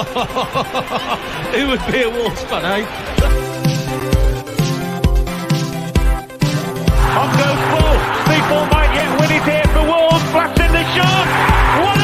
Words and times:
Who 1.54 1.68
would 1.68 1.84
be 1.92 2.02
a 2.02 2.08
Wolves 2.08 2.42
fan, 2.44 2.64
eh? 2.64 2.86
On 7.20 7.28
goes 7.36 7.62
ball. 7.68 7.96
People 8.24 8.64
might 8.72 8.90
yet 8.96 9.20
win 9.20 9.30
it 9.30 9.44
here 9.44 9.68
for 9.74 9.84
Wolves. 9.84 10.24
In 10.64 10.72
the 10.72 10.84
shot. 10.94 11.26
What 11.84 11.99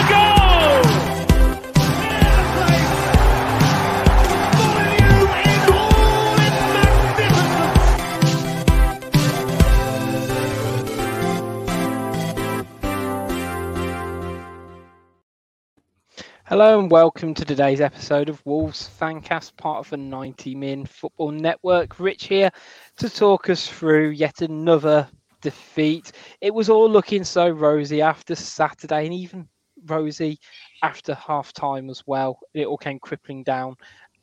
Hello 16.48 16.78
and 16.78 16.88
welcome 16.92 17.34
to 17.34 17.44
today's 17.44 17.80
episode 17.80 18.28
of 18.28 18.40
Wolves 18.46 18.88
Fancast, 19.00 19.56
part 19.56 19.78
of 19.78 19.90
the 19.90 19.96
90 19.96 20.54
Min 20.54 20.86
Football 20.86 21.32
Network. 21.32 21.98
Rich 21.98 22.28
here 22.28 22.52
to 22.98 23.10
talk 23.10 23.50
us 23.50 23.66
through 23.66 24.10
yet 24.10 24.42
another 24.42 25.08
defeat. 25.42 26.12
It 26.40 26.54
was 26.54 26.68
all 26.70 26.88
looking 26.88 27.24
so 27.24 27.48
rosy 27.48 28.00
after 28.00 28.36
Saturday 28.36 29.06
and 29.06 29.12
even 29.12 29.48
rosy 29.86 30.38
after 30.84 31.16
half 31.16 31.52
time 31.52 31.90
as 31.90 32.04
well. 32.06 32.38
It 32.54 32.68
all 32.68 32.78
came 32.78 33.00
crippling 33.00 33.42
down 33.42 33.74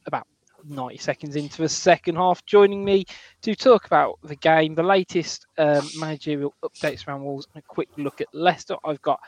about 0.05 0.25
90 0.63 0.99
seconds 0.99 1.35
into 1.35 1.61
the 1.61 1.67
second 1.67 2.15
half. 2.15 2.45
Joining 2.45 2.85
me 2.85 3.03
to 3.41 3.53
talk 3.53 3.85
about 3.85 4.17
the 4.23 4.37
game, 4.37 4.75
the 4.75 4.81
latest 4.81 5.45
um, 5.57 5.85
managerial 5.97 6.53
updates 6.63 7.05
around 7.05 7.25
Wolves, 7.25 7.49
and 7.53 7.61
a 7.61 7.67
quick 7.67 7.89
look 7.97 8.21
at 8.21 8.27
Leicester, 8.31 8.77
I've 8.85 9.01
got 9.01 9.19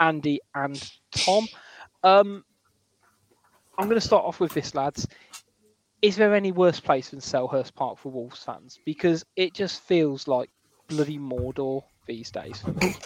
Andy 0.00 0.40
and 0.54 0.90
Tom. 1.12 1.46
Um, 2.04 2.44
I'm 3.78 3.88
going 3.88 4.00
to 4.00 4.06
start 4.06 4.24
off 4.24 4.40
with 4.40 4.52
this, 4.52 4.74
lads. 4.74 5.06
Is 6.02 6.16
there 6.16 6.34
any 6.34 6.52
worse 6.52 6.80
place 6.80 7.10
than 7.10 7.20
Selhurst 7.20 7.74
Park 7.74 7.98
for 7.98 8.10
Wolves 8.10 8.42
fans? 8.42 8.78
Because 8.84 9.24
it 9.36 9.54
just 9.54 9.82
feels 9.82 10.26
like 10.26 10.50
bloody 10.88 11.18
Mordor 11.18 11.84
these 12.06 12.30
days 12.30 12.58
for 12.60 12.72
me. 12.72 12.96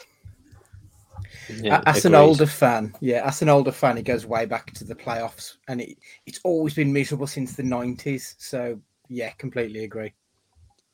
Yeah, 1.48 1.82
as 1.86 2.04
an 2.04 2.14
older 2.14 2.46
fan, 2.46 2.94
yeah, 3.00 3.26
as 3.26 3.42
an 3.42 3.48
older 3.48 3.72
fan, 3.72 3.98
it 3.98 4.04
goes 4.04 4.26
way 4.26 4.46
back 4.46 4.72
to 4.74 4.84
the 4.84 4.94
playoffs, 4.94 5.56
and 5.68 5.80
it, 5.80 5.98
it's 6.26 6.40
always 6.44 6.74
been 6.74 6.92
miserable 6.92 7.26
since 7.26 7.54
the 7.54 7.62
nineties. 7.62 8.34
So 8.38 8.80
yeah, 9.08 9.30
completely 9.30 9.84
agree. 9.84 10.12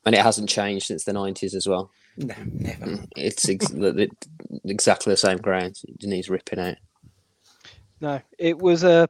And 0.05 0.15
it 0.15 0.21
hasn't 0.21 0.49
changed 0.49 0.87
since 0.87 1.03
the 1.03 1.13
nineties 1.13 1.55
as 1.55 1.67
well. 1.67 1.91
No, 2.17 2.35
never. 2.51 2.99
It's 3.15 3.47
ex- 3.47 3.73
exactly 4.65 5.13
the 5.13 5.17
same 5.17 5.37
ground. 5.37 5.79
It 5.87 6.07
needs 6.07 6.29
ripping 6.29 6.59
out. 6.59 6.77
No, 8.03 8.19
it 8.37 8.57
was 8.59 8.83
a 8.83 9.07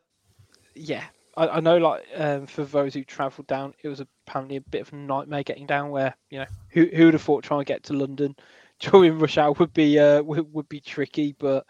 yeah. 0.75 1.05
I, 1.35 1.47
I 1.47 1.59
know, 1.61 1.77
like 1.77 2.05
um, 2.15 2.45
for 2.45 2.63
those 2.63 2.93
who 2.93 3.03
travelled 3.03 3.47
down, 3.47 3.73
it 3.81 3.87
was 3.87 3.99
apparently 3.99 4.57
a 4.57 4.61
bit 4.61 4.81
of 4.81 4.93
a 4.93 4.95
nightmare 4.95 5.41
getting 5.41 5.65
down. 5.65 5.89
Where 5.89 6.15
you 6.29 6.37
know, 6.37 6.45
who 6.69 6.87
who 6.93 7.05
would 7.05 7.15
have 7.15 7.23
thought 7.23 7.43
trying 7.43 7.61
to 7.61 7.65
get 7.65 7.81
to 7.85 7.93
London 7.93 8.35
during 8.79 9.17
rush 9.17 9.39
hour 9.39 9.53
would 9.53 9.73
be 9.73 9.97
uh 9.97 10.21
would, 10.21 10.53
would 10.53 10.69
be 10.69 10.79
tricky. 10.79 11.35
But 11.39 11.65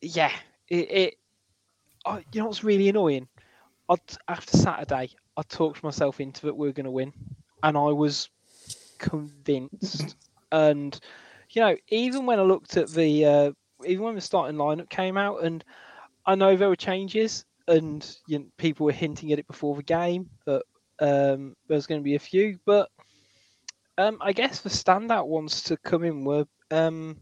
yeah, 0.00 0.32
it, 0.68 0.90
it 0.90 1.14
I, 2.06 2.24
you 2.32 2.40
know 2.40 2.46
what's 2.46 2.64
really 2.64 2.88
annoying? 2.88 3.28
I'd, 3.90 4.00
after 4.26 4.56
Saturday, 4.56 5.10
I 5.36 5.42
talked 5.42 5.84
myself 5.84 6.18
into 6.18 6.48
it. 6.48 6.56
We 6.56 6.66
are 6.66 6.72
going 6.72 6.84
to 6.84 6.90
win, 6.90 7.12
and 7.62 7.76
I 7.76 7.90
was 7.90 8.30
convinced. 8.96 10.16
and 10.50 10.98
you 11.50 11.60
know, 11.60 11.76
even 11.88 12.24
when 12.24 12.40
I 12.40 12.42
looked 12.42 12.78
at 12.78 12.88
the 12.88 13.26
uh, 13.26 13.52
even 13.84 14.06
when 14.06 14.14
the 14.14 14.22
starting 14.22 14.56
lineup 14.56 14.88
came 14.88 15.18
out, 15.18 15.44
and 15.44 15.62
I 16.26 16.34
know 16.34 16.56
there 16.56 16.68
were 16.68 16.76
changes, 16.76 17.44
and 17.66 18.08
you 18.26 18.40
know, 18.40 18.46
people 18.56 18.86
were 18.86 18.92
hinting 18.92 19.32
at 19.32 19.38
it 19.38 19.46
before 19.46 19.76
the 19.76 19.82
game 19.82 20.30
that 20.46 20.62
um, 21.00 21.56
there 21.68 21.76
was 21.76 21.86
going 21.86 22.00
to 22.00 22.04
be 22.04 22.14
a 22.14 22.20
few, 22.20 22.58
but 22.64 22.88
um, 23.98 24.18
I 24.20 24.32
guess 24.32 24.60
the 24.60 24.70
standout 24.70 25.26
ones 25.26 25.62
to 25.64 25.76
come 25.76 26.04
in 26.04 26.24
were 26.24 26.46
um, 26.70 27.16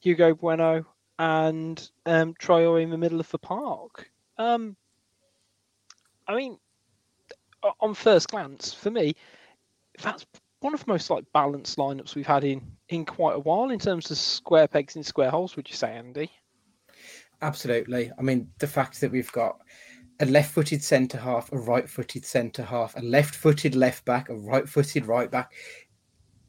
Hugo 0.00 0.34
Bueno 0.34 0.84
and 1.18 1.90
um, 2.06 2.34
in 2.48 2.90
the 2.90 2.98
middle 2.98 3.20
of 3.20 3.30
the 3.30 3.38
park. 3.38 4.10
Um, 4.38 4.76
I 6.26 6.36
mean, 6.36 6.58
on 7.80 7.94
first 7.94 8.28
glance, 8.28 8.72
for 8.72 8.90
me, 8.90 9.14
that's 10.00 10.26
one 10.60 10.74
of 10.74 10.84
the 10.84 10.90
most 10.92 11.10
like 11.10 11.24
balanced 11.32 11.76
lineups 11.78 12.14
we've 12.14 12.26
had 12.26 12.44
in 12.44 12.62
in 12.88 13.04
quite 13.04 13.36
a 13.36 13.40
while 13.40 13.70
in 13.70 13.78
terms 13.78 14.10
of 14.10 14.18
square 14.18 14.68
pegs 14.68 14.96
in 14.96 15.02
square 15.02 15.30
holes. 15.30 15.56
Would 15.56 15.68
you 15.68 15.76
say, 15.76 15.92
Andy? 15.92 16.30
Absolutely. 17.42 18.10
I 18.18 18.22
mean, 18.22 18.48
the 18.58 18.66
fact 18.66 19.00
that 19.00 19.10
we've 19.10 19.32
got 19.32 19.58
a 20.20 20.26
left-footed 20.26 20.82
centre 20.82 21.18
half, 21.18 21.50
a 21.52 21.58
right-footed 21.58 22.24
centre 22.24 22.62
half, 22.62 22.96
a 22.96 23.00
left-footed 23.00 23.74
left 23.74 24.04
back, 24.04 24.28
a 24.28 24.34
right-footed 24.34 25.06
right 25.06 25.30
back, 25.30 25.52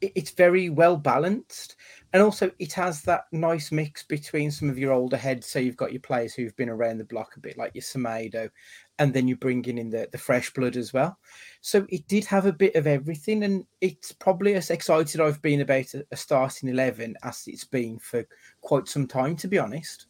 it's 0.00 0.30
very 0.32 0.68
well 0.68 0.96
balanced, 0.96 1.76
and 2.12 2.22
also 2.22 2.50
it 2.58 2.72
has 2.74 3.02
that 3.02 3.24
nice 3.32 3.72
mix 3.72 4.02
between 4.02 4.50
some 4.50 4.68
of 4.68 4.78
your 4.78 4.92
older 4.92 5.16
heads. 5.16 5.46
So 5.46 5.58
you've 5.58 5.78
got 5.78 5.92
your 5.92 6.02
players 6.02 6.34
who've 6.34 6.54
been 6.56 6.68
around 6.68 6.98
the 6.98 7.04
block 7.04 7.36
a 7.36 7.40
bit, 7.40 7.56
like 7.56 7.74
your 7.74 7.82
Semedo, 7.82 8.50
and 8.98 9.14
then 9.14 9.26
you're 9.26 9.38
bringing 9.38 9.78
in 9.78 9.88
the 9.88 10.06
the 10.12 10.18
fresh 10.18 10.52
blood 10.52 10.76
as 10.76 10.92
well. 10.92 11.18
So 11.62 11.86
it 11.88 12.06
did 12.06 12.26
have 12.26 12.44
a 12.44 12.52
bit 12.52 12.74
of 12.76 12.86
everything, 12.86 13.44
and 13.44 13.64
it's 13.80 14.12
probably 14.12 14.54
as 14.54 14.68
excited 14.70 15.20
I've 15.20 15.40
been 15.40 15.62
about 15.62 15.94
a, 15.94 16.04
a 16.12 16.16
starting 16.16 16.68
eleven 16.68 17.16
as 17.22 17.44
it's 17.46 17.64
been 17.64 17.98
for 17.98 18.26
quite 18.60 18.88
some 18.88 19.06
time, 19.06 19.36
to 19.36 19.48
be 19.48 19.58
honest. 19.58 20.06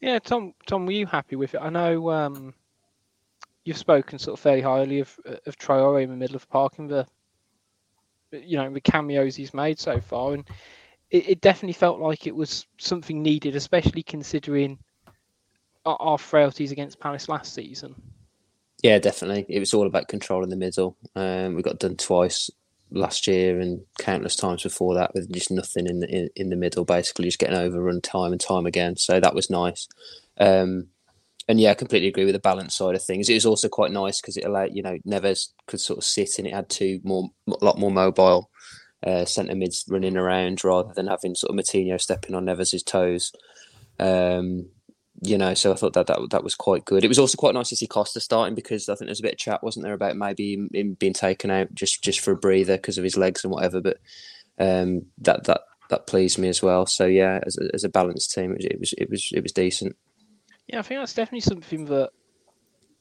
Yeah, 0.00 0.18
Tom. 0.18 0.52
Tom, 0.66 0.86
were 0.86 0.92
you 0.92 1.06
happy 1.06 1.36
with 1.36 1.54
it? 1.54 1.60
I 1.60 1.70
know 1.70 2.10
um, 2.10 2.54
you've 3.64 3.78
spoken 3.78 4.18
sort 4.18 4.38
of 4.38 4.42
fairly 4.42 4.60
highly 4.60 5.00
of 5.00 5.18
of 5.46 5.56
Traore 5.56 6.02
in 6.02 6.10
the 6.10 6.16
middle 6.16 6.36
of 6.36 6.42
the 6.42 6.48
park 6.48 6.78
and 6.78 6.88
the 6.90 7.06
you 8.32 8.56
know 8.56 8.70
the 8.70 8.80
cameos 8.80 9.36
he's 9.36 9.54
made 9.54 9.78
so 9.78 10.00
far, 10.00 10.34
and 10.34 10.44
it, 11.10 11.28
it 11.28 11.40
definitely 11.40 11.72
felt 11.72 12.00
like 12.00 12.26
it 12.26 12.34
was 12.34 12.66
something 12.78 13.22
needed, 13.22 13.56
especially 13.56 14.02
considering 14.02 14.78
our, 15.84 15.96
our 16.00 16.18
frailties 16.18 16.72
against 16.72 17.00
Palace 17.00 17.28
last 17.28 17.54
season. 17.54 17.94
Yeah, 18.82 18.98
definitely. 18.98 19.46
It 19.48 19.60
was 19.60 19.72
all 19.72 19.86
about 19.86 20.08
control 20.08 20.44
in 20.44 20.50
the 20.50 20.56
middle. 20.56 20.96
Um, 21.14 21.54
we 21.54 21.62
got 21.62 21.78
done 21.78 21.96
twice 21.96 22.50
last 22.90 23.26
year 23.26 23.60
and 23.60 23.80
countless 23.98 24.36
times 24.36 24.62
before 24.62 24.94
that 24.94 25.12
with 25.14 25.32
just 25.32 25.50
nothing 25.50 25.86
in 25.86 26.00
the 26.00 26.08
in, 26.08 26.28
in 26.36 26.50
the 26.50 26.56
middle, 26.56 26.84
basically 26.84 27.26
just 27.26 27.38
getting 27.38 27.56
overrun 27.56 28.00
time 28.00 28.32
and 28.32 28.40
time 28.40 28.66
again. 28.66 28.96
So 28.96 29.20
that 29.20 29.34
was 29.34 29.50
nice. 29.50 29.88
Um, 30.38 30.88
and 31.48 31.60
yeah, 31.60 31.70
I 31.70 31.74
completely 31.74 32.08
agree 32.08 32.24
with 32.24 32.34
the 32.34 32.40
balance 32.40 32.74
side 32.74 32.94
of 32.94 33.04
things. 33.04 33.28
It 33.28 33.34
was 33.34 33.46
also 33.46 33.68
quite 33.68 33.92
nice 33.92 34.20
because 34.20 34.36
it 34.36 34.44
allowed 34.44 34.70
you 34.74 34.82
know 34.82 34.98
Neves 35.06 35.48
could 35.66 35.80
sort 35.80 35.98
of 35.98 36.04
sit 36.04 36.38
and 36.38 36.46
it 36.46 36.54
had 36.54 36.68
two 36.68 37.00
more 37.04 37.28
a 37.48 37.64
lot 37.64 37.78
more 37.78 37.90
mobile 37.90 38.50
uh, 39.04 39.24
centre 39.24 39.54
mids 39.54 39.84
running 39.88 40.16
around 40.16 40.64
rather 40.64 40.92
than 40.94 41.06
having 41.06 41.34
sort 41.34 41.50
of 41.50 41.64
Moutinho 41.64 42.00
stepping 42.00 42.34
on 42.34 42.44
Neves's 42.44 42.82
toes. 42.82 43.32
Um, 43.98 44.68
you 45.22 45.38
know, 45.38 45.54
so 45.54 45.72
I 45.72 45.76
thought 45.76 45.94
that, 45.94 46.06
that 46.08 46.18
that 46.30 46.44
was 46.44 46.54
quite 46.54 46.84
good. 46.84 47.04
It 47.04 47.08
was 47.08 47.18
also 47.18 47.36
quite 47.36 47.54
nice 47.54 47.70
to 47.70 47.76
see 47.76 47.86
Costa 47.86 48.20
starting 48.20 48.54
because 48.54 48.88
I 48.88 48.94
think 48.94 49.06
there's 49.06 49.20
a 49.20 49.22
bit 49.22 49.32
of 49.32 49.38
chat, 49.38 49.62
wasn't 49.62 49.84
there, 49.84 49.94
about 49.94 50.16
maybe 50.16 50.68
him, 50.72 50.94
being 50.94 51.12
taken 51.12 51.50
out 51.50 51.74
just 51.74 52.02
just 52.02 52.20
for 52.20 52.32
a 52.32 52.36
breather 52.36 52.76
because 52.76 52.98
of 52.98 53.04
his 53.04 53.16
legs 53.16 53.42
and 53.44 53.52
whatever. 53.52 53.80
But 53.80 53.98
um, 54.58 55.06
that 55.18 55.44
that 55.44 55.62
that 55.88 56.06
pleased 56.06 56.38
me 56.38 56.48
as 56.48 56.62
well. 56.62 56.86
So 56.86 57.06
yeah, 57.06 57.40
as 57.46 57.56
a, 57.58 57.74
as 57.74 57.84
a 57.84 57.88
balanced 57.88 58.32
team, 58.34 58.56
it 58.58 58.78
was, 58.78 58.92
it 58.98 59.10
was 59.10 59.30
it 59.32 59.42
was 59.42 59.52
decent. 59.52 59.96
Yeah, 60.66 60.80
I 60.80 60.82
think 60.82 61.00
that's 61.00 61.14
definitely 61.14 61.40
something 61.40 61.84
that 61.86 62.10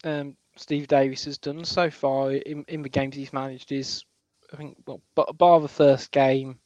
um, 0.04 0.38
Steve 0.56 0.88
Davis 0.88 1.26
has 1.26 1.38
done 1.38 1.66
so 1.66 1.90
far 1.90 2.32
in, 2.32 2.64
in 2.68 2.82
the 2.82 2.90
games 2.90 3.16
he's 3.16 3.34
managed. 3.34 3.72
Is 3.72 4.06
I 4.54 4.56
think 4.56 4.78
well, 4.86 5.02
bar 5.16 5.60
the 5.60 5.68
first 5.68 6.12
game, 6.12 6.60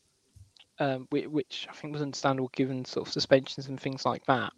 um, 0.80 1.08
which, 1.10 1.28
which 1.28 1.68
I 1.70 1.74
think 1.74 1.94
was 1.94 2.02
understandable 2.02 2.52
given 2.54 2.86
sort 2.86 3.08
of 3.08 3.14
suspensions 3.14 3.68
and 3.68 3.80
things 3.80 4.06
like 4.06 4.26
that. 4.26 4.52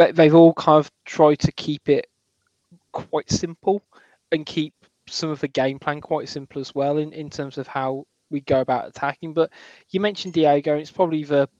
But 0.00 0.16
they've 0.16 0.34
all 0.34 0.54
kind 0.54 0.78
of 0.78 0.90
tried 1.04 1.40
to 1.40 1.52
keep 1.52 1.90
it 1.90 2.06
quite 2.90 3.30
simple 3.30 3.82
and 4.32 4.46
keep 4.46 4.72
some 5.06 5.28
of 5.28 5.40
the 5.40 5.48
game 5.48 5.78
plan 5.78 6.00
quite 6.00 6.26
simple 6.26 6.58
as 6.58 6.74
well 6.74 6.96
in, 6.96 7.12
in 7.12 7.28
terms 7.28 7.58
of 7.58 7.66
how 7.66 8.06
we 8.30 8.40
go 8.40 8.62
about 8.62 8.88
attacking. 8.88 9.34
But 9.34 9.52
you 9.90 10.00
mentioned 10.00 10.32
Diego, 10.32 10.72
and 10.72 10.80
it's 10.80 10.90
probably 10.90 11.24
the 11.24 11.50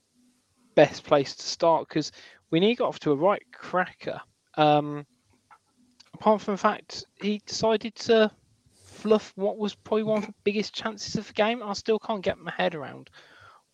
best 0.75 1.04
place 1.04 1.34
to 1.34 1.42
start 1.42 1.87
because 1.87 2.12
we 2.50 2.60
nearly 2.60 2.76
got 2.76 2.88
off 2.88 3.00
to 3.00 3.12
a 3.12 3.14
right 3.14 3.42
cracker. 3.52 4.22
Um, 4.54 5.04
apart 6.14 6.40
from 6.40 6.54
the 6.54 6.58
fact 6.58 7.04
he 7.20 7.43
decided 7.44 7.94
to 7.96 8.31
fluff 8.84 9.34
what 9.36 9.58
was 9.58 9.75
probably 9.75 10.04
one 10.04 10.20
of 10.20 10.26
the 10.26 10.34
biggest 10.44 10.72
chances 10.72 11.14
of 11.16 11.26
the 11.26 11.34
game. 11.34 11.62
I 11.62 11.75
still 11.75 11.98
can't 11.98 12.25
get 12.25 12.38
my 12.38 12.52
head 12.56 12.75
around 12.75 13.10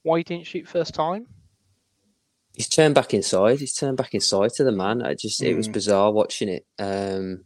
why 0.02 0.18
he 0.18 0.24
didn't 0.24 0.48
shoot 0.48 0.66
first 0.66 0.92
time. 0.92 1.28
He's 2.56 2.68
turned 2.68 2.94
back 2.94 3.14
inside. 3.14 3.60
He's 3.60 3.74
turned 3.74 3.96
back 3.96 4.14
inside 4.14 4.50
to 4.54 4.64
the 4.64 4.72
man. 4.72 5.02
I 5.02 5.14
just 5.14 5.40
mm. 5.40 5.46
it 5.46 5.54
was 5.54 5.68
bizarre 5.68 6.10
watching 6.10 6.48
it. 6.48 6.66
Um, 6.78 7.44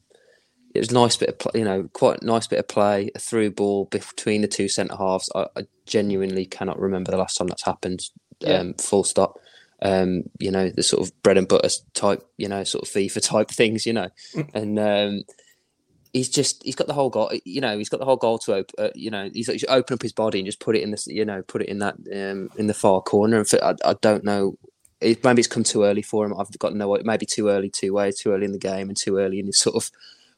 it 0.73 0.79
was 0.79 0.91
a 0.91 0.95
nice 0.95 1.17
bit 1.17 1.31
of 1.31 1.39
play, 1.39 1.53
you 1.57 1.65
know, 1.65 1.89
quite 1.93 2.23
a 2.23 2.25
nice 2.25 2.47
bit 2.47 2.61
of 2.61 2.69
play, 2.69 3.11
a 3.15 3.19
through 3.19 3.51
ball 3.51 3.87
between 3.87 4.41
the 4.43 4.49
two 4.49 4.69
centre 4.69 4.97
halves. 4.97 5.29
I, 5.35 5.47
I, 5.57 5.67
genuinely 5.85 6.47
cannot 6.47 6.79
remember 6.79 7.11
the 7.11 7.17
last 7.17 7.37
time 7.37 7.49
that's 7.49 7.65
happened. 7.65 8.01
Yeah. 8.39 8.59
Um, 8.59 8.75
full 8.75 9.03
stop 9.03 9.41
um, 9.83 10.25
you 10.39 10.51
know, 10.51 10.69
the 10.71 10.83
sort 10.83 11.07
of 11.07 11.23
bread 11.23 11.39
and 11.39 11.49
butter 11.49 11.69
type, 11.95 12.23
you 12.37 12.49
know, 12.49 12.65
sort 12.65 12.87
of 12.87 12.93
FIFA 12.93 13.23
type 13.23 13.51
things, 13.51 13.87
you 13.87 13.93
know, 13.93 14.09
mm. 14.35 14.55
and 14.55 14.79
um, 14.79 15.23
he's 16.13 16.29
just 16.29 16.63
he's 16.65 16.75
got 16.75 16.87
the 16.87 16.93
whole 16.93 17.11
goal, 17.11 17.31
you 17.45 17.61
know, 17.61 17.77
he's 17.79 17.89
got 17.89 18.01
the 18.01 18.07
whole 18.07 18.17
goal 18.17 18.39
to 18.41 18.55
open, 18.55 18.75
uh, 18.79 18.91
you 18.95 19.11
know, 19.11 19.31
he's, 19.33 19.47
he's 19.47 19.65
open 19.69 19.95
up 19.95 20.03
his 20.03 20.13
body 20.13 20.39
and 20.39 20.47
just 20.47 20.61
put 20.61 20.77
it 20.77 20.83
in 20.83 20.91
this, 20.91 21.07
you 21.07 21.25
know, 21.25 21.43
put 21.43 21.63
it 21.63 21.69
in 21.69 21.79
that 21.79 21.95
um, 22.13 22.51
in 22.57 22.67
the 22.67 22.75
far 22.75 23.01
corner. 23.01 23.39
And 23.39 23.49
for, 23.49 23.63
I, 23.65 23.75
I 23.85 23.95
don't 24.01 24.25
know, 24.25 24.57
it, 25.01 25.25
maybe 25.25 25.41
it's 25.41 25.49
come 25.49 25.65
too 25.65 25.85
early 25.85 26.03
for 26.03 26.25
him. 26.25 26.35
I've 26.39 26.57
got 26.59 26.75
no, 26.75 26.95
idea. 26.95 27.07
maybe 27.07 27.27
too 27.27 27.49
early, 27.49 27.71
too 27.71 27.93
way, 27.95 28.13
too 28.13 28.33
early 28.33 28.45
in 28.45 28.53
the 28.53 28.59
game, 28.59 28.89
and 28.89 28.97
too 28.97 29.19
early 29.19 29.39
in 29.39 29.47
his 29.47 29.59
sort 29.59 29.77
of 29.77 29.91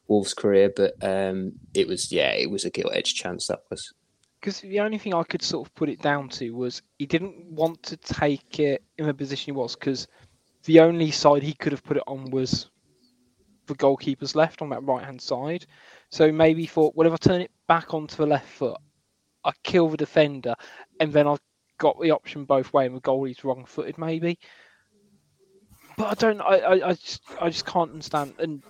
Wolves 0.07 0.33
career. 0.33 0.71
But 0.75 0.93
um, 1.01 1.53
it 1.73 1.87
was, 1.87 2.11
yeah, 2.11 2.31
it 2.31 2.49
was 2.49 2.65
a 2.65 2.69
gilt 2.69 2.93
edge 2.93 3.15
chance 3.15 3.47
that 3.47 3.63
was 3.69 3.93
because 4.43 4.59
the 4.59 4.81
only 4.81 4.97
thing 4.97 5.13
I 5.13 5.23
could 5.23 5.41
sort 5.41 5.65
of 5.65 5.73
put 5.73 5.87
it 5.87 6.01
down 6.01 6.27
to 6.29 6.51
was 6.51 6.81
he 6.99 7.05
didn't 7.05 7.45
want 7.45 7.81
to 7.83 7.95
take 7.95 8.59
it 8.59 8.83
in 8.97 9.07
the 9.07 9.13
position 9.13 9.53
he 9.53 9.57
was 9.57 9.73
because 9.73 10.05
the 10.65 10.81
only 10.81 11.11
side 11.11 11.43
he 11.43 11.53
could 11.53 11.71
have 11.71 11.83
put 11.83 11.95
it 11.95 12.03
on 12.07 12.29
was 12.29 12.69
the 13.67 13.75
goalkeeper's 13.75 14.35
left 14.35 14.61
on 14.61 14.69
that 14.69 14.83
right 14.83 15.03
hand 15.03 15.21
side. 15.21 15.65
So 16.09 16.29
maybe 16.29 16.61
he 16.61 16.67
thought, 16.67 16.93
well, 16.93 17.07
if 17.07 17.13
I 17.13 17.17
turn 17.17 17.39
it 17.39 17.51
back 17.69 17.93
onto 17.93 18.17
the 18.17 18.25
left 18.25 18.49
foot, 18.49 18.77
I 19.45 19.51
kill 19.63 19.87
the 19.87 19.97
defender, 19.97 20.55
and 20.99 21.13
then 21.13 21.25
I've 21.25 21.39
got 21.83 21.99
the 22.01 22.11
option 22.11 22.45
both 22.45 22.71
way, 22.71 22.85
and 22.85 22.95
the 22.95 23.01
goalie's 23.01 23.43
wrong 23.43 23.65
footed, 23.65 23.97
maybe. 23.97 24.39
But 25.97 26.05
I 26.05 26.13
don't, 26.13 26.41
I, 26.41 26.57
I, 26.57 26.89
I 26.89 26.93
just, 26.93 27.21
I 27.41 27.49
just 27.49 27.65
can't 27.65 27.91
understand, 27.91 28.35
and 28.39 28.63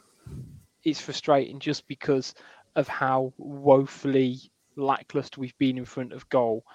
it's 0.84 1.00
frustrating 1.00 1.60
just 1.60 1.88
because 1.88 2.34
of 2.76 2.88
how 2.88 3.32
woefully 3.38 4.40
lackluster 4.76 5.40
we've 5.40 5.58
been 5.60 5.78
in 5.78 5.86
front 5.86 6.12
of 6.12 6.28
goal 6.30 6.66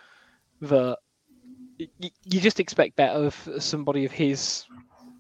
that 0.60 0.96
you, 1.78 2.10
you 2.24 2.40
just 2.40 2.60
expect 2.60 2.94
better 2.94 3.18
of 3.18 3.48
somebody 3.58 4.04
of 4.04 4.12
his 4.12 4.64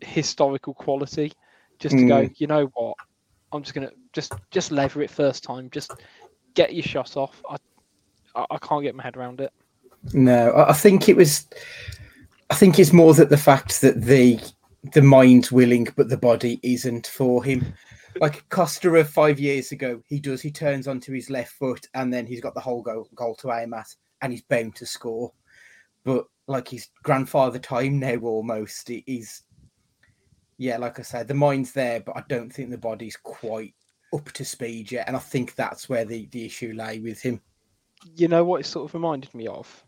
historical 0.00 0.72
quality 0.72 1.32
just 1.80 1.96
to 1.96 2.02
mm. 2.02 2.08
go 2.08 2.30
you 2.36 2.46
know 2.46 2.70
what 2.74 2.94
i'm 3.52 3.62
just 3.64 3.74
gonna 3.74 3.90
just 4.12 4.32
just 4.52 4.70
lever 4.70 5.02
it 5.02 5.10
first 5.10 5.42
time 5.42 5.68
just 5.70 5.90
get 6.54 6.72
your 6.72 6.84
shot 6.84 7.16
off 7.16 7.42
i 7.50 7.56
i 8.50 8.58
can't 8.58 8.84
get 8.84 8.94
my 8.94 9.02
head 9.02 9.16
around 9.16 9.40
it 9.40 9.52
no 10.12 10.52
i 10.68 10.72
think 10.72 11.08
it 11.08 11.16
was 11.16 11.46
i 12.50 12.54
think 12.54 12.78
it's 12.78 12.92
more 12.92 13.14
that 13.14 13.30
the 13.30 13.36
fact 13.36 13.80
that 13.80 14.02
the 14.02 14.38
the 14.92 15.02
mind's 15.02 15.50
willing 15.50 15.86
but 15.96 16.08
the 16.08 16.16
body 16.16 16.60
isn't 16.62 17.06
for 17.06 17.42
him 17.42 17.74
like 18.20 18.48
Costa 18.48 18.92
of 18.94 19.08
five 19.08 19.38
years 19.38 19.72
ago, 19.72 20.02
he 20.06 20.20
does. 20.20 20.40
He 20.42 20.50
turns 20.50 20.88
onto 20.88 21.12
his 21.12 21.30
left 21.30 21.52
foot, 21.52 21.86
and 21.94 22.12
then 22.12 22.26
he's 22.26 22.40
got 22.40 22.54
the 22.54 22.60
whole 22.60 22.82
goal, 22.82 23.08
goal 23.14 23.34
to 23.36 23.52
aim 23.52 23.74
at, 23.74 23.94
and 24.22 24.32
he's 24.32 24.42
bound 24.42 24.74
to 24.76 24.86
score. 24.86 25.32
But 26.04 26.26
like 26.46 26.68
his 26.68 26.88
grandfather 27.02 27.58
time 27.58 27.98
now, 27.98 28.16
almost 28.16 28.88
he's 28.88 29.42
yeah, 30.56 30.76
like 30.76 30.98
I 30.98 31.02
said, 31.02 31.28
the 31.28 31.34
mind's 31.34 31.72
there, 31.72 32.00
but 32.00 32.16
I 32.16 32.24
don't 32.28 32.52
think 32.52 32.70
the 32.70 32.78
body's 32.78 33.16
quite 33.16 33.74
up 34.12 34.32
to 34.32 34.44
speed 34.44 34.90
yet, 34.90 35.06
and 35.06 35.16
I 35.16 35.20
think 35.20 35.54
that's 35.54 35.88
where 35.88 36.04
the 36.04 36.26
the 36.32 36.44
issue 36.44 36.72
lay 36.74 36.98
with 36.98 37.20
him. 37.20 37.40
You 38.16 38.28
know 38.28 38.44
what 38.44 38.60
it 38.60 38.66
sort 38.66 38.88
of 38.88 38.94
reminded 38.94 39.34
me 39.34 39.46
of? 39.46 39.84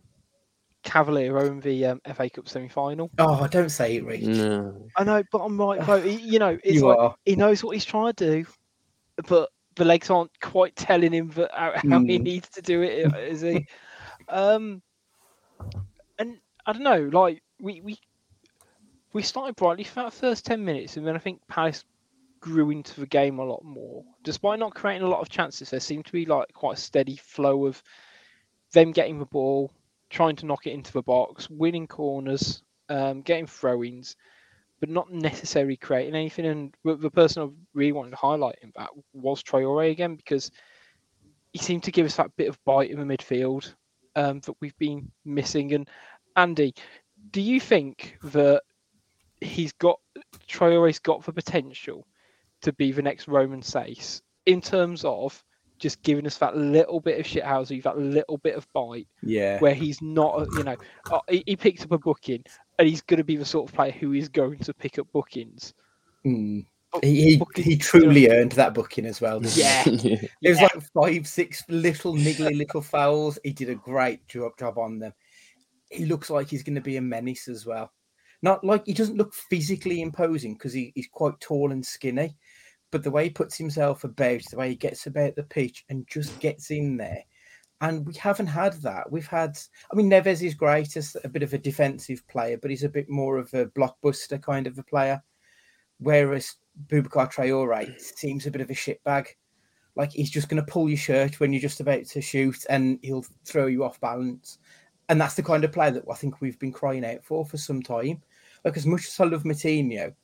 Cavaleiro 0.82 1.43
own 1.43 1.61
the 1.61 1.87
um, 1.87 2.00
FA 2.15 2.31
Cup 2.31 2.49
semi 2.49 2.69
final. 2.69 3.11
Oh, 3.19 3.47
don't 3.49 3.69
say 3.69 3.97
it, 3.97 4.05
Rich. 4.05 4.23
No. 4.23 4.88
I 4.97 5.05
know, 5.05 5.23
but 5.31 5.38
I'm 5.38 5.61
right, 5.61 5.85
bro. 5.85 5.97
you 5.97 6.38
know, 6.38 6.59
it's 6.65 6.77
you 6.77 6.87
like 6.87 6.99
are. 6.99 7.15
he 7.25 7.37
knows 7.37 7.62
what 7.62 7.73
he's 7.73 7.85
trying 7.85 8.12
to 8.15 8.27
do, 8.27 8.47
but 9.27 9.50
the 9.77 9.85
legs 9.85 10.11
aren't 10.11 10.38
quite 10.41 10.77
telling 10.77 11.12
him 11.12 11.31
that, 11.31 11.50
how, 11.55 11.73
mm. 11.73 12.09
he 12.09 12.19
needs 12.19 12.49
to 12.50 12.62
do 12.62 12.82
it, 12.82 13.15
is 13.15 13.41
he? 13.41 13.67
um, 14.29 14.82
and 16.19 16.38
I 16.67 16.73
don't 16.73 16.83
know, 16.83 17.11
like 17.12 17.43
we 17.61 17.81
we 17.81 17.99
we 19.12 19.23
started 19.23 19.56
brightly 19.56 19.85
for 19.85 20.03
that 20.03 20.15
first 20.15 20.47
ten 20.47 20.65
minutes, 20.65 20.97
and 20.97 21.06
then 21.06 21.15
I 21.15 21.19
think 21.19 21.41
Palace 21.49 21.85
grew 22.41 22.71
into 22.71 23.00
the 23.00 23.06
game 23.06 23.38
a 23.38 23.44
lot 23.44 23.65
more, 23.65 24.05
despite 24.25 24.59
not 24.59 24.75
creating 24.75 25.03
a 25.03 25.11
lot 25.11 25.21
of 25.21 25.29
chances. 25.29 25.71
There 25.71 25.81
seemed 25.81 26.06
to 26.06 26.12
be 26.12 26.25
like 26.25 26.53
quite 26.55 26.79
a 26.79 26.81
steady 26.81 27.17
flow 27.17 27.67
of 27.67 27.83
them 28.73 28.93
getting 28.93 29.19
the 29.19 29.26
ball, 29.26 29.73
trying 30.11 30.37
to 30.37 30.47
knock 30.47 30.67
it 30.67 30.73
into 30.73 30.93
the 30.93 31.03
box, 31.03 31.49
winning 31.49 31.87
corners, 31.87 32.62
um, 32.89 33.23
getting 33.23 33.47
throw-ins, 33.47 34.17
but 34.81 34.89
not 34.89 35.12
necessarily 35.12 35.77
creating 35.77 36.15
anything. 36.15 36.47
And 36.47 36.75
the 36.85 37.11
person 37.11 37.43
I 37.43 37.49
really 37.75 37.93
wanted 37.93 38.11
to 38.11 38.17
highlight 38.17 38.59
in 38.62 38.73
that 38.77 38.91
was 39.12 39.43
Traore 39.43 39.91
again 39.91 40.17
because 40.17 40.51
he 41.53 41.59
seemed 41.59 41.85
to 41.85 41.93
give 41.93 42.07
us 42.07 42.17
that 42.17 42.37
bit 42.37 42.49
of 42.49 42.59
bite 42.65 42.91
in 42.91 42.99
the 42.99 43.17
midfield 43.17 43.73
um, 44.17 44.41
that 44.41 44.55
we've 44.61 44.77
been 44.79 45.11
missing. 45.25 45.73
And 45.73 45.89
Andy, 46.37 46.75
do 47.31 47.41
you 47.41 47.61
think 47.61 48.19
that 48.23 48.62
he's 49.41 49.73
got 49.73 49.99
Traore's 50.49 50.99
got 50.99 51.25
the 51.25 51.33
potential 51.33 52.07
to 52.62 52.73
be 52.73 52.93
the 52.93 53.02
next 53.02 53.29
Romain 53.29 53.62
Saïss 53.62 54.21
in 54.47 54.61
terms 54.61 55.05
of 55.05 55.43
just 55.81 56.03
giving 56.03 56.27
us 56.27 56.37
that 56.39 56.57
little 56.57 57.01
bit 57.01 57.19
of 57.19 57.27
shithousery, 57.27 57.83
that 57.83 57.99
little 57.99 58.37
bit 58.39 58.55
of 58.55 58.71
bite. 58.73 59.09
Yeah. 59.23 59.59
Where 59.59 59.75
he's 59.75 60.01
not, 60.01 60.47
you 60.53 60.63
know, 60.63 60.77
uh, 61.11 61.21
he, 61.29 61.43
he 61.47 61.57
picked 61.57 61.83
up 61.83 61.93
a 61.93 61.99
booking 61.99 62.45
and 62.79 62.87
he's 62.87 63.01
going 63.01 63.19
to 63.19 63.25
be 63.25 63.37
the 63.37 63.45
sort 63.45 63.69
of 63.69 63.75
player 63.75 63.91
who 63.91 64.13
is 64.13 64.29
going 64.29 64.59
to 64.59 64.75
pick 64.75 64.99
up 64.99 65.11
bookings. 65.13 65.75
Mm. 66.25 66.67
He, 67.03 67.37
he, 67.37 67.63
he 67.63 67.77
truly 67.77 68.29
earned 68.31 68.53
that 68.53 68.75
booking 68.75 69.07
as 69.07 69.21
well. 69.21 69.41
Yeah. 69.43 69.83
it 69.87 70.31
was 70.43 70.61
yeah. 70.61 70.69
like 70.75 70.83
five, 70.93 71.27
six 71.27 71.65
little 71.69 72.15
niggly 72.15 72.57
little 72.57 72.83
fouls. 72.83 73.39
He 73.43 73.53
did 73.53 73.71
a 73.71 73.75
great 73.75 74.27
job, 74.29 74.53
job 74.59 74.79
on 74.79 74.99
them. 74.99 75.15
He 75.89 76.05
looks 76.05 76.31
like 76.31 76.49
he's 76.49 76.63
going 76.63 76.75
to 76.75 76.81
be 76.81 76.99
a 76.99 77.03
menace 77.03 77.49
as 77.49 77.65
well. 77.65 77.91
Not 78.43 78.65
like 78.65 78.87
he 78.87 78.95
doesn't 78.95 79.17
look 79.17 79.35
physically 79.35 80.03
imposing 80.03 80.55
because 80.55 80.73
he, 80.73 80.93
he's 80.95 81.09
quite 81.11 81.39
tall 81.41 81.73
and 81.73 81.85
skinny, 81.85 82.37
but 82.90 83.02
the 83.02 83.11
way 83.11 83.25
he 83.25 83.30
puts 83.30 83.56
himself 83.56 84.04
about, 84.04 84.42
the 84.50 84.56
way 84.56 84.70
he 84.70 84.75
gets 84.75 85.06
about 85.06 85.37
the 85.37 85.42
pitch 85.44 85.85
and 85.88 86.06
just 86.09 86.38
gets 86.40 86.70
in 86.70 86.97
there. 86.97 87.25
And 87.82 88.06
we 88.06 88.14
haven't 88.14 88.49
had 88.49 88.75
that. 88.82 89.11
We've 89.11 89.26
had, 89.26 89.59
I 89.90 89.97
mean, 89.97 90.11
Neves 90.11 90.47
is 90.47 90.54
great 90.54 90.97
as 90.97 91.16
a 91.25 91.28
bit 91.28 91.42
of 91.42 91.54
a 91.54 91.59
defensive 91.59 92.26
player, 92.28 92.59
but 92.59 92.70
he's 92.70 92.85
a 92.85 92.90
bit 92.90 93.09
more 93.09 93.38
of 93.38 93.52
a 93.54 93.66
blockbuster 93.66 94.42
kind 94.42 94.66
of 94.66 94.78
a 94.78 94.82
player. 94.82 95.23
Whereas 95.99 96.56
Boubacar 96.88 97.32
Traore 97.32 97.99
seems 97.99 98.47
a 98.47 98.50
bit 98.50 98.61
of 98.61 98.70
a 98.70 98.75
shitbag. 98.75 99.28
Like 99.97 100.12
he's 100.12 100.30
just 100.30 100.49
going 100.49 100.64
to 100.64 100.70
pull 100.70 100.88
your 100.88 100.99
shirt 100.99 101.40
when 101.40 101.52
you're 101.52 101.61
just 101.61 101.80
about 101.80 102.04
to 102.06 102.20
shoot 102.20 102.64
and 102.68 102.99
he'll 103.02 103.25
throw 103.44 103.66
you 103.66 103.85
off 103.85 104.00
balance. 104.00 104.59
And 105.09 105.20
that's 105.20 105.35
the 105.35 105.42
kind 105.42 105.64
of 105.64 105.73
player 105.73 105.90
that 105.90 106.04
I 106.11 106.14
think 106.14 106.40
we've 106.40 106.59
been 106.59 106.73
crying 106.73 107.04
out 107.04 107.25
for 107.25 107.44
for 107.44 107.56
some 107.56 107.82
time. 107.82 108.23
Like 108.64 108.76
as 108.76 108.87
much 108.87 109.06
as 109.09 109.18
I 109.18 109.25
love 109.25 109.44
Moutinho, 109.44 110.14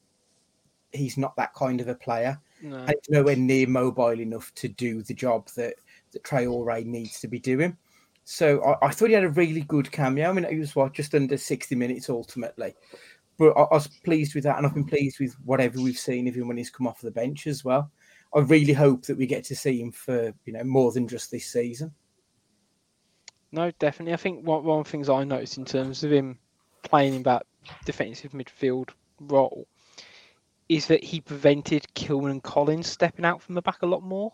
he's 0.92 1.18
not 1.18 1.35
that 1.37 1.54
kind 1.54 1.80
of 1.80 1.88
a 1.88 1.94
player. 1.94 2.38
No. 2.63 2.77
And 2.77 2.91
he's 2.91 3.11
nowhere 3.11 3.37
near 3.37 3.67
mobile 3.67 4.19
enough 4.19 4.53
to 4.55 4.69
do 4.69 5.03
the 5.03 5.15
job 5.15 5.49
that, 5.57 5.75
that 6.13 6.23
Traore 6.23 6.85
needs 6.85 7.21
to 7.21 7.29
be 7.29 7.39
doing. 7.39 7.77
So 8.25 8.63
I, 8.65 8.87
I, 8.87 8.91
thought 8.91 9.09
he 9.09 9.15
had 9.15 9.25
a 9.25 9.29
really 9.29 9.61
good 9.63 9.93
cameo. 9.93 10.29
I 10.29 10.33
mean, 10.33 10.47
he 10.51 10.59
was 10.59 10.75
what 10.75 10.95
just 10.95 11.15
under 11.15 11.37
60 11.37 11.75
minutes 11.75 12.11
ultimately. 12.11 12.75
But 13.39 13.53
I, 13.57 13.63
I, 13.63 13.75
was 13.75 13.87
pleased 13.87 14.35
with 14.35 14.45
that, 14.45 14.57
and 14.57 14.67
I've 14.67 14.75
been 14.75 14.85
pleased 14.85 15.21
with 15.21 15.35
whatever 15.45 15.81
we've 15.81 15.99
seen 15.99 16.27
of 16.27 16.35
him 16.35 16.49
when 16.49 16.57
he's 16.57 16.71
come 16.71 16.87
off 16.87 17.01
the 17.01 17.11
bench 17.11 17.47
as 17.47 17.65
well. 17.65 17.91
I 18.35 18.41
really 18.41 18.73
hope 18.73 19.05
that 19.05 19.17
we 19.17 19.27
get 19.27 19.45
to 19.45 19.57
see 19.57 19.81
him 19.81 19.93
for 19.93 20.33
you 20.45 20.53
know 20.53 20.65
more 20.65 20.91
than 20.93 21.07
just 21.07 21.31
this 21.31 21.47
season. 21.47 21.95
No, 23.53 23.71
definitely. 23.79 24.13
I 24.13 24.17
think 24.17 24.45
one, 24.45 24.65
one 24.65 24.81
of 24.81 24.87
the 24.87 24.91
things 24.91 25.09
I 25.09 25.23
noticed 25.23 25.59
in 25.59 25.65
terms 25.65 26.03
of 26.03 26.13
him 26.13 26.39
playing 26.83 27.15
in 27.15 27.23
that 27.25 27.47
defensive 27.85 28.33
midfield 28.33 28.91
role 29.21 29.67
is 30.68 30.87
that 30.87 31.04
he 31.04 31.20
prevented 31.20 31.87
Kilman 31.94 32.30
and 32.30 32.42
Collins 32.42 32.88
stepping 32.88 33.25
out 33.25 33.40
from 33.40 33.54
the 33.54 33.62
back 33.62 33.82
a 33.82 33.87
lot 33.87 34.02
more. 34.02 34.32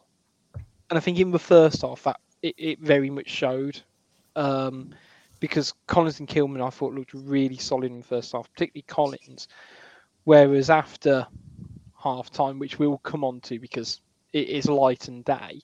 And 0.88 0.96
I 0.96 1.00
think 1.00 1.18
in 1.18 1.30
the 1.30 1.38
first 1.38 1.82
half 1.82 2.02
that 2.04 2.20
it, 2.42 2.54
it 2.58 2.80
very 2.80 3.10
much 3.10 3.28
showed. 3.28 3.80
Um, 4.34 4.94
because 5.40 5.74
Collins 5.86 6.20
and 6.20 6.28
Kilman 6.28 6.64
I 6.64 6.70
thought 6.70 6.94
looked 6.94 7.12
really 7.14 7.56
solid 7.56 7.90
in 7.90 7.98
the 7.98 8.04
first 8.04 8.32
half, 8.32 8.50
particularly 8.52 8.84
Collins. 8.86 9.48
Whereas 10.24 10.70
after 10.70 11.26
half 11.98 12.30
time, 12.30 12.58
which 12.58 12.78
we 12.78 12.86
will 12.86 12.98
come 12.98 13.24
on 13.24 13.40
to 13.40 13.58
because 13.58 14.00
it 14.32 14.48
is 14.48 14.68
light 14.68 15.08
and 15.08 15.24
day, 15.24 15.60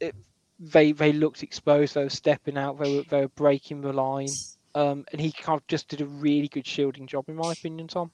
it, 0.00 0.14
they 0.58 0.92
they 0.92 1.12
looked 1.12 1.42
exposed, 1.42 1.94
they 1.94 2.04
were 2.04 2.10
stepping 2.10 2.56
out, 2.56 2.78
they 2.78 2.96
were 2.96 3.04
they 3.08 3.20
were 3.20 3.28
breaking 3.28 3.82
the 3.82 3.92
line. 3.92 4.28
Um, 4.74 5.04
and 5.12 5.20
he 5.20 5.32
kind 5.32 5.60
of 5.60 5.66
just 5.66 5.88
did 5.88 6.00
a 6.00 6.06
really 6.06 6.48
good 6.48 6.66
shielding 6.66 7.06
job, 7.06 7.28
in 7.28 7.36
my 7.36 7.52
opinion, 7.52 7.88
Tom. 7.88 8.10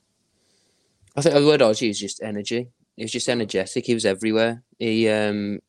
I 1.17 1.23
think 1.23 1.35
the 1.35 1.47
word 1.47 1.63
I 1.63 1.69
was 1.69 1.83
used 1.83 2.01
just 2.01 2.23
energy. 2.23 2.69
He 2.97 3.05
was 3.05 3.13
just 3.13 3.29
energetic. 3.29 3.87
He 3.87 3.95
was 3.95 4.07
everywhere. 4.07 4.63
He 4.79 5.09
um, 5.09 5.61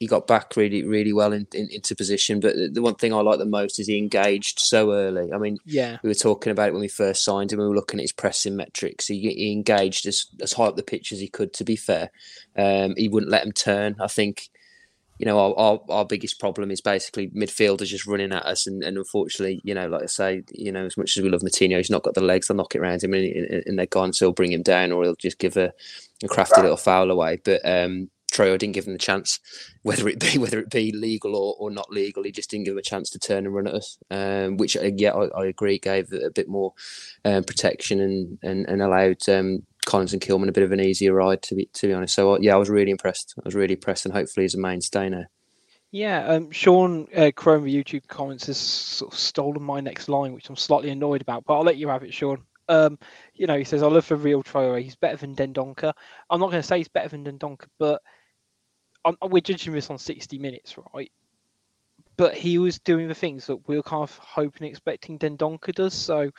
he 0.00 0.06
got 0.06 0.26
back 0.26 0.56
really, 0.56 0.82
really 0.82 1.12
well 1.12 1.34
in, 1.34 1.46
in, 1.52 1.68
into 1.70 1.94
position. 1.94 2.40
But 2.40 2.56
the 2.72 2.80
one 2.80 2.94
thing 2.94 3.12
I 3.12 3.20
like 3.20 3.38
the 3.38 3.44
most 3.44 3.78
is 3.78 3.86
he 3.86 3.98
engaged 3.98 4.58
so 4.58 4.92
early. 4.92 5.30
I 5.30 5.36
mean, 5.36 5.58
Yeah, 5.66 5.98
we 6.02 6.08
were 6.08 6.14
talking 6.14 6.50
about 6.50 6.68
it 6.68 6.72
when 6.72 6.80
we 6.80 6.88
first 6.88 7.22
signed 7.22 7.52
him. 7.52 7.58
We 7.58 7.68
were 7.68 7.74
looking 7.74 8.00
at 8.00 8.04
his 8.04 8.12
pressing 8.12 8.56
metrics. 8.56 9.06
He, 9.06 9.20
he 9.20 9.52
engaged 9.52 10.06
as, 10.06 10.24
as 10.40 10.54
high 10.54 10.64
up 10.64 10.76
the 10.76 10.82
pitch 10.82 11.12
as 11.12 11.20
he 11.20 11.28
could. 11.28 11.52
To 11.52 11.64
be 11.64 11.76
fair, 11.76 12.10
um, 12.56 12.94
he 12.96 13.08
wouldn't 13.08 13.30
let 13.30 13.44
him 13.44 13.52
turn. 13.52 13.96
I 14.00 14.06
think, 14.06 14.48
you 15.20 15.26
know, 15.26 15.38
our, 15.38 15.54
our, 15.58 15.80
our 15.90 16.04
biggest 16.06 16.40
problem 16.40 16.70
is 16.70 16.80
basically 16.80 17.28
midfielders 17.28 17.88
just 17.88 18.06
running 18.06 18.32
at 18.32 18.46
us, 18.46 18.66
and, 18.66 18.82
and 18.82 18.96
unfortunately, 18.96 19.60
you 19.64 19.74
know, 19.74 19.86
like 19.86 20.04
I 20.04 20.06
say, 20.06 20.44
you 20.50 20.72
know, 20.72 20.86
as 20.86 20.96
much 20.96 21.14
as 21.14 21.22
we 21.22 21.28
love 21.28 21.42
Moutinho, 21.42 21.76
he's 21.76 21.90
not 21.90 22.04
got 22.04 22.14
the 22.14 22.22
legs. 22.22 22.48
They'll 22.48 22.56
knock 22.56 22.74
it 22.74 22.78
around 22.78 23.04
him, 23.04 23.12
and, 23.12 23.26
and, 23.66 23.78
they're 23.78 23.84
gone. 23.84 24.14
So 24.14 24.24
he'll 24.24 24.32
bring 24.32 24.50
him 24.50 24.62
down, 24.62 24.92
or 24.92 25.04
he'll 25.04 25.14
just 25.14 25.38
give 25.38 25.58
a, 25.58 25.74
a 26.24 26.28
crafty 26.28 26.62
little 26.62 26.78
foul 26.78 27.10
away. 27.10 27.38
But 27.44 27.60
um, 27.68 28.08
Troyo 28.32 28.56
didn't 28.56 28.72
give 28.72 28.86
him 28.86 28.94
the 28.94 28.98
chance, 28.98 29.40
whether 29.82 30.08
it 30.08 30.20
be 30.20 30.38
whether 30.38 30.58
it 30.58 30.70
be 30.70 30.90
legal 30.90 31.36
or, 31.36 31.54
or 31.58 31.70
not 31.70 31.90
legal. 31.90 32.22
He 32.22 32.32
just 32.32 32.48
didn't 32.48 32.64
give 32.64 32.72
him 32.72 32.78
a 32.78 32.82
chance 32.82 33.10
to 33.10 33.18
turn 33.18 33.44
and 33.44 33.54
run 33.54 33.66
at 33.66 33.74
us, 33.74 33.98
um, 34.10 34.56
which 34.56 34.74
uh, 34.74 34.90
yeah, 34.96 35.12
I, 35.12 35.42
I 35.42 35.46
agree 35.48 35.78
gave 35.78 36.14
a 36.14 36.30
bit 36.30 36.48
more 36.48 36.72
um, 37.26 37.44
protection 37.44 38.00
and 38.00 38.38
and, 38.42 38.66
and 38.66 38.80
allowed 38.80 39.28
um, 39.28 39.66
Collins 39.86 40.12
and 40.12 40.22
Kilman 40.22 40.48
a 40.48 40.52
bit 40.52 40.64
of 40.64 40.72
an 40.72 40.80
easier 40.80 41.14
ride. 41.14 41.42
To 41.42 41.54
be 41.54 41.66
to 41.74 41.86
be 41.86 41.92
honest, 41.92 42.14
so 42.14 42.34
uh, 42.34 42.38
yeah, 42.40 42.54
I 42.54 42.58
was 42.58 42.70
really 42.70 42.90
impressed. 42.90 43.34
I 43.38 43.42
was 43.44 43.54
really 43.54 43.74
impressed, 43.74 44.04
and 44.04 44.14
hopefully 44.14 44.44
he's 44.44 44.54
a 44.54 44.58
mainstay 44.58 45.08
now. 45.08 45.24
yeah. 45.90 46.26
Um, 46.26 46.50
Sean 46.50 47.06
uh, 47.16 47.30
Chrome 47.34 47.64
YouTube 47.64 48.06
comments 48.08 48.46
has 48.46 48.58
sort 48.58 49.12
of 49.12 49.18
stolen 49.18 49.62
my 49.62 49.80
next 49.80 50.08
line, 50.08 50.32
which 50.32 50.48
I'm 50.48 50.56
slightly 50.56 50.90
annoyed 50.90 51.22
about. 51.22 51.44
But 51.44 51.54
I'll 51.54 51.64
let 51.64 51.76
you 51.76 51.88
have 51.88 52.02
it, 52.02 52.14
Sean. 52.14 52.42
Um, 52.68 52.98
you 53.34 53.46
know, 53.46 53.58
he 53.58 53.64
says, 53.64 53.82
"I 53.82 53.86
love 53.86 54.04
for 54.04 54.16
real 54.16 54.42
Traore. 54.42 54.82
He's 54.82 54.96
better 54.96 55.16
than 55.16 55.34
Dendoncker." 55.34 55.92
I'm 56.30 56.40
not 56.40 56.50
going 56.50 56.62
to 56.62 56.66
say 56.66 56.78
he's 56.78 56.88
better 56.88 57.08
than 57.08 57.24
Dendoncker, 57.24 57.66
but 57.78 58.00
I'm, 59.04 59.16
we're 59.22 59.40
judging 59.40 59.72
this 59.72 59.90
on 59.90 59.98
60 59.98 60.38
minutes, 60.38 60.76
right? 60.94 61.10
But 62.16 62.34
he 62.34 62.58
was 62.58 62.78
doing 62.78 63.08
the 63.08 63.14
things 63.14 63.46
that 63.46 63.66
we 63.66 63.76
were 63.76 63.82
kind 63.82 64.02
of 64.02 64.16
hoping, 64.18 64.68
expecting 64.68 65.18
Dendoncker 65.18 65.74
does. 65.74 65.94
So 65.94 66.30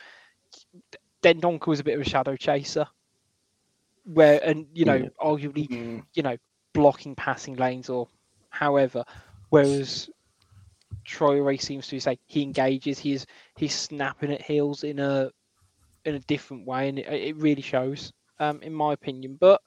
Dendoncker 1.22 1.66
was 1.66 1.80
a 1.80 1.84
bit 1.84 1.94
of 1.94 2.06
a 2.06 2.08
shadow 2.08 2.36
chaser, 2.36 2.86
where 4.04 4.42
and 4.44 4.66
you 4.74 4.84
know, 4.84 5.02
Yeah. 5.02 5.08
arguably, 5.20 5.68
Mm. 5.68 6.04
you 6.14 6.22
know, 6.22 6.36
blocking 6.74 7.14
passing 7.14 7.56
lanes 7.56 7.88
or 7.88 8.08
however. 8.50 9.04
Whereas 9.50 10.08
Troy 11.04 11.56
seems 11.56 11.86
to 11.88 12.00
say 12.00 12.18
he 12.26 12.42
engages, 12.42 12.98
he's 12.98 13.26
he's 13.56 13.74
snapping 13.74 14.32
at 14.32 14.42
heels 14.42 14.84
in 14.84 14.98
a 14.98 15.30
in 16.04 16.14
a 16.14 16.20
different 16.20 16.66
way, 16.66 16.88
and 16.88 16.98
it, 16.98 17.06
it 17.08 17.36
really 17.36 17.62
shows, 17.62 18.12
um, 18.38 18.60
in 18.62 18.72
my 18.72 18.92
opinion. 18.92 19.36
But 19.38 19.60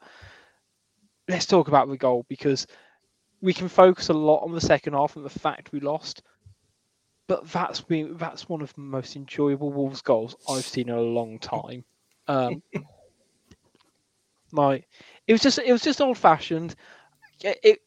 let's 1.28 1.46
talk 1.46 1.68
about 1.68 1.88
the 1.90 1.98
goal 1.98 2.26
because 2.30 2.66
we 3.42 3.54
can 3.54 3.68
focus 3.68 4.10
a 4.10 4.14
lot 4.14 4.44
on 4.44 4.52
the 4.52 4.62
second 4.62 4.94
half 4.94 5.16
and 5.16 5.26
the 5.26 5.30
fact 5.30 5.72
we 5.72 5.80
lost. 5.80 6.22
But 7.28 7.48
that's 7.50 7.82
been 7.82 8.18
that's 8.18 8.48
one 8.50 8.62
of 8.62 8.74
the 8.74 8.82
most 8.82 9.16
enjoyable 9.16 9.72
Wolves 9.72 10.02
goals 10.02 10.36
I've 10.48 10.68
seen 10.68 10.90
in 10.90 10.96
a 10.96 11.02
long 11.02 11.40
time. 11.40 11.84
Um, 12.28 12.62
like 14.52 14.88
it 15.28 15.34
was 15.34 15.42
just 15.42 15.60
it 15.60 15.72
was 15.72 15.82
just 15.82 16.02
old 16.02 16.18
fashioned. 16.18 16.76
It, 17.44 17.60
it 17.64 17.80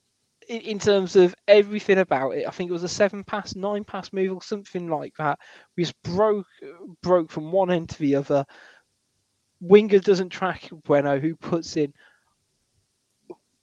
in- 0.49 0.79
terms 0.79 1.17
of 1.17 1.35
everything 1.47 1.99
about 1.99 2.31
it, 2.31 2.47
I 2.47 2.51
think 2.51 2.71
it 2.71 2.73
was 2.73 2.83
a 2.85 2.89
seven 2.89 3.23
pass, 3.25 3.55
nine 3.55 3.85
pass 3.85 4.13
move 4.13 4.33
or 4.33 4.43
something 4.43 4.89
like 4.89 5.15
that. 5.19 5.39
We 5.77 5.85
just 5.85 6.03
broke 6.03 6.47
broke 7.03 7.31
from 7.31 7.53
one 7.53 7.71
end 7.71 7.91
to 7.91 7.99
the 7.99 8.17
other. 8.17 8.45
Winger 9.61 9.99
doesn't 9.99 10.31
track 10.31 10.69
Bueno, 10.85 11.19
who 11.19 11.35
puts 11.37 11.77
in 11.77 11.93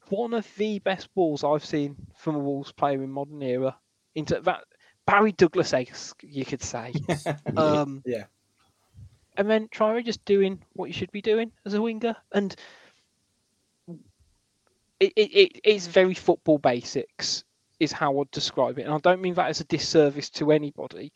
one 0.09 0.33
of 0.33 0.47
the 0.57 0.79
best 0.79 1.13
balls 1.15 1.43
I've 1.43 1.65
seen 1.65 1.95
from 2.15 2.35
a 2.35 2.39
Wolves 2.39 2.71
player 2.71 3.01
in 3.03 3.11
modern 3.11 3.41
era. 3.41 3.75
Into 4.15 4.39
that 4.41 4.63
Barry 5.05 5.31
Douglas 5.31 5.73
esque, 5.73 6.21
you 6.23 6.45
could 6.45 6.61
say. 6.61 6.93
um, 7.57 8.03
Yeah. 8.05 8.25
and 9.37 9.49
then 9.49 9.67
Traore 9.69 10.03
just 10.05 10.23
doing 10.25 10.61
what 10.73 10.85
you 10.85 10.93
should 10.93 11.11
be 11.11 11.21
doing 11.21 11.51
as 11.65 11.73
a 11.73 11.81
winger, 11.81 12.15
and 12.33 12.55
it, 14.99 15.13
it, 15.15 15.31
it 15.33 15.61
it's 15.63 15.87
very 15.87 16.13
football 16.13 16.57
basics 16.57 17.43
is 17.79 17.91
how 17.91 18.19
I'd 18.19 18.31
describe 18.31 18.79
it, 18.79 18.83
and 18.83 18.93
I 18.93 18.99
don't 18.99 19.21
mean 19.21 19.33
that 19.35 19.49
as 19.49 19.59
a 19.59 19.65
disservice 19.65 20.29
to 20.31 20.51
anybody, 20.51 21.11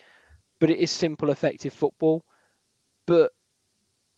but 0.60 0.70
it 0.70 0.80
is 0.80 0.92
simple, 0.92 1.30
effective 1.30 1.74
football, 1.74 2.24
but 3.08 3.32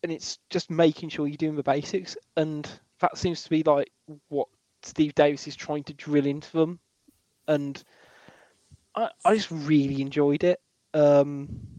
and 0.02 0.10
it's 0.10 0.38
just 0.50 0.70
making 0.70 1.08
sure 1.08 1.26
you're 1.26 1.36
doing 1.36 1.56
the 1.56 1.62
basics, 1.62 2.16
and 2.36 2.68
that 3.00 3.16
seems 3.16 3.42
to 3.44 3.50
be 3.50 3.62
like 3.62 3.90
what 4.28 4.48
Steve 4.82 5.14
Davis 5.14 5.46
is 5.46 5.56
trying 5.56 5.84
to 5.84 5.94
drill 5.94 6.26
into 6.26 6.50
them, 6.52 6.80
and 7.46 7.82
I 8.96 9.10
I 9.24 9.36
just 9.36 9.50
really 9.50 10.02
enjoyed 10.02 10.44
it. 10.44 10.60
Um, 10.94 11.71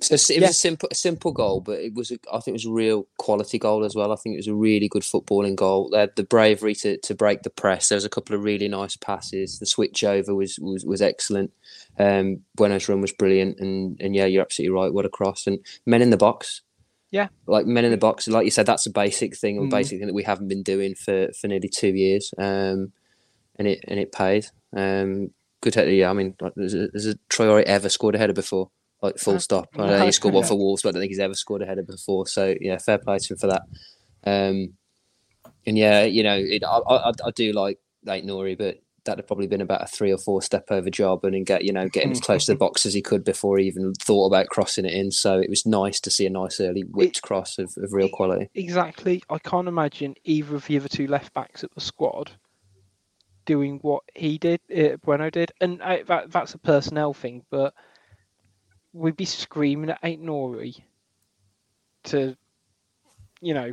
So 0.00 0.14
it 0.14 0.28
Yeah. 0.30 0.40
was 0.42 0.50
a 0.50 0.52
simple, 0.52 0.88
a 0.92 0.94
simple 0.94 1.32
goal, 1.32 1.60
but 1.62 1.78
it 1.78 1.94
was, 1.94 2.10
a, 2.10 2.18
I 2.30 2.40
think, 2.40 2.48
it 2.48 2.60
was 2.60 2.66
a 2.66 2.70
real 2.70 3.06
quality 3.16 3.58
goal 3.58 3.82
as 3.82 3.94
well. 3.94 4.12
I 4.12 4.16
think 4.16 4.34
it 4.34 4.38
was 4.38 4.46
a 4.46 4.54
really 4.54 4.88
good 4.88 5.02
footballing 5.02 5.56
goal. 5.56 5.88
They 5.90 6.00
had 6.00 6.16
the 6.16 6.24
bravery 6.24 6.74
to, 6.76 6.98
to 6.98 7.14
break 7.14 7.42
the 7.42 7.50
press. 7.50 7.88
There 7.88 7.96
was 7.96 8.04
a 8.04 8.10
couple 8.10 8.34
of 8.36 8.44
really 8.44 8.68
nice 8.68 8.94
passes. 8.96 9.58
The 9.58 9.64
switch 9.64 10.04
over 10.04 10.34
was 10.34 10.58
was, 10.58 10.84
was 10.84 11.00
excellent. 11.00 11.50
Um, 11.98 12.42
Bueno's 12.56 12.88
run 12.90 13.00
was 13.00 13.12
brilliant, 13.12 13.58
and 13.58 13.98
and 14.00 14.14
yeah, 14.14 14.26
you're 14.26 14.42
absolutely 14.42 14.74
right. 14.78 14.92
What 14.92 15.06
a 15.06 15.08
cross 15.08 15.46
and 15.46 15.60
men 15.86 16.02
in 16.02 16.10
the 16.10 16.16
box. 16.18 16.60
Yeah. 17.12 17.28
like 17.46 17.64
men 17.64 17.84
in 17.86 17.92
the 17.92 17.96
box. 17.96 18.28
Like 18.28 18.44
you 18.44 18.50
said, 18.50 18.66
that's 18.66 18.84
a 18.84 18.90
basic 18.90 19.34
thing, 19.36 19.58
or 19.58 19.62
Mhm. 19.62 19.70
basic 19.70 19.98
thing 19.98 20.08
that 20.08 20.12
we 20.14 20.24
haven't 20.24 20.48
been 20.48 20.62
doing 20.64 20.94
for, 20.94 21.28
for 21.40 21.46
nearly 21.48 21.68
two 21.70 21.94
years. 21.94 22.34
Um, 22.36 22.92
and 23.58 23.66
it 23.68 23.82
and 23.88 23.98
it 23.98 24.12
paid. 24.12 24.46
Um, 24.76 25.30
good. 25.62 25.74
header, 25.76 25.90
Yeah, 25.90 26.10
I 26.10 26.12
mean, 26.12 26.34
like, 26.40 26.52
has, 26.56 26.74
has 26.74 27.06
a 27.06 27.14
Traore 27.30 27.62
ever 27.62 27.88
scored 27.88 28.16
a 28.16 28.18
header 28.18 28.34
before? 28.34 28.70
Like 29.02 29.18
full 29.18 29.38
stop. 29.38 29.68
I 29.74 29.86
know 29.86 30.06
he 30.06 30.12
scored 30.12 30.34
one 30.34 30.44
for 30.44 30.56
Wolves, 30.56 30.82
but 30.82 30.90
I 30.90 30.92
don't 30.92 31.02
think 31.02 31.10
he's 31.10 31.18
ever 31.18 31.34
scored 31.34 31.62
a 31.62 31.66
header 31.66 31.82
before. 31.82 32.26
So 32.26 32.54
yeah, 32.60 32.78
fair 32.78 32.98
play 32.98 33.18
to 33.18 33.34
him 33.34 33.38
for 33.38 33.46
that. 33.48 33.62
Um, 34.24 34.72
and 35.66 35.76
yeah, 35.76 36.04
you 36.04 36.22
know, 36.22 36.36
it, 36.36 36.64
I, 36.64 36.78
I, 36.78 37.12
I 37.24 37.30
do 37.34 37.52
like 37.52 37.78
like 38.04 38.24
Nouri, 38.24 38.56
but 38.56 38.80
that'd 39.04 39.18
have 39.18 39.26
probably 39.26 39.46
been 39.46 39.60
about 39.60 39.82
a 39.82 39.86
three 39.86 40.12
or 40.12 40.18
four 40.18 40.40
step 40.40 40.66
over 40.70 40.88
job, 40.88 41.24
and 41.24 41.34
then 41.34 41.44
get 41.44 41.64
you 41.64 41.72
know 41.72 41.88
getting 41.88 42.10
as 42.10 42.20
close 42.20 42.46
to 42.46 42.52
the 42.52 42.58
box 42.58 42.86
as 42.86 42.94
he 42.94 43.02
could 43.02 43.22
before 43.22 43.58
he 43.58 43.66
even 43.66 43.92
thought 43.94 44.26
about 44.26 44.48
crossing 44.48 44.86
it 44.86 44.92
in. 44.92 45.10
So 45.10 45.38
it 45.38 45.50
was 45.50 45.66
nice 45.66 46.00
to 46.00 46.10
see 46.10 46.26
a 46.26 46.30
nice 46.30 46.58
early 46.58 46.82
whipped 46.82 47.22
cross 47.22 47.58
of, 47.58 47.74
of 47.76 47.92
real 47.92 48.08
quality. 48.08 48.48
Exactly. 48.54 49.22
I 49.28 49.38
can't 49.38 49.68
imagine 49.68 50.14
either 50.24 50.56
of 50.56 50.66
the 50.66 50.78
other 50.78 50.88
two 50.88 51.06
left 51.06 51.34
backs 51.34 51.62
at 51.62 51.74
the 51.74 51.80
squad 51.80 52.32
doing 53.44 53.78
what 53.82 54.02
he 54.14 54.38
did, 54.38 54.60
uh, 54.76 54.96
Bueno 55.04 55.30
did, 55.30 55.52
and 55.60 55.82
I, 55.82 56.02
that 56.04 56.30
that's 56.30 56.54
a 56.54 56.58
personnel 56.58 57.14
thing. 57.14 57.44
But 57.50 57.72
we'd 58.96 59.16
be 59.16 59.24
screaming 59.24 59.90
at 59.90 60.02
Aït-Nouri 60.02 60.80
to, 62.04 62.36
you 63.40 63.54
know, 63.54 63.72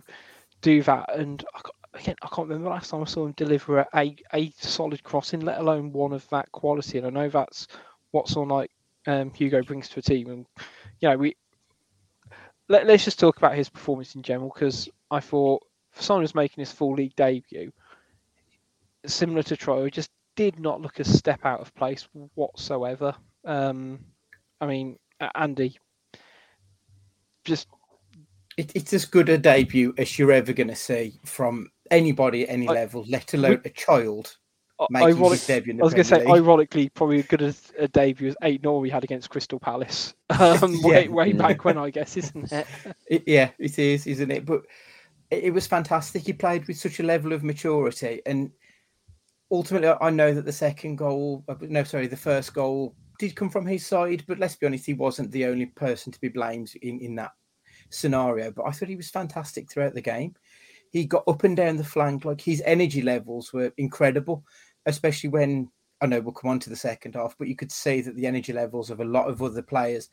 do 0.62 0.84
that. 0.84 1.18
And 1.18 1.44
I, 1.56 1.62
again, 1.94 2.16
I 2.22 2.28
can't 2.28 2.48
remember 2.50 2.66
the 2.66 2.76
last 2.76 2.90
time 2.90 3.02
I 3.02 3.06
saw 3.06 3.26
him 3.26 3.34
deliver 3.34 3.80
a, 3.80 4.16
a, 4.34 4.54
solid 4.58 5.04
crossing, 5.04 5.42
let 5.42 5.60
alone 5.60 5.94
one 5.94 6.14
of 6.14 6.28
that 6.30 6.52
quality. 6.52 6.98
And 6.98 7.08
I 7.08 7.10
know 7.10 7.30
that's 7.30 7.68
what 8.12 8.28
someone 8.28 8.50
like 8.50 8.72
um, 9.08 9.32
Hugo 9.34 9.64
brings 9.64 9.88
to 9.90 10.00
a 10.00 10.04
team. 10.04 10.30
And 10.30 10.46
you 11.00 11.10
know, 11.10 11.18
we 11.18 11.36
let, 12.68 12.86
let's 12.86 13.06
just 13.06 13.20
talk 13.20 13.38
about 13.38 13.56
his 13.56 13.70
performance 13.70 14.16
in 14.16 14.24
general 14.24 14.52
because 14.54 14.90
I 15.10 15.20
thought 15.20 15.64
for 15.92 16.04
someone 16.04 16.24
who's 16.24 16.36
making 16.36 16.62
his 16.62 16.72
full 16.72 16.96
league 16.96 17.16
debut, 17.16 17.72
similar 19.06 19.44
to 19.44 19.56
Troy, 19.56 19.90
just 19.90 20.12
did 20.36 20.60
not 20.60 20.82
look 20.82 21.00
a 21.00 21.04
step 21.04 21.46
out 21.46 21.62
of 21.62 21.74
place 21.76 22.08
whatsoever. 22.36 23.16
Um, 23.46 24.00
I 24.60 24.66
mean, 24.66 24.98
Andy, 25.36 25.78
just 27.46 27.68
It, 28.58 28.72
it's 28.76 28.94
as 28.94 29.06
good 29.06 29.30
a 29.30 29.38
debut 29.38 29.94
as 29.98 30.18
you're 30.20 30.32
ever 30.32 30.54
going 30.54 30.68
to 30.68 30.76
see 30.76 31.20
from 31.26 31.70
anybody 31.92 32.44
at 32.44 32.50
any 32.50 32.68
I- 32.68 32.74
level, 32.74 33.06
let 33.08 33.34
alone 33.34 33.62
a 33.66 33.70
child 33.70 34.38
i- 34.80 34.88
making 34.90 35.18
ironic, 35.18 35.32
his 35.40 35.48
debut 35.48 35.72
in 35.72 35.78
the 35.78 35.84
I 35.84 35.86
was 35.86 35.94
going 35.94 36.04
to 36.06 36.10
say, 36.10 36.26
ironically, 36.26 36.90
probably 36.90 37.20
as 37.20 37.26
good 37.28 37.42
as 37.42 37.72
a 37.78 37.88
debut 37.88 38.28
as 38.30 38.36
Aït-Nouri 38.44 38.92
had 38.92 39.04
against 39.04 39.30
Crystal 39.30 39.60
Palace 39.60 40.14
um, 40.40 40.82
way, 40.84 41.06
Yeah. 41.06 41.10
way 41.12 41.34
back 41.34 41.64
when, 41.66 41.78
I 41.78 41.90
guess, 41.90 42.18
isn't 42.18 42.52
it? 42.52 42.68
It, 43.08 43.24
yeah, 43.28 43.50
it 43.60 43.78
is, 43.80 44.08
isn't 44.08 44.32
it? 44.32 44.46
But 44.46 44.62
it, 45.30 45.46
it 45.46 45.54
was 45.54 45.68
fantastic. 45.68 46.24
He 46.24 46.34
played 46.34 46.68
with 46.68 46.78
such 46.78 47.00
a 47.00 47.04
level 47.04 47.34
of 47.34 47.44
maturity, 47.44 48.22
and 48.26 48.52
ultimately, 49.52 49.90
I 50.02 50.10
know 50.10 50.34
that 50.34 50.46
the 50.46 50.52
second 50.52 50.98
goal, 50.98 51.44
uh, 51.48 51.56
no, 51.62 51.84
sorry, 51.84 52.08
the 52.08 52.18
first 52.18 52.54
goal 52.54 52.96
did 53.20 53.36
come 53.36 53.50
from 53.50 53.66
his 53.66 53.86
side, 53.86 54.24
but 54.28 54.40
let's 54.40 54.56
be 54.56 54.66
honest, 54.66 54.86
he 54.86 54.94
wasn't 54.94 55.32
the 55.32 55.46
only 55.46 55.68
person 55.68 56.12
to 56.12 56.22
be 56.22 56.30
blamed 56.30 56.74
in, 56.82 57.00
in 57.00 57.16
that 57.16 57.32
scenario. 57.90 58.52
But 58.52 58.66
I 58.68 58.72
thought 58.72 58.90
he 58.90 58.96
was 58.96 59.10
fantastic 59.10 59.70
throughout 59.70 59.94
the 59.94 60.02
game. 60.02 60.36
He 60.90 61.06
got 61.06 61.24
up 61.28 61.44
and 61.44 61.58
down 61.58 61.78
the 61.78 61.84
flank, 61.84 62.26
like 62.26 62.42
his 62.42 62.62
energy 62.66 63.02
levels 63.02 63.52
were 63.52 63.72
incredible, 63.78 64.44
especially 64.86 65.30
when 65.30 65.70
I 66.02 66.06
know 66.06 66.20
we'll 66.20 66.34
come 66.34 66.52
on 66.52 66.60
to 66.60 66.70
the 66.70 66.76
second 66.76 67.16
half, 67.16 67.36
but 67.40 67.48
you 67.48 67.56
could 67.56 67.72
see 67.72 68.02
that 68.02 68.16
the 68.16 68.28
energy 68.28 68.52
levels 68.52 68.90
of 68.90 69.00
a 69.00 69.06
lot 69.06 69.30
of 69.30 69.42
other 69.42 69.62
players 69.62 70.10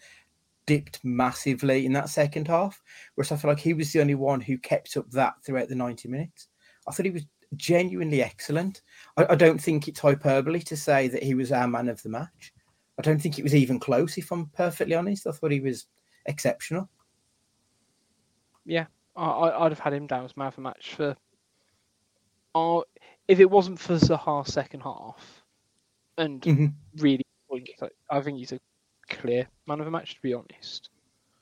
dipped 0.66 1.00
massively 1.02 1.84
in 1.84 1.92
that 1.94 2.08
second 2.08 2.46
half. 2.46 2.80
Whereas 3.14 3.32
I 3.32 3.36
feel 3.36 3.50
like 3.50 3.58
he 3.58 3.74
was 3.74 3.92
the 3.92 4.00
only 4.00 4.14
one 4.14 4.40
who 4.40 4.56
kept 4.56 4.96
up 4.96 5.10
that 5.10 5.34
throughout 5.44 5.68
the 5.68 5.74
90 5.74 6.08
minutes. 6.08 6.46
I 6.86 6.92
thought 6.92 7.06
he 7.06 7.10
was 7.10 7.26
genuinely 7.56 8.22
excellent. 8.22 8.82
I, 9.16 9.26
I 9.30 9.34
don't 9.34 9.60
think 9.60 9.88
it's 9.88 9.98
hyperbole 9.98 10.60
to 10.60 10.76
say 10.76 11.08
that 11.08 11.22
he 11.24 11.34
was 11.34 11.50
our 11.50 11.66
man 11.66 11.88
of 11.88 12.02
the 12.02 12.08
match. 12.08 12.52
I 13.00 13.02
don't 13.02 13.18
think 13.18 13.38
it 13.38 13.42
was 13.42 13.54
even 13.54 13.80
close, 13.80 14.18
if 14.18 14.30
I'm 14.30 14.48
perfectly 14.48 14.94
honest. 14.94 15.26
I 15.26 15.32
thought 15.32 15.52
he 15.52 15.60
was 15.60 15.86
exceptional. 16.26 16.90
Yeah, 18.66 18.84
I, 19.16 19.62
would 19.62 19.72
have 19.72 19.78
had 19.78 19.94
him 19.94 20.06
down 20.06 20.26
as 20.26 20.36
man 20.36 20.48
of 20.48 20.56
the 20.56 20.60
match 20.60 20.94
for. 20.96 21.16
Uh, 22.54 22.80
if 23.26 23.40
it 23.40 23.50
wasn't 23.50 23.80
for 23.80 23.94
Zaha's 23.94 24.52
second 24.52 24.80
half, 24.80 25.42
and 26.18 26.42
mm-hmm. 26.42 26.66
really, 26.98 27.24
I 28.10 28.20
think 28.20 28.36
he's 28.36 28.52
a 28.52 28.60
clear 29.08 29.48
man 29.66 29.78
of 29.78 29.86
the 29.86 29.90
match. 29.90 30.16
To 30.16 30.20
be 30.20 30.34
honest. 30.34 30.90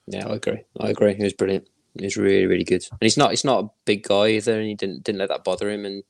Yeah, 0.06 0.28
I 0.28 0.36
agree. 0.36 0.62
I 0.78 0.90
agree. 0.90 1.14
He 1.14 1.24
was 1.24 1.32
brilliant. 1.32 1.68
He 1.98 2.04
was 2.04 2.16
really, 2.16 2.46
really 2.46 2.62
good. 2.62 2.86
And 2.92 3.00
he's 3.00 3.16
not. 3.16 3.30
He's 3.30 3.44
not 3.44 3.64
a 3.64 3.70
big 3.84 4.04
guy 4.04 4.28
either, 4.28 4.60
and 4.60 4.68
he 4.68 4.76
didn't 4.76 5.02
didn't 5.02 5.18
let 5.18 5.30
that 5.30 5.42
bother 5.42 5.68
him. 5.68 5.84
And 5.86 6.04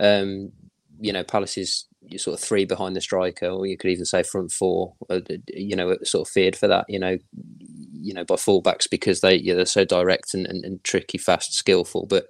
um, 0.00 0.52
you 0.98 1.12
know, 1.12 1.22
Palace 1.22 1.86
is 2.10 2.22
sort 2.22 2.38
of 2.38 2.44
three 2.44 2.64
behind 2.64 2.96
the 2.96 3.00
striker, 3.00 3.48
or 3.48 3.66
you 3.66 3.76
could 3.76 3.90
even 3.90 4.04
say 4.04 4.22
front 4.22 4.52
four. 4.52 4.94
Uh, 5.10 5.20
you 5.48 5.76
know, 5.76 5.96
sort 6.02 6.26
of 6.26 6.32
feared 6.32 6.56
for 6.56 6.68
that. 6.68 6.86
You 6.88 6.98
know, 6.98 7.18
you 7.92 8.14
know, 8.14 8.24
by 8.24 8.36
fullbacks 8.36 8.88
because 8.90 9.20
they 9.20 9.36
yeah, 9.36 9.54
they're 9.54 9.66
so 9.66 9.84
direct 9.84 10.34
and, 10.34 10.46
and, 10.46 10.64
and 10.64 10.82
tricky, 10.84 11.18
fast, 11.18 11.54
skillful. 11.54 12.06
But 12.06 12.28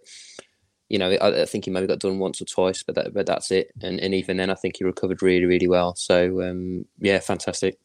you 0.89 0.99
know, 0.99 1.11
I, 1.11 1.43
I, 1.43 1.45
think 1.45 1.67
he 1.67 1.71
maybe 1.71 1.87
got 1.87 1.99
done 1.99 2.19
once 2.19 2.41
or 2.41 2.47
twice, 2.47 2.83
but 2.83 2.95
that, 2.95 3.13
but 3.13 3.27
that's 3.27 3.51
it. 3.51 3.71
And 3.83 4.01
and 4.01 4.15
even 4.15 4.39
then, 4.39 4.51
I 4.51 4.55
think 4.55 4.77
he 4.79 4.85
recovered 4.85 5.23
really, 5.23 5.45
really 5.45 5.69
well. 5.69 5.95
So 5.95 6.43
um, 6.43 6.87
yeah, 6.99 7.19
fantastic, 7.19 7.79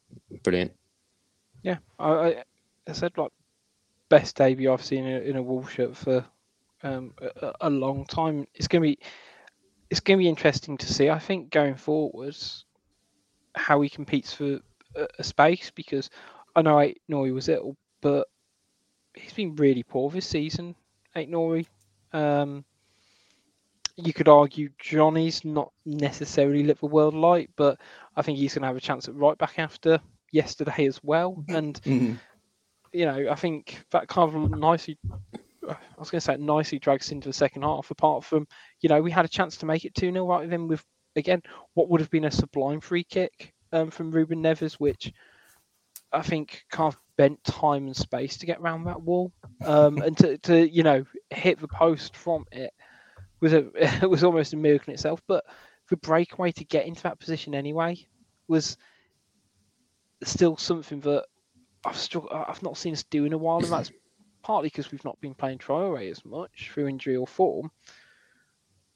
brilliant. 0.44 0.72
Yeah, 1.64 1.78
I, 2.00 2.44
I 2.88 2.92
said 2.94 3.18
like 3.18 3.32
best 4.10 4.36
debut 4.36 4.72
I've 4.72 4.84
seen 4.84 5.06
in 5.06 5.16
a, 5.16 5.20
in 5.20 5.38
a 5.38 5.70
shirt 5.70 5.98
for 5.98 6.26
um, 6.84 7.14
a, 7.42 7.54
a, 7.62 7.70
long 7.70 8.06
time. 8.06 8.48
It's 8.54 8.68
gonna 8.68 8.82
be 8.82 9.00
it's 9.94 10.00
gonna 10.00 10.18
be 10.18 10.28
interesting 10.28 10.76
to 10.76 10.92
see. 10.92 11.12
I 11.12 11.20
think 11.20 11.52
going 11.52 11.76
forwards 11.76 12.66
how 13.54 13.80
he 13.82 13.90
competes 13.90 14.34
for 14.34 14.60
a, 14.96 15.08
a 15.20 15.24
space 15.24 15.70
because 15.70 16.10
I 16.56 16.64
know 16.64 16.78
Aït-Nouri 16.78 17.32
was 17.32 17.48
ill, 17.48 17.78
but 18.02 18.28
he's 19.14 19.34
been 19.34 19.56
really 19.56 19.84
poor 19.84 20.10
this 20.10 20.26
season. 20.26 20.74
Aït-Nouri. 21.16 21.68
Um, 22.12 22.66
you 23.96 24.14
could 24.14 24.28
argue 24.28 24.70
Johnny's 24.80 25.46
not 25.46 25.72
necessarily 25.86 26.64
lit 26.64 26.80
the 26.80 26.88
world 26.88 27.14
light, 27.14 27.52
but 27.56 27.80
I 28.16 28.24
think 28.24 28.40
he's 28.40 28.56
going 28.56 28.64
to 28.64 28.70
have 28.70 28.78
a 28.78 28.82
chance 28.82 29.08
at 29.08 29.14
right 29.14 29.38
back 29.38 29.60
after 29.60 30.00
yesterday 30.32 30.88
as 30.88 31.04
well. 31.04 31.34
Mm-hmm. 31.34 31.56
And 31.56 31.82
mm-hmm. 31.84 32.14
you 32.94 33.06
know, 33.06 33.28
I 33.30 33.36
think 33.36 33.86
that 33.92 34.08
kind 34.08 34.36
of 34.36 34.58
nicely. 34.58 34.98
I 35.70 35.76
was 35.98 36.10
going 36.10 36.20
to 36.20 36.26
say 36.26 36.34
it 36.34 36.40
nicely 36.40 36.80
drags 36.80 37.12
into 37.12 37.30
the 37.30 37.34
second 37.34 37.64
half. 37.64 37.92
Apart 37.92 38.24
from, 38.24 38.48
you 38.82 38.90
know, 38.90 39.02
we 39.02 39.12
had 39.12 39.26
a 39.26 39.30
chance 39.30 39.58
to 39.58 39.66
make 39.66 39.86
it 39.86 39.96
2 39.96 40.12
0 40.12 40.28
right 40.28 40.50
then 40.50 40.68
with, 40.68 40.84
again, 41.16 41.42
what 41.74 41.90
would 41.90 42.02
have 42.02 42.10
been 42.10 42.26
a 42.26 42.32
sublime 42.32 42.80
free 42.80 43.04
kick 43.04 43.54
um, 43.72 43.90
from 43.90 44.12
Ruben 44.12 44.42
Neves, 44.42 44.74
which 44.74 45.12
I 46.12 46.22
think 46.22 46.64
kind 46.72 46.94
of 46.94 47.00
bent 47.18 47.44
time 47.44 47.86
and 47.88 47.96
space 47.96 48.38
to 48.38 48.46
get 48.46 48.60
around 48.60 48.86
that 48.86 49.02
wall 49.02 49.32
um, 49.66 49.98
and 50.00 50.18
to, 50.18 50.38
to, 50.40 50.68
you 50.68 50.84
know, 50.84 51.06
hit 51.30 51.60
the 51.60 51.68
post 51.68 52.16
from 52.16 52.46
it 52.52 52.74
was 53.44 53.54
a 53.54 53.70
it 53.76 54.10
was 54.10 54.24
almost 54.24 54.54
a 54.54 54.58
miracle 54.58 54.92
in 54.92 54.96
itself. 54.96 55.22
But 55.28 55.44
the 55.90 55.98
breakaway 55.98 56.52
to 56.54 56.66
get 56.66 56.88
into 56.88 57.04
that 57.04 57.20
position 57.20 57.54
anyway 57.54 57.98
was 58.48 58.78
still 60.24 60.58
something 60.58 61.02
that 61.02 61.26
I've 61.86 62.10
I've 62.32 62.64
not 62.64 62.78
seen 62.78 62.94
us 62.94 63.04
do 63.04 63.26
in 63.26 63.34
a 63.34 63.38
while, 63.38 63.60
and 63.60 63.72
that's 63.72 63.92
partly 64.44 64.68
because 64.68 64.92
we've 64.92 65.06
not 65.06 65.20
been 65.22 65.34
playing 65.34 65.60
Traore 65.60 66.10
as 66.10 66.24
much 66.26 66.70
through 66.72 66.88
injury 66.88 67.16
or 67.16 67.28
form. 67.28 67.72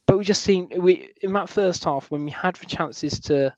But 0.05 0.17
we 0.17 0.23
just 0.23 0.43
seem 0.43 0.69
we 0.77 1.09
in 1.21 1.33
that 1.33 1.49
first 1.49 1.83
half 1.83 2.11
when 2.11 2.23
we 2.23 2.31
had 2.31 2.55
the 2.55 2.65
chances 2.65 3.19
to 3.21 3.53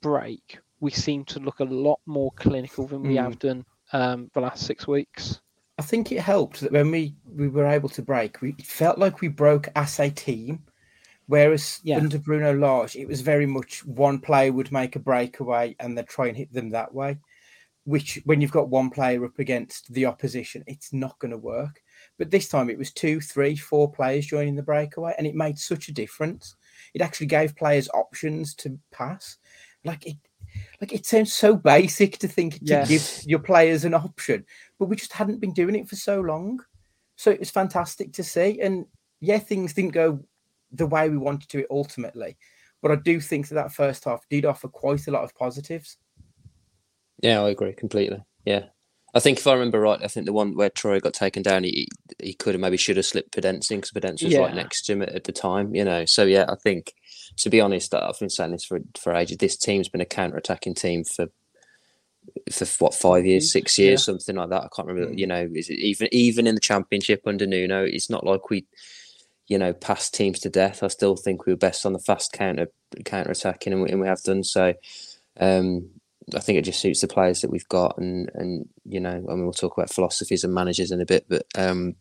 break, 0.00 0.58
we 0.80 0.90
seem 0.90 1.24
to 1.26 1.40
look 1.40 1.60
a 1.60 1.64
lot 1.64 2.00
more 2.06 2.30
clinical 2.36 2.86
than 2.86 3.02
we 3.02 3.14
mm. 3.14 3.22
have 3.22 3.38
done 3.38 3.64
um, 3.92 4.30
the 4.34 4.40
last 4.40 4.66
six 4.66 4.86
weeks. 4.86 5.40
I 5.78 5.82
think 5.82 6.12
it 6.12 6.20
helped 6.20 6.60
that 6.60 6.70
when 6.70 6.92
we, 6.92 7.16
we 7.26 7.48
were 7.48 7.66
able 7.66 7.88
to 7.88 8.02
break, 8.02 8.40
we 8.40 8.52
felt 8.52 8.96
like 8.96 9.20
we 9.20 9.26
broke 9.26 9.68
as 9.74 9.98
a 9.98 10.08
team 10.08 10.62
Whereas 11.26 11.80
yeah. 11.82 11.96
under 11.96 12.18
Bruno 12.18 12.52
Lage, 12.52 12.96
it 12.96 13.08
was 13.08 13.22
very 13.22 13.46
much 13.46 13.84
one 13.84 14.18
player 14.18 14.52
would 14.52 14.72
make 14.72 14.94
a 14.96 15.00
breakaway 15.00 15.74
and 15.80 15.96
they'd 15.96 16.06
try 16.06 16.26
and 16.26 16.36
hit 16.36 16.52
them 16.52 16.70
that 16.70 16.94
way. 16.94 17.18
Which, 17.84 18.18
when 18.24 18.40
you've 18.40 18.50
got 18.50 18.70
one 18.70 18.88
player 18.88 19.24
up 19.24 19.38
against 19.38 19.92
the 19.92 20.06
opposition, 20.06 20.64
it's 20.66 20.92
not 20.92 21.18
going 21.18 21.32
to 21.32 21.38
work. 21.38 21.82
But 22.18 22.30
this 22.30 22.48
time 22.48 22.70
it 22.70 22.78
was 22.78 22.92
two, 22.92 23.20
three, 23.20 23.56
four 23.56 23.92
players 23.92 24.26
joining 24.26 24.56
the 24.56 24.62
breakaway, 24.62 25.14
and 25.18 25.26
it 25.26 25.34
made 25.34 25.58
such 25.58 25.88
a 25.88 25.92
difference. 25.92 26.56
It 26.94 27.02
actually 27.02 27.26
gave 27.26 27.56
players 27.56 27.90
options 27.92 28.54
to 28.56 28.78
pass. 28.90 29.36
Like 29.84 30.06
it, 30.06 30.16
like 30.80 30.92
it 30.92 31.04
sounds 31.04 31.32
so 31.32 31.56
basic 31.56 32.18
to 32.18 32.28
think 32.28 32.64
to 32.66 32.84
give 32.88 33.20
your 33.26 33.38
players 33.38 33.84
an 33.84 33.94
option, 33.94 34.46
but 34.78 34.86
we 34.86 34.96
just 34.96 35.12
hadn't 35.12 35.40
been 35.40 35.52
doing 35.52 35.74
it 35.74 35.88
for 35.88 35.96
so 35.96 36.20
long. 36.20 36.60
So 37.16 37.30
it 37.30 37.40
was 37.40 37.50
fantastic 37.50 38.12
to 38.14 38.24
see. 38.24 38.60
And 38.60 38.86
yeah, 39.20 39.38
things 39.38 39.74
didn't 39.74 39.92
go 39.92 40.24
the 40.72 40.86
way 40.86 41.08
we 41.08 41.18
wanted 41.18 41.48
to 41.50 41.60
it 41.60 41.66
ultimately. 41.70 42.36
But 42.82 42.92
I 42.92 42.96
do 42.96 43.20
think 43.20 43.48
that 43.48 43.54
that 43.54 43.72
first 43.72 44.04
half 44.04 44.28
did 44.28 44.44
offer 44.44 44.68
quite 44.68 45.06
a 45.06 45.10
lot 45.10 45.24
of 45.24 45.34
positives. 45.34 45.96
Yeah, 47.24 47.42
I 47.42 47.50
agree 47.50 47.72
completely. 47.72 48.22
Yeah. 48.44 48.64
I 49.14 49.20
think 49.20 49.38
if 49.38 49.46
I 49.46 49.52
remember 49.52 49.80
right, 49.80 50.02
I 50.02 50.08
think 50.08 50.26
the 50.26 50.32
one 50.32 50.56
where 50.56 50.68
Troy 50.68 51.00
got 51.00 51.14
taken 51.14 51.42
down, 51.42 51.64
he 51.64 51.88
he 52.20 52.34
could 52.34 52.54
have 52.54 52.60
maybe 52.60 52.76
should 52.76 52.96
have 52.96 53.06
slipped 53.06 53.34
Podence 53.34 53.68
because 53.68 53.92
Podence 53.92 54.22
was 54.22 54.32
yeah. 54.32 54.40
right 54.40 54.54
next 54.54 54.82
to 54.82 54.92
him 54.92 55.02
at, 55.02 55.10
at, 55.10 55.24
the 55.24 55.32
time, 55.32 55.74
you 55.74 55.84
know. 55.84 56.04
So 56.04 56.24
yeah, 56.24 56.46
I 56.48 56.56
think 56.56 56.92
to 57.36 57.48
be 57.48 57.60
honest, 57.60 57.94
I've 57.94 58.18
been 58.18 58.28
saying 58.28 58.50
this 58.50 58.64
for 58.64 58.80
for 58.98 59.14
ages. 59.14 59.38
This 59.38 59.56
team's 59.56 59.88
been 59.88 60.00
a 60.00 60.06
counter 60.06 60.36
attacking 60.36 60.74
team 60.74 61.04
for 61.04 61.28
for 62.50 62.66
what 62.80 62.92
five 62.92 63.24
years, 63.24 63.52
six 63.52 63.78
years, 63.78 64.00
yeah. 64.00 64.04
something 64.04 64.34
like 64.34 64.50
that. 64.50 64.64
I 64.64 64.68
can't 64.74 64.88
remember. 64.88 65.14
Mm. 65.14 65.18
You 65.18 65.26
know, 65.28 65.48
is 65.54 65.70
it 65.70 65.78
even 65.78 66.08
even 66.10 66.46
in 66.48 66.56
the 66.56 66.60
championship 66.60 67.22
under 67.24 67.46
Nuno? 67.46 67.84
It's 67.84 68.10
not 68.10 68.26
like 68.26 68.50
we 68.50 68.66
you 69.46 69.58
know, 69.58 69.72
past 69.72 70.14
teams 70.14 70.40
to 70.40 70.50
death. 70.50 70.82
I 70.82 70.88
still 70.88 71.16
think 71.16 71.44
we 71.44 71.52
were 71.52 71.58
best 71.58 71.84
on 71.84 71.92
the 71.92 71.98
fast 71.98 72.32
counter 72.32 72.68
counter 73.04 73.30
attacking, 73.30 73.72
and 73.72 73.82
we, 73.82 73.90
and 73.90 74.00
we 74.00 74.06
have 74.06 74.22
done 74.22 74.42
so. 74.42 74.74
Um, 75.38 75.90
I 76.34 76.40
think 76.40 76.58
it 76.58 76.62
just 76.62 76.80
suits 76.80 77.00
the 77.00 77.08
players 77.08 77.40
that 77.40 77.50
we've 77.50 77.68
got, 77.68 77.98
and 77.98 78.30
and 78.34 78.68
you 78.84 79.00
know, 79.00 79.10
I 79.10 79.34
mean, 79.34 79.44
we'll 79.44 79.52
talk 79.52 79.76
about 79.76 79.92
philosophies 79.92 80.44
and 80.44 80.54
managers 80.54 80.90
in 80.90 81.00
a 81.00 81.06
bit, 81.06 81.26
but 81.28 81.46
um, 81.56 81.96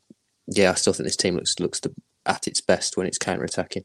yeah, 0.48 0.72
I 0.72 0.76
still 0.76 0.94
think 0.94 1.08
this 1.08 1.16
team 1.16 1.36
looks 1.36 1.60
looks 1.60 1.82
at 2.26 2.48
its 2.48 2.62
best 2.62 2.98
when 2.98 3.08
it's 3.08 3.18
counter 3.18 3.44
attacking. 3.44 3.84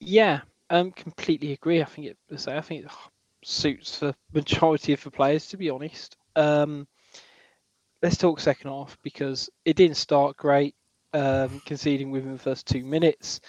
Yeah, 0.00 0.40
um, 0.70 0.90
completely 0.92 1.52
agree. 1.52 1.82
I 1.82 1.84
think 1.84 2.08
it. 2.08 2.16
I 2.48 2.60
think 2.60 2.84
it 2.84 2.90
suits 3.44 3.98
the 3.98 4.14
majority 4.32 4.92
of 4.92 5.02
the 5.02 5.10
players, 5.10 5.48
to 5.48 5.56
be 5.56 5.70
honest. 5.70 6.16
Um, 6.36 6.86
let's 8.02 8.16
talk 8.16 8.40
second 8.40 8.70
half 8.70 8.96
because 9.02 9.50
it 9.64 9.76
didn't 9.76 9.96
start 9.96 10.36
great 10.36 10.74
um, 11.12 11.60
conceding 11.66 12.10
within 12.10 12.32
the 12.32 12.38
first 12.38 12.66
two 12.66 12.84
minutes, 12.84 13.40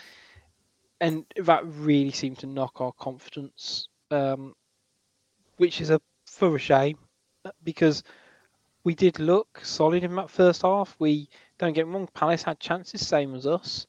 and 1.01 1.25
that 1.37 1.65
really 1.65 2.11
seemed 2.11 2.39
to 2.39 2.47
knock 2.47 2.81
our 2.81 2.91
confidence, 2.93 3.87
um, 4.11 4.53
which 5.57 5.81
is 5.81 5.89
a 5.89 6.01
for 6.25 6.55
a 6.55 6.59
shame 6.59 6.97
because 7.63 8.03
we 8.83 8.95
did 8.95 9.19
look 9.19 9.61
solid 9.63 10.03
in 10.03 10.15
that 10.15 10.29
first 10.29 10.63
half. 10.63 10.95
We 10.99 11.29
don't 11.57 11.73
get 11.73 11.87
wrong, 11.87 12.07
Palace 12.13 12.43
had 12.43 12.59
chances, 12.59 13.05
same 13.05 13.35
as 13.35 13.45
us, 13.45 13.87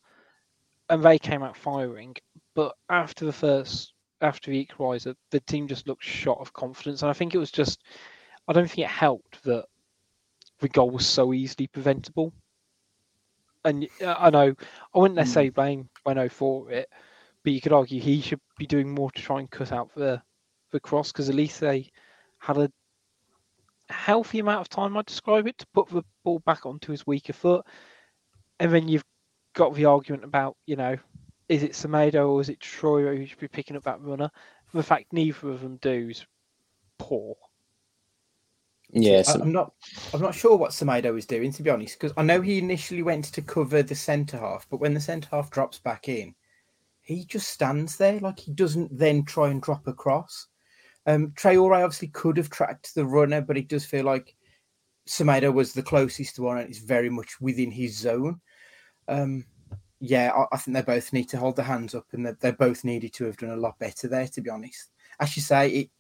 and 0.88 1.03
they 1.03 1.18
came 1.18 1.42
out 1.42 1.57
firing. 1.57 2.14
But 2.55 2.74
after 2.88 3.24
the 3.24 3.33
first, 3.33 3.92
after 4.20 4.50
the 4.50 4.64
equaliser, 4.64 5.16
the 5.31 5.40
team 5.40 5.66
just 5.66 5.88
looked 5.88 6.05
shot 6.05 6.38
of 6.40 6.53
confidence, 6.53 7.03
and 7.03 7.11
I 7.11 7.14
think 7.14 7.35
it 7.35 7.38
was 7.38 7.50
just, 7.50 7.83
I 8.46 8.53
don't 8.53 8.68
think 8.68 8.87
it 8.87 8.90
helped 8.90 9.42
that 9.44 9.66
the 10.61 10.68
goal 10.68 10.90
was 10.90 11.07
so 11.07 11.33
easily 11.33 11.66
preventable 11.66 12.33
and 13.64 13.88
uh, 14.03 14.14
I 14.18 14.31
know 14.31 14.55
I 14.94 14.98
wouldn't 14.98 15.16
necessarily 15.16 15.48
hmm. 15.48 15.55
blame 15.55 15.88
Bueno 16.05 16.29
for 16.29 16.70
it, 16.70 16.88
but 17.42 17.53
you 17.53 17.61
could 17.61 17.72
argue 17.72 18.00
he 18.00 18.20
should 18.20 18.40
be 18.59 18.66
doing 18.66 18.94
more 18.94 19.11
to 19.11 19.22
try 19.22 19.40
and 19.40 19.50
cut 19.50 19.72
out 19.72 19.94
the 19.94 20.22
the 20.75 20.81
cross 20.81 21.11
because 21.11 21.31
at 21.31 21.35
least 21.35 21.61
they 21.61 21.91
had 22.39 22.59
a 22.59 22.71
healthy 23.89 24.41
amount 24.41 24.61
of 24.61 24.69
time, 24.69 24.97
I'd 24.97 25.07
describe 25.07 25.47
it, 25.47 25.57
to 25.59 25.67
put 25.73 25.89
the 25.89 26.03
ball 26.25 26.41
back 26.41 26.67
onto 26.67 26.93
his 26.93 27.07
weaker 27.07 27.33
foot. 27.33 27.65
And 28.61 28.73
then 28.73 28.89
you've 28.89 29.05
got 29.55 29.75
the 29.75 29.87
argument 29.87 30.25
about 30.25 30.57
you 30.67 30.77
know, 30.77 30.97
is 31.49 31.63
it 31.63 31.73
Semedo 31.73 32.29
or 32.29 32.41
is 32.41 32.49
it 32.49 32.61
Troy 32.61 33.17
who 33.17 33.27
should 33.27 33.39
be 33.39 33.49
picking 33.49 33.77
up 33.77 33.85
that 33.85 34.01
runner? 34.01 34.31
And 34.73 34.79
The 34.79 34.83
fact 34.83 35.13
neither 35.13 35.51
of 35.51 35.61
them 35.63 35.77
do 35.77 36.09
is 36.11 36.27
poor. 36.99 37.37
Yes, 38.91 39.29
I- 39.29 39.41
I'm 39.41 39.53
not. 39.53 39.73
I'm 40.13 40.21
not 40.21 40.35
sure 40.35 40.57
what 40.57 40.73
Semedo 40.73 41.17
is 41.17 41.27
doing 41.27 41.53
to 41.53 41.63
be 41.63 41.71
honest, 41.71 41.99
because 41.99 42.13
I 42.17 42.23
know 42.23 42.41
he 42.41 42.59
initially 42.59 43.03
went 43.03 43.25
to 43.27 43.43
cover 43.43 43.83
the 43.83 43.95
centre 43.95 44.39
half, 44.39 44.69
but 44.69 44.81
when 44.81 44.95
the 44.95 45.01
centre 45.01 45.29
half 45.31 45.51
drops 45.51 45.79
back 45.79 46.09
in, 46.09 46.35
he 47.03 47.25
just 47.25 47.49
stands 47.49 47.97
there 47.97 48.19
like 48.21 48.39
he 48.39 48.53
doesn't 48.53 48.97
then 48.97 49.25
try 49.25 49.49
and 49.51 49.61
drop 49.61 49.87
across. 49.87 50.47
Um, 51.07 51.33
Traore 51.33 51.83
obviously 51.85 52.09
could 52.09 52.37
have 52.37 52.51
tracked 52.51 52.95
the 52.95 53.05
runner, 53.05 53.40
but 53.40 53.59
it 53.59 53.69
does 53.69 53.85
feel 53.85 54.05
like 54.05 54.35
Semedo 55.09 55.53
was 55.53 55.73
the 55.73 55.83
closest 55.83 56.38
one, 56.38 56.59
and 56.59 56.69
it's 56.69 56.79
very 56.79 57.11
much 57.11 57.40
within 57.40 57.71
his 57.71 57.97
zone. 57.97 58.40
Um, 59.09 59.45
yeah, 60.01 60.33
I, 60.35 60.55
I 60.55 60.57
think 60.59 60.75
they 60.75 60.83
both 60.83 61.12
need 61.12 61.29
to 61.31 61.38
hold 61.38 61.57
their 61.57 61.64
hands 61.64 61.95
up, 61.95 62.07
and 62.12 62.25
they, 62.27 62.33
they 62.40 62.51
both 62.53 62.85
needed 62.85 63.12
to 63.14 63.25
have 63.25 63.37
done 63.37 63.51
a 63.51 63.57
lot 63.57 63.79
better 63.79 64.09
there. 64.09 64.29
To 64.29 64.40
be 64.40 64.51
honest, 64.51 64.90
as 65.21 65.37
you 65.37 65.43
say, 65.43 65.69
it 65.71 65.90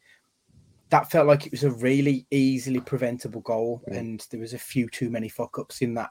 that 0.90 1.10
felt 1.10 1.26
like 1.26 1.44
it 1.46 1.52
was 1.52 1.64
a 1.64 1.70
really 1.70 2.26
easily 2.30 2.80
preventable 2.80 3.40
goal, 3.42 3.82
Yeah. 3.88 3.98
and 3.98 4.26
there 4.30 4.40
was 4.40 4.54
a 4.54 4.58
few 4.58 4.88
too 4.88 5.10
many 5.10 5.28
fuck 5.28 5.58
ups 5.58 5.82
in 5.82 5.94
that 5.94 6.10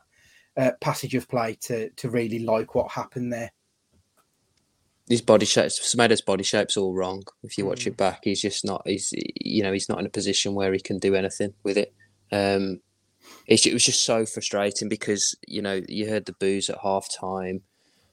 uh, 0.58 0.71
passage 0.82 1.15
of 1.15 1.27
play 1.27 1.56
to 1.62 1.89
to 1.91 2.10
really 2.10 2.39
like 2.39 2.75
what 2.75 2.91
happened 2.91 3.34
there. 3.34 3.51
His 5.09 5.21
body 5.21 5.45
shape, 5.45 5.69
Semedo's 5.69 6.21
body 6.21 6.43
shape's 6.43 6.77
all 6.77 6.93
wrong. 6.93 7.23
If 7.43 7.57
you 7.57 7.65
watch 7.65 7.83
Mm. 7.83 7.87
it 7.87 7.97
back, 7.97 8.21
he's 8.23 8.41
just 8.41 8.63
not. 8.65 8.81
He's 8.85 9.13
you 9.41 9.61
know 9.63 9.73
he's 9.73 9.89
not 9.89 9.99
in 9.99 10.05
a 10.05 10.09
position 10.09 10.53
where 10.53 10.71
he 10.73 10.79
can 10.79 10.99
do 10.99 11.15
anything 11.15 11.53
with 11.63 11.77
it. 11.77 11.93
Um, 12.31 12.81
it's, 13.47 13.65
it 13.65 13.73
was 13.73 13.85
just 13.85 14.03
so 14.05 14.25
frustrating 14.25 14.89
because 14.89 15.35
you 15.47 15.61
know 15.61 15.81
you 15.87 16.09
heard 16.09 16.25
the 16.25 16.33
boos 16.33 16.69
at 16.69 16.79
half 16.83 17.07
time. 17.09 17.61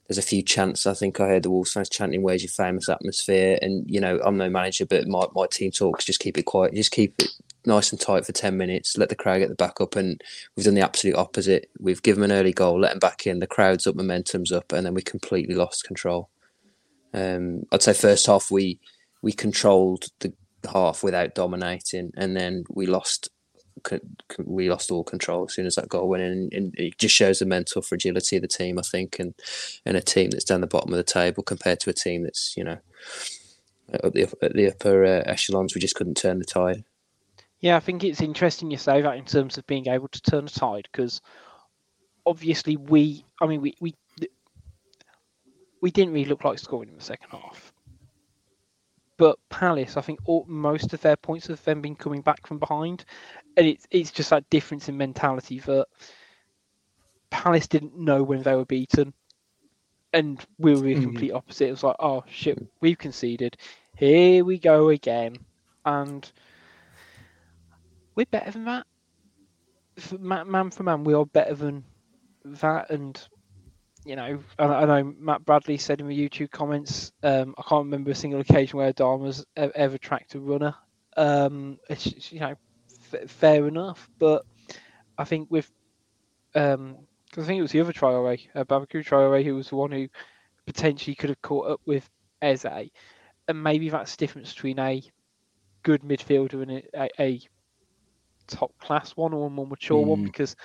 There's 0.08 0.18
a 0.18 0.22
few 0.22 0.42
chants. 0.42 0.86
I 0.86 0.94
think 0.94 1.20
I 1.20 1.28
heard 1.28 1.44
the 1.44 1.50
Wolves 1.50 1.72
fans 1.72 1.88
chanting, 1.88 2.22
"Where's 2.22 2.42
your 2.42 2.50
famous 2.50 2.88
atmosphere?" 2.88 3.58
And 3.62 3.88
you 3.88 4.00
know 4.00 4.20
I'm 4.24 4.36
no 4.36 4.50
manager, 4.50 4.84
but 4.86 5.06
my, 5.06 5.26
my 5.34 5.46
team 5.46 5.70
talks. 5.70 6.04
Just 6.04 6.18
keep 6.20 6.36
it 6.36 6.44
quiet. 6.46 6.74
Just 6.74 6.90
keep 6.90 7.14
it 7.22 7.28
nice 7.64 7.92
and 7.92 8.00
tight 8.00 8.26
for 8.26 8.32
ten 8.32 8.56
minutes. 8.56 8.96
Let 8.98 9.08
the 9.10 9.14
crowd 9.14 9.38
get 9.38 9.48
the 9.50 9.54
back 9.54 9.80
up. 9.80 9.94
And 9.94 10.20
we've 10.56 10.64
done 10.66 10.74
the 10.74 10.80
absolute 10.80 11.14
opposite. 11.14 11.70
We've 11.78 12.02
given 12.02 12.22
them 12.22 12.32
an 12.32 12.36
early 12.36 12.52
goal, 12.52 12.80
let 12.80 12.90
them 12.90 12.98
back 12.98 13.24
in. 13.26 13.38
The 13.38 13.46
crowd's 13.46 13.86
up, 13.86 13.94
momentum's 13.94 14.50
up, 14.50 14.72
and 14.72 14.84
then 14.84 14.94
we 14.94 15.02
completely 15.02 15.54
lost 15.54 15.84
control. 15.84 16.28
Um, 17.12 17.64
I'd 17.72 17.82
say 17.82 17.92
first 17.92 18.26
half 18.26 18.50
we 18.50 18.78
we 19.22 19.32
controlled 19.32 20.06
the 20.20 20.32
half 20.72 21.02
without 21.02 21.34
dominating, 21.34 22.12
and 22.16 22.36
then 22.36 22.64
we 22.70 22.86
lost 22.86 23.28
we 24.44 24.68
lost 24.68 24.90
all 24.90 25.04
control 25.04 25.44
as 25.44 25.54
soon 25.54 25.66
as 25.66 25.74
that 25.76 25.88
goal 25.88 26.08
went 26.08 26.22
in, 26.22 26.48
and 26.52 26.74
it 26.76 26.98
just 26.98 27.14
shows 27.14 27.38
the 27.38 27.46
mental 27.46 27.82
fragility 27.82 28.36
of 28.36 28.42
the 28.42 28.48
team, 28.48 28.78
I 28.78 28.82
think, 28.82 29.18
and 29.18 29.34
and 29.86 29.96
a 29.96 30.02
team 30.02 30.30
that's 30.30 30.44
down 30.44 30.60
the 30.60 30.66
bottom 30.66 30.92
of 30.92 30.96
the 30.96 31.04
table 31.04 31.42
compared 31.42 31.80
to 31.80 31.90
a 31.90 31.94
team 31.94 32.24
that's 32.24 32.54
you 32.56 32.64
know 32.64 32.78
at 33.92 34.12
the 34.12 34.32
at 34.42 34.54
the 34.54 34.68
upper 34.68 35.04
uh, 35.04 35.22
echelons. 35.26 35.74
We 35.74 35.80
just 35.80 35.94
couldn't 35.94 36.16
turn 36.16 36.38
the 36.38 36.44
tide. 36.44 36.84
Yeah, 37.60 37.76
I 37.76 37.80
think 37.80 38.04
it's 38.04 38.22
interesting 38.22 38.70
you 38.70 38.78
say 38.78 39.02
that 39.02 39.16
in 39.16 39.24
terms 39.24 39.58
of 39.58 39.66
being 39.66 39.86
able 39.88 40.08
to 40.08 40.22
turn 40.22 40.46
the 40.46 40.50
tide 40.50 40.88
because 40.90 41.20
obviously 42.24 42.76
we, 42.76 43.24
I 43.40 43.46
mean, 43.46 43.60
we 43.60 43.74
we 43.80 43.94
we 45.80 45.90
didn't 45.90 46.12
really 46.14 46.28
look 46.28 46.44
like 46.44 46.58
scoring 46.58 46.88
in 46.88 46.96
the 46.96 47.02
second 47.02 47.30
half. 47.30 47.72
But 49.18 49.38
Palace, 49.50 49.96
I 49.96 50.00
think 50.00 50.18
all, 50.24 50.44
most 50.48 50.92
of 50.94 51.00
their 51.02 51.16
points 51.16 51.46
have 51.48 51.62
then 51.64 51.80
been 51.82 51.94
coming 51.96 52.22
back 52.22 52.46
from 52.46 52.58
behind, 52.58 53.04
and 53.56 53.66
it's 53.66 53.86
it's 53.90 54.10
just 54.10 54.30
that 54.30 54.48
difference 54.50 54.88
in 54.88 54.96
mentality 54.96 55.58
that 55.60 55.86
Palace 57.30 57.66
didn't 57.68 57.98
know 57.98 58.22
when 58.22 58.42
they 58.42 58.54
were 58.54 58.64
beaten, 58.64 59.12
and 60.12 60.44
we 60.58 60.74
were 60.74 60.80
the 60.82 60.94
Mhm. 60.94 61.02
complete 61.02 61.32
opposite. 61.32 61.68
It 61.68 61.72
was 61.72 61.84
like, 61.84 61.96
oh 62.00 62.24
shit, 62.28 62.58
we've 62.80 62.98
conceded. 62.98 63.56
Here 63.96 64.44
we 64.44 64.58
go 64.58 64.88
again, 64.88 65.36
and 65.84 66.30
we're 68.16 68.26
better 68.30 68.50
than 68.52 68.64
that. 68.64 68.86
Man 70.18 70.70
for 70.70 70.82
man, 70.82 71.04
we 71.04 71.12
are 71.14 71.26
better 71.26 71.54
than 71.54 71.84
that. 72.44 72.90
And 72.90 73.20
you 74.04 74.16
know, 74.16 74.40
I, 74.58 74.84
know 74.86 75.14
Matt 75.18 75.44
Bradley 75.44 75.78
said 75.78 76.00
in 76.00 76.08
the 76.08 76.28
YouTube 76.28 76.50
comments, 76.50 77.12
um, 77.22 77.54
I 77.58 77.62
can't 77.68 77.84
remember 77.84 78.10
a 78.10 78.14
single 78.14 78.40
occasion 78.40 78.78
where 78.78 78.92
Adama's 78.92 79.44
ever 79.56 79.98
tracked 79.98 80.34
a 80.34 80.40
runner. 80.40 80.74
Um, 81.16 81.78
it's 81.88 82.32
you 82.32 82.40
know, 82.40 82.54
f- 83.12 83.30
fair 83.30 83.66
enough, 83.68 84.08
but 84.18 84.44
I 85.18 85.24
think 85.24 85.48
with 85.50 85.70
um, 86.54 86.96
'cause 87.32 87.44
I 87.44 87.46
think 87.46 87.58
it 87.58 87.62
was 87.62 87.72
the 87.72 87.80
other 87.80 87.92
trial 87.92 88.22
Traore, 88.24 88.48
uh, 88.54 88.64
Boubacar 88.64 89.04
Traore, 89.04 89.44
who 89.44 89.54
was 89.54 89.68
the 89.70 89.76
one 89.76 89.92
who 89.92 90.08
potentially 90.66 91.14
could 91.14 91.30
have 91.30 91.42
caught 91.42 91.70
up 91.70 91.80
with 91.86 92.08
Eze, 92.42 92.64
and 92.66 93.62
maybe 93.62 93.88
that's 93.90 94.16
the 94.16 94.18
difference 94.26 94.54
between 94.54 94.78
a 94.80 95.02
good 95.82 96.02
midfielder 96.02 96.62
and 96.62 96.70
a, 96.72 96.82
a, 96.94 97.10
a 97.20 97.40
top 98.50 98.76
class 98.78 99.12
one 99.16 99.32
or 99.32 99.46
a 99.46 99.50
more 99.50 99.66
mature 99.66 100.00
one 100.00 100.20
Mm. 100.20 100.24
because 100.24 100.56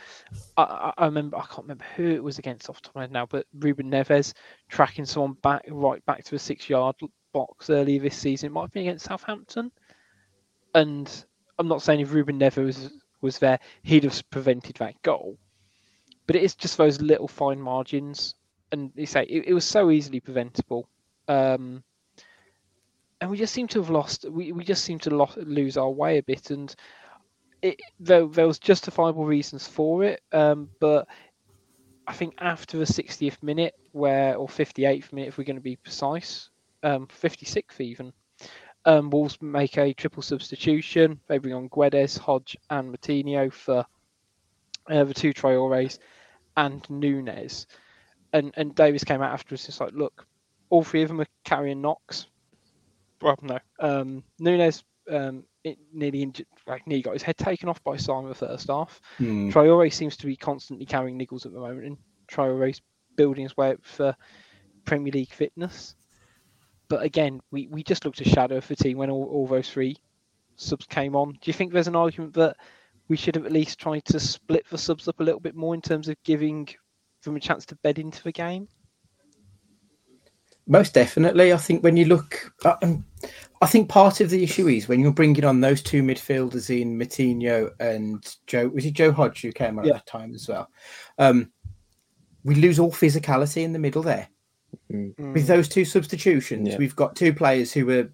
I, 0.58 0.64
I, 0.64 0.94
I 0.98 1.06
remember 1.06 1.38
I 1.38 1.46
can't 1.46 1.64
remember 1.64 1.86
who 1.96 2.10
it 2.10 2.24
was 2.24 2.40
against 2.40 2.70
off 2.70 2.78
the 2.78 2.88
top 2.88 2.92
of 2.92 2.96
my 2.96 3.02
head 3.02 3.12
now, 3.12 3.26
but 3.26 3.46
Ruben 3.60 3.90
Neves 3.90 4.34
tracking 4.70 5.06
someone 5.06 5.34
back 5.42 5.64
right 5.70 6.06
back 6.06 6.24
to 6.26 6.36
a 6.36 6.40
six 6.40 6.70
yard 6.70 6.96
box 7.34 7.70
earlier 7.70 8.00
this 8.00 8.18
season. 8.18 8.48
It 8.48 8.54
might 8.54 8.62
have 8.64 8.72
been 8.72 8.84
against 8.84 9.06
Southampton. 9.06 9.72
And 10.74 11.26
I'm 11.58 11.68
not 11.68 11.82
saying 11.82 12.02
if 12.02 12.14
Ruben 12.14 12.40
Neves 12.40 12.64
was, 12.64 12.92
was 13.22 13.40
there, 13.40 13.60
he'd 13.84 14.04
have 14.04 14.30
prevented 14.30 14.76
that 14.78 15.02
goal. 15.04 15.38
But 16.28 16.36
it 16.36 16.44
is 16.44 16.56
just 16.56 16.78
those 16.78 17.02
little 17.02 17.28
fine 17.28 17.62
margins. 17.62 18.36
And 18.72 18.92
you 18.96 19.06
say 19.06 19.24
it, 19.24 19.48
it 19.48 19.54
was 19.54 19.64
so 19.66 19.92
easily 19.92 20.20
preventable. 20.20 20.90
Um, 21.28 21.84
and 23.22 23.32
we 23.32 23.38
just 23.38 23.54
seem 23.54 23.68
to 23.70 23.80
have 23.80 23.90
lost. 23.90 24.26
We, 24.30 24.52
we 24.52 24.64
just 24.64 24.84
seem 24.84 25.00
to 25.00 25.16
lo- 25.16 25.30
lose 25.38 25.78
our 25.78 25.90
way 25.90 26.18
a 26.18 26.24
bit, 26.24 26.52
and 26.52 26.74
it 27.62 27.80
there, 28.00 28.28
there 28.28 28.48
was 28.48 28.60
justifiable 28.60 29.26
reasons 29.26 29.68
for 29.68 30.04
it. 30.04 30.22
Um, 30.32 30.70
but 30.80 31.08
I 32.08 32.14
think 32.14 32.36
after 32.40 32.78
the 32.78 32.86
60th 32.86 33.42
minute, 33.42 33.76
where 33.92 34.36
or 34.36 34.48
58th 34.48 35.12
minute, 35.14 35.30
if 35.30 35.38
we're 35.38 35.46
going 35.46 35.56
to 35.56 35.62
be 35.62 35.78
precise, 35.78 36.50
um, 36.84 37.08
56th 37.08 37.80
even, 37.80 38.14
um, 38.86 39.10
Wolves 39.10 39.42
make 39.42 39.78
a 39.78 39.94
triple 39.94 40.22
substitution. 40.22 41.20
They 41.28 41.40
bring 41.40 41.54
on 41.54 41.70
Guedes, 41.70 42.20
Hodge, 42.20 42.56
and 42.70 42.96
Moutinho 42.96 43.52
for 43.52 43.86
uh, 44.90 45.04
the 45.04 45.14
two 45.14 45.34
Traores 45.34 46.00
and 46.56 46.88
Nunes. 46.90 47.66
And 48.34 48.54
and 48.58 48.76
Davis 48.76 49.04
came 49.04 49.22
out 49.22 49.32
afterwards, 49.32 49.66
just 49.66 49.82
like, 49.82 49.94
look, 49.94 50.28
all 50.70 50.84
three 50.84 51.02
of 51.02 51.08
them 51.08 51.22
are 51.22 51.28
carrying 51.44 51.82
knocks. 51.82 52.28
Well, 53.22 53.40
no, 53.42 53.60
um, 53.80 54.24
Nunes 54.40 54.84
um, 55.10 55.46
it 55.66 55.80
nearly 55.92 56.22
injured, 56.22 56.46
like 56.68 56.86
nearly 56.86 57.02
got 57.02 57.14
his 57.14 57.24
head 57.24 57.38
taken 57.38 57.68
off 57.68 57.84
by 57.84 57.98
Simon 57.98 58.30
the 58.30 58.36
first 58.36 58.68
half. 58.68 59.02
Hmm. 59.18 59.50
Traore 59.50 59.92
seems 59.92 60.16
to 60.18 60.28
be 60.28 60.36
constantly 60.36 60.86
carrying 60.86 61.20
niggles 61.20 61.46
at 61.46 61.52
the 61.52 61.60
moment, 61.60 61.86
and 61.86 61.98
Traore's 62.28 62.82
building 63.18 63.44
his 63.44 63.58
way 63.58 63.72
up 63.72 63.80
for 63.82 64.16
Premier 64.86 65.12
League 65.12 65.34
fitness. 65.34 65.96
But 66.88 67.02
again, 67.02 67.42
we, 67.52 67.68
we 67.68 67.84
just 67.84 68.06
looked 68.06 68.22
a 68.22 68.30
shadow 68.30 68.58
of 68.58 68.68
the 68.68 68.76
team 68.76 68.98
when 68.98 69.10
all, 69.10 69.26
all 69.26 69.48
those 69.48 69.70
three 69.70 69.98
subs 70.56 70.86
came 70.86 71.16
on. 71.16 71.32
Do 71.32 71.40
you 71.46 71.54
think 71.54 71.74
there's 71.74 71.88
an 71.88 71.96
argument 71.96 72.36
that 72.36 72.56
we 73.08 73.18
should 73.18 73.36
have 73.36 73.46
at 73.46 73.52
least 73.52 73.80
tried 73.80 74.06
to 74.06 74.20
split 74.20 74.66
the 74.70 74.78
subs 74.78 75.08
up 75.08 75.20
a 75.20 75.24
little 75.24 75.40
bit 75.40 75.56
more 75.56 75.74
in 75.74 75.82
terms 75.82 76.08
of 76.10 76.16
giving 76.24 76.70
them 77.24 77.36
a 77.36 77.40
chance 77.40 77.66
to 77.68 77.76
bed 77.78 77.98
into 77.98 78.22
the 78.22 78.32
game? 78.32 78.68
Most 80.68 80.94
definitely. 80.94 81.54
I 81.54 81.58
think 81.58 81.84
when 81.84 81.98
you 81.98 82.06
look, 82.06 82.52
uh, 82.64 82.76
um, 82.82 83.06
I 83.62 83.68
think 83.68 83.90
part 83.90 84.20
of 84.22 84.30
the 84.30 84.44
issue 84.44 84.68
is 84.68 84.88
when 84.88 85.00
you're 85.00 85.14
bringing 85.14 85.46
on 85.46 85.62
those 85.62 85.82
two 85.82 86.04
midfielders 86.04 86.70
in 86.70 87.00
Moutinho 87.00 87.72
and 87.80 88.36
Joe. 88.48 88.68
Was 88.68 88.86
it 88.86 88.94
Joe 88.94 89.12
Hodge 89.12 89.42
who 89.42 89.52
came 89.52 89.80
on 89.80 89.86
Yeah. 89.86 89.92
at 89.92 89.96
that 89.98 90.08
time 90.08 90.34
as 90.36 90.48
well? 90.48 90.70
Um, 91.18 91.52
we 92.44 92.56
lose 92.56 92.80
all 92.80 92.92
physicality 92.92 93.64
in 93.64 93.74
the 93.74 93.80
middle 93.80 94.04
there. 94.04 94.28
With 94.90 95.48
those 95.48 95.70
two 95.70 95.86
substitutions, 95.86 96.70
Yeah. 96.70 96.78
we've 96.78 96.96
got 96.96 97.16
two 97.16 97.34
players 97.34 97.72
who 97.72 97.90
are 97.90 98.10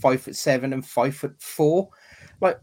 five 0.00 0.20
foot 0.20 0.36
seven 0.36 0.72
and 0.72 0.84
five 0.84 1.14
foot 1.14 1.40
four. 1.40 1.88
Like, 2.40 2.58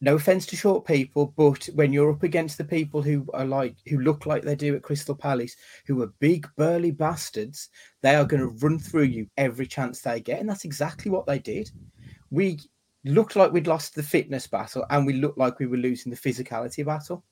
no 0.00 0.14
offense 0.14 0.46
to 0.46 0.56
short 0.56 0.86
people, 0.86 1.32
but 1.36 1.68
when 1.74 1.92
you're 1.92 2.10
up 2.10 2.22
against 2.22 2.58
the 2.58 2.64
people 2.64 3.02
who 3.02 3.26
are 3.34 3.44
like 3.44 3.76
who 3.88 4.00
look 4.00 4.26
like 4.26 4.42
they 4.42 4.56
do 4.56 4.74
at 4.74 4.82
Crystal 4.82 5.14
Palace, 5.14 5.56
who 5.86 6.02
are 6.02 6.12
big 6.18 6.48
burly 6.56 6.90
bastards, 6.90 7.68
they 8.02 8.14
are 8.14 8.24
going 8.24 8.40
to 8.40 8.66
run 8.66 8.78
through 8.78 9.04
you 9.04 9.28
every 9.36 9.66
chance 9.66 10.00
they 10.00 10.20
get, 10.20 10.40
and 10.40 10.48
that's 10.48 10.64
exactly 10.64 11.10
what 11.10 11.26
they 11.26 11.38
did. 11.38 11.70
We 12.30 12.60
looked 13.04 13.36
like 13.36 13.52
we'd 13.52 13.66
lost 13.66 13.94
the 13.94 14.02
fitness 14.02 14.46
battle, 14.46 14.84
and 14.90 15.06
we 15.06 15.14
looked 15.14 15.38
like 15.38 15.58
we 15.58 15.66
were 15.66 15.76
losing 15.76 16.10
the 16.10 16.18
physicality 16.18 16.84
battle, 16.84 17.24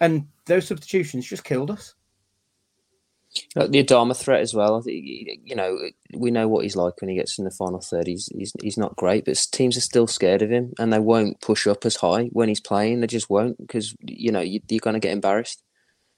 and 0.00 0.26
those 0.46 0.66
substitutions 0.66 1.26
just 1.26 1.44
killed 1.44 1.70
us. 1.70 1.94
Like 3.54 3.70
the 3.70 3.82
Adama 3.82 4.16
threat 4.16 4.40
as 4.40 4.54
well. 4.54 4.82
You 4.86 5.54
know, 5.54 5.78
we 6.14 6.30
know 6.30 6.48
what 6.48 6.64
he's 6.64 6.76
like 6.76 7.00
when 7.00 7.08
he 7.08 7.16
gets 7.16 7.38
in 7.38 7.44
the 7.44 7.50
final 7.50 7.80
third. 7.80 8.06
He's 8.06 8.28
he's 8.36 8.52
he's 8.62 8.78
not 8.78 8.96
great, 8.96 9.24
but 9.24 9.36
teams 9.52 9.76
are 9.76 9.82
still 9.82 10.06
scared 10.06 10.42
of 10.42 10.50
him, 10.50 10.72
and 10.78 10.92
they 10.92 10.98
won't 10.98 11.40
push 11.40 11.66
up 11.66 11.84
as 11.84 11.96
high 11.96 12.24
when 12.26 12.48
he's 12.48 12.60
playing. 12.60 13.00
They 13.00 13.06
just 13.06 13.30
won't 13.30 13.58
because 13.58 13.94
you 14.00 14.32
know 14.32 14.40
you, 14.40 14.60
you're 14.68 14.80
going 14.80 14.94
to 14.94 15.00
get 15.00 15.12
embarrassed. 15.12 15.62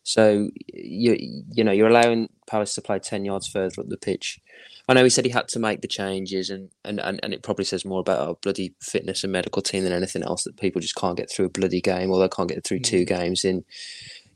So 0.03 0.49
you 0.73 1.17
you 1.53 1.65
know 1.65 1.73
you're 1.73 1.89
allowing 1.89 2.29
Palace 2.47 2.75
to 2.77 2.83
play 2.83 2.99
ten 2.99 3.25
yards 3.25 3.47
further 3.47 3.83
up 3.83 3.89
the 3.89 3.97
pitch. 3.97 4.41
I 4.89 4.95
know 4.95 5.05
he 5.05 5.11
said 5.11 5.27
he 5.27 5.31
had 5.31 5.49
to 5.49 5.59
make 5.59 5.83
the 5.83 5.87
changes, 5.87 6.49
and, 6.49 6.71
and, 6.83 6.99
and, 6.99 7.21
and 7.23 7.35
it 7.35 7.43
probably 7.43 7.67
says 7.67 7.85
more 7.85 8.01
about 8.01 8.27
our 8.27 8.35
bloody 8.37 8.75
fitness 8.81 9.23
and 9.23 9.31
medical 9.31 9.61
team 9.61 9.85
than 9.85 9.93
anything 9.93 10.23
else 10.23 10.45
that 10.45 10.57
people 10.57 10.81
just 10.81 10.95
can't 10.95 11.17
get 11.17 11.31
through 11.31 11.45
a 11.45 11.51
bloody 11.51 11.83
game, 11.83 12.11
or 12.11 12.19
they 12.19 12.29
can't 12.29 12.49
get 12.49 12.65
through 12.65 12.81
two 12.81 13.03
mm. 13.03 13.07
games 13.07 13.45
in, 13.45 13.67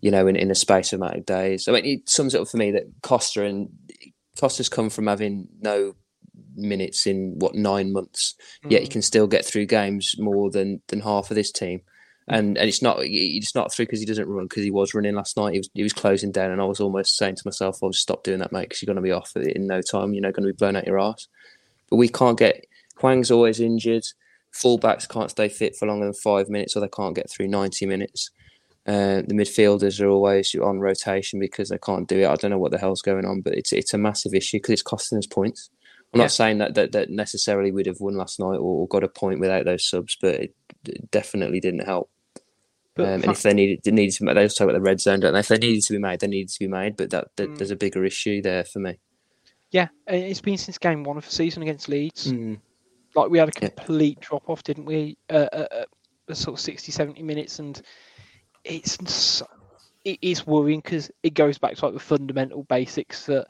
you 0.02 0.10
know, 0.10 0.26
in, 0.26 0.36
in 0.36 0.50
a 0.50 0.54
space 0.54 0.92
of 0.92 1.00
amount 1.00 1.16
of 1.16 1.24
days. 1.24 1.68
I 1.68 1.72
mean, 1.72 1.86
it 1.86 2.08
sums 2.08 2.34
it 2.34 2.40
up 2.40 2.48
for 2.48 2.58
me 2.58 2.72
that 2.72 2.84
Costa 3.02 3.44
and 3.44 3.70
Costa's 4.38 4.68
come 4.68 4.90
from 4.90 5.06
having 5.06 5.48
no 5.60 5.94
minutes 6.54 7.06
in 7.06 7.38
what 7.38 7.54
nine 7.54 7.92
months, 7.92 8.34
yet 8.68 8.82
he 8.82 8.88
mm. 8.88 8.92
can 8.92 9.02
still 9.02 9.26
get 9.26 9.46
through 9.46 9.66
games 9.66 10.14
more 10.18 10.50
than 10.50 10.82
than 10.88 11.00
half 11.00 11.30
of 11.30 11.36
this 11.36 11.52
team. 11.52 11.80
And 12.28 12.58
and 12.58 12.68
it's 12.68 12.82
not 12.82 12.98
it's 13.00 13.54
not 13.54 13.72
through 13.72 13.86
because 13.86 14.00
he 14.00 14.06
doesn't 14.06 14.28
run 14.28 14.46
because 14.46 14.64
he 14.64 14.70
was 14.70 14.92
running 14.92 15.14
last 15.14 15.36
night. 15.36 15.52
He 15.52 15.58
was 15.58 15.70
he 15.74 15.82
was 15.82 15.92
closing 15.92 16.32
down, 16.32 16.50
and 16.50 16.60
I 16.60 16.64
was 16.64 16.80
almost 16.80 17.16
saying 17.16 17.36
to 17.36 17.42
myself, 17.44 17.78
"I'll 17.82 17.90
just 17.90 18.02
stop 18.02 18.24
doing 18.24 18.40
that, 18.40 18.52
mate, 18.52 18.62
because 18.62 18.82
you're 18.82 18.92
going 18.92 18.96
to 18.96 19.02
be 19.02 19.12
off 19.12 19.36
in 19.36 19.66
no 19.66 19.80
time. 19.82 20.14
You're 20.14 20.22
not 20.22 20.34
going 20.34 20.46
to 20.46 20.52
be 20.52 20.56
blown 20.56 20.76
out 20.76 20.86
your 20.86 21.00
ass." 21.00 21.26
But 21.90 21.96
we 21.96 22.08
can't 22.08 22.38
get 22.38 22.64
Hwang's 22.98 23.30
always 23.30 23.60
injured. 23.60 24.04
Fullbacks 24.54 25.08
can't 25.08 25.30
stay 25.30 25.48
fit 25.48 25.76
for 25.76 25.86
longer 25.86 26.06
than 26.06 26.14
five 26.14 26.48
minutes, 26.48 26.76
or 26.76 26.80
they 26.80 26.88
can't 26.88 27.14
get 27.14 27.30
through 27.30 27.48
ninety 27.48 27.86
minutes. 27.86 28.30
Uh, 28.86 29.22
the 29.26 29.34
midfielders 29.34 30.00
are 30.00 30.08
always 30.08 30.54
on 30.56 30.80
rotation 30.80 31.38
because 31.38 31.68
they 31.68 31.78
can't 31.78 32.08
do 32.08 32.20
it. 32.20 32.26
I 32.26 32.34
don't 32.34 32.50
know 32.50 32.58
what 32.58 32.72
the 32.72 32.78
hell's 32.78 33.02
going 33.02 33.24
on, 33.24 33.40
but 33.40 33.54
it's 33.54 33.72
it's 33.72 33.94
a 33.94 33.98
massive 33.98 34.34
issue 34.34 34.56
because 34.56 34.72
it's 34.72 34.82
costing 34.82 35.18
us 35.18 35.26
points. 35.26 35.70
I'm 36.12 36.18
Yeah. 36.18 36.24
not 36.24 36.32
saying 36.32 36.58
that, 36.58 36.74
that 36.74 36.92
that 36.92 37.08
necessarily 37.10 37.70
we'd 37.70 37.86
have 37.86 38.00
won 38.00 38.16
last 38.16 38.40
night 38.40 38.56
or, 38.56 38.80
or 38.82 38.88
got 38.88 39.04
a 39.04 39.08
point 39.08 39.38
without 39.40 39.64
those 39.64 39.88
subs, 39.88 40.16
but 40.20 40.34
it, 40.34 40.54
it 40.86 41.10
definitely 41.12 41.60
didn't 41.60 41.84
help. 41.86 42.10
But 42.94 43.04
Um, 43.06 43.22
and 43.22 43.32
if 43.32 43.42
they 43.42 43.54
needed, 43.54 43.80
they 43.84 43.90
needed 43.92 44.14
to, 44.16 44.24
they 44.24 44.42
also 44.42 44.64
talk 44.64 44.64
about 44.70 44.74
the 44.78 44.82
red 44.84 45.00
zone, 45.00 45.20
don't 45.20 45.32
they? 45.32 45.38
If 45.40 45.48
they 45.48 45.56
needed 45.58 45.82
to 45.84 45.92
be 45.94 45.98
made, 45.98 46.20
they 46.20 46.26
needed 46.26 46.50
to 46.50 46.58
be 46.58 46.68
made. 46.68 46.96
But 46.96 47.10
that, 47.10 47.28
that 47.36 47.50
Mm. 47.50 47.58
there's 47.58 47.70
a 47.70 47.76
bigger 47.76 48.04
issue 48.04 48.42
there 48.42 48.64
for 48.64 48.80
me. 48.80 48.98
yeah, 49.70 49.88
it's 50.06 50.42
been 50.42 50.58
since 50.58 50.76
game 50.76 51.02
one 51.04 51.16
of 51.16 51.24
the 51.24 51.30
season 51.32 51.62
against 51.62 51.88
Leeds. 51.88 52.30
Mm. 52.32 52.58
Like 53.14 53.30
we 53.30 53.38
had 53.38 53.48
a 53.48 53.52
Yeah. 53.62 53.68
complete 53.70 54.20
drop 54.20 54.50
off, 54.50 54.62
didn't 54.64 54.84
we? 54.84 55.16
Uh, 55.30 55.48
uh, 55.50 55.66
uh, 55.70 55.84
uh, 56.28 56.34
sort 56.34 56.58
of 56.58 56.60
60, 56.60 56.92
70 56.92 57.22
minutes, 57.22 57.58
and 57.58 57.80
it's 58.64 58.98
so, 59.12 59.46
it 60.04 60.18
is 60.22 60.46
worrying 60.46 60.80
because 60.80 61.10
it 61.22 61.34
goes 61.34 61.58
back 61.58 61.76
to 61.76 61.84
like 61.86 61.94
the 61.94 62.00
fundamental 62.00 62.64
basics 62.64 63.26
that 63.26 63.46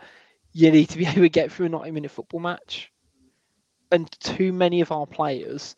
you 0.53 0.71
need 0.71 0.89
to 0.91 0.99
be 0.99 1.07
able 1.07 1.23
to 1.23 1.29
get 1.29 1.51
through 1.53 1.67
a 1.67 1.71
90 1.71 1.91
minute 1.91 2.11
football 2.11 2.41
match. 2.41 2.91
And 3.91 4.11
too 4.21 4.53
many 4.53 4.81
of 4.81 4.91
our 4.93 5.07
players 5.07 5.77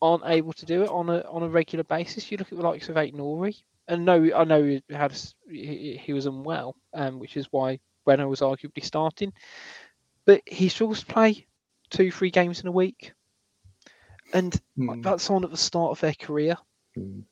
aren't 0.00 0.24
able 0.26 0.52
to 0.54 0.66
do 0.66 0.82
it 0.82 0.88
on 0.88 1.08
a 1.08 1.20
on 1.28 1.42
a 1.42 1.48
regular 1.48 1.84
basis. 1.84 2.30
You 2.30 2.38
look 2.38 2.52
at 2.52 2.58
the 2.58 2.64
likes 2.64 2.88
of 2.88 2.96
Aït-Nouri, 2.96 3.56
and 3.88 4.04
no, 4.04 4.30
I 4.34 4.44
know 4.44 4.62
he 4.62 4.82
had 4.90 5.12
he, 5.48 6.00
he 6.02 6.12
was 6.12 6.26
unwell, 6.26 6.76
um, 6.94 7.18
which 7.18 7.36
is 7.36 7.46
why 7.50 7.78
Bueno 8.04 8.28
was 8.28 8.40
arguably 8.40 8.84
starting. 8.84 9.32
But 10.24 10.42
he 10.46 10.68
struggles 10.68 11.00
to 11.00 11.06
play 11.06 11.46
two, 11.90 12.10
three 12.10 12.30
games 12.30 12.60
in 12.60 12.68
a 12.68 12.72
week, 12.72 13.12
and 14.32 14.58
Mm. 14.78 15.02
that's 15.02 15.30
on 15.30 15.44
at 15.44 15.50
the 15.50 15.56
start 15.56 15.90
of 15.92 16.00
their 16.00 16.14
career. 16.14 16.56
Mm. 16.96 17.24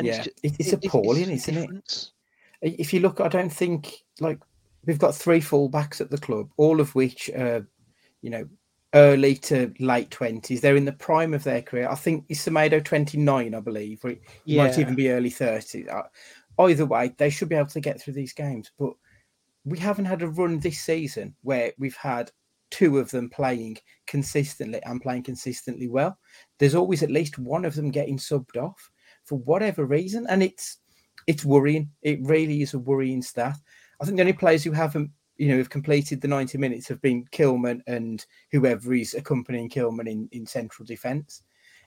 And 0.00 0.06
Yeah, 0.08 0.22
ju- 0.22 0.30
it- 0.42 0.56
it's 0.58 0.72
it- 0.72 0.84
appalling, 0.84 1.28
just 1.28 1.48
a 1.48 1.52
isn't 1.52 1.76
it? 1.76 2.10
if 2.62 2.92
you 2.92 3.00
look, 3.00 3.20
I 3.20 3.28
don't 3.28 3.52
think 3.52 4.02
like 4.20 4.38
we've 4.86 4.98
got 4.98 5.14
three 5.14 5.40
fullbacks 5.40 6.00
at 6.00 6.10
the 6.10 6.18
club, 6.18 6.50
all 6.56 6.80
of 6.80 6.94
which 6.94 7.30
are, 7.30 7.66
you 8.22 8.30
know, 8.30 8.48
early 8.94 9.34
to 9.36 9.72
late 9.78 10.10
twenties. 10.10 10.60
They're 10.60 10.76
in 10.76 10.84
the 10.84 10.92
prime 10.92 11.32
of 11.34 11.44
their 11.44 11.62
career. 11.62 11.88
I 11.88 11.94
think 11.94 12.24
is 12.28 12.40
Semedo 12.40 12.82
twenty 12.84 13.18
nine, 13.18 13.54
I 13.54 13.60
believe, 13.60 14.04
or 14.04 14.10
it 14.10 14.22
might 14.46 14.78
even 14.78 14.94
be 14.94 15.10
early 15.10 15.30
thirties. 15.30 15.86
Uh, 15.88 16.02
either 16.58 16.86
way, 16.86 17.14
they 17.16 17.30
should 17.30 17.48
be 17.48 17.54
able 17.56 17.68
to 17.68 17.80
get 17.80 18.00
through 18.00 18.14
these 18.14 18.32
games. 18.32 18.70
But 18.78 18.94
we 19.64 19.78
haven't 19.78 20.06
had 20.06 20.22
a 20.22 20.28
run 20.28 20.58
this 20.58 20.80
season 20.80 21.34
where 21.42 21.72
we've 21.78 21.96
had 21.96 22.30
two 22.70 22.98
of 22.98 23.10
them 23.10 23.28
playing 23.28 23.76
consistently 24.06 24.80
and 24.84 25.00
playing 25.02 25.22
consistently 25.24 25.88
well. 25.88 26.18
There's 26.58 26.74
always 26.74 27.02
at 27.02 27.10
least 27.10 27.38
one 27.38 27.64
of 27.64 27.74
them 27.74 27.90
getting 27.90 28.16
subbed 28.16 28.56
off 28.56 28.89
for 29.30 29.38
whatever 29.38 29.86
reason, 29.86 30.26
and 30.28 30.42
it's 30.42 30.78
it's 31.28 31.44
worrying. 31.44 31.88
It 32.02 32.18
really 32.22 32.62
is 32.62 32.74
a 32.74 32.80
worrying 32.80 33.22
stat. 33.22 33.56
I 34.00 34.04
think 34.04 34.16
the 34.16 34.22
only 34.22 34.32
players 34.32 34.64
who 34.64 34.72
haven't, 34.72 35.08
you 35.36 35.48
know, 35.48 35.58
have 35.58 35.70
completed 35.70 36.20
the 36.20 36.26
90 36.26 36.58
minutes 36.58 36.88
have 36.88 37.00
been 37.00 37.24
Kilman 37.26 37.80
and 37.86 38.26
whoever 38.50 38.92
is 38.92 39.14
accompanying 39.14 39.70
Kilman 39.70 40.08
in, 40.08 40.28
in 40.32 40.46
central 40.46 40.84
defence. 40.84 41.42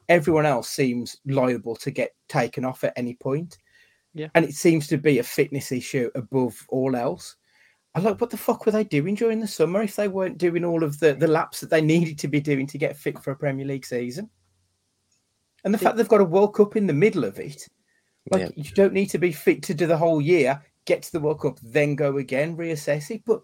Everyone 0.08 0.46
else 0.46 0.70
seems 0.70 1.18
liable 1.26 1.76
to 1.78 1.92
get 1.92 2.12
taken 2.30 2.64
off 2.64 2.86
at 2.86 2.94
any 2.96 3.16
point. 3.16 3.58
Yeah. 4.14 4.30
And 4.36 4.46
it 4.46 4.54
seems 4.54 4.88
to 4.88 4.98
be 4.98 5.20
a 5.20 5.24
fitness 5.24 5.74
issue 5.74 6.10
above 6.16 6.56
all 6.70 6.96
else. 6.96 7.36
I 7.94 8.00
like, 8.00 8.22
what 8.22 8.30
the 8.30 8.38
fuck 8.38 8.66
were 8.66 8.72
they 8.72 8.86
doing 8.86 9.16
during 9.16 9.42
the 9.42 9.48
summer 9.48 9.82
if 9.82 9.98
they 9.98 10.08
weren't 10.08 10.38
doing 10.38 10.64
all 10.64 10.84
of 10.84 10.98
the, 11.00 11.14
the 11.14 11.28
laps 11.28 11.60
that 11.60 11.70
they 11.70 11.82
needed 11.94 12.18
to 12.20 12.30
be 12.30 12.40
doing 12.40 12.68
to 12.68 12.78
get 12.78 12.96
fit 12.96 13.20
for 13.20 13.32
a 13.32 13.36
Premier 13.36 13.66
League 13.66 13.86
season? 13.86 14.30
And 15.63 15.73
the 15.73 15.78
fact 15.78 15.97
they've 15.97 16.08
got 16.08 16.21
a 16.21 16.26
World 16.26 16.54
Cup 16.56 16.76
in 16.76 16.88
the 16.88 16.93
middle 16.93 17.23
of 17.23 17.39
it, 17.39 17.67
like 18.32 18.41
Yeah. 18.41 18.49
you 18.56 18.71
don't 18.76 18.93
need 18.93 19.10
to 19.12 19.17
be 19.17 19.32
fit 19.32 19.63
to 19.63 19.73
do 19.73 19.88
the 19.88 19.97
whole 19.97 20.21
year, 20.21 20.62
get 20.86 21.04
to 21.04 21.12
the 21.12 21.19
World 21.19 21.41
Cup, 21.41 21.60
then 21.63 21.95
go 21.95 22.17
again, 22.17 22.58
reassess 22.58 23.10
it. 23.12 23.23
But 23.26 23.41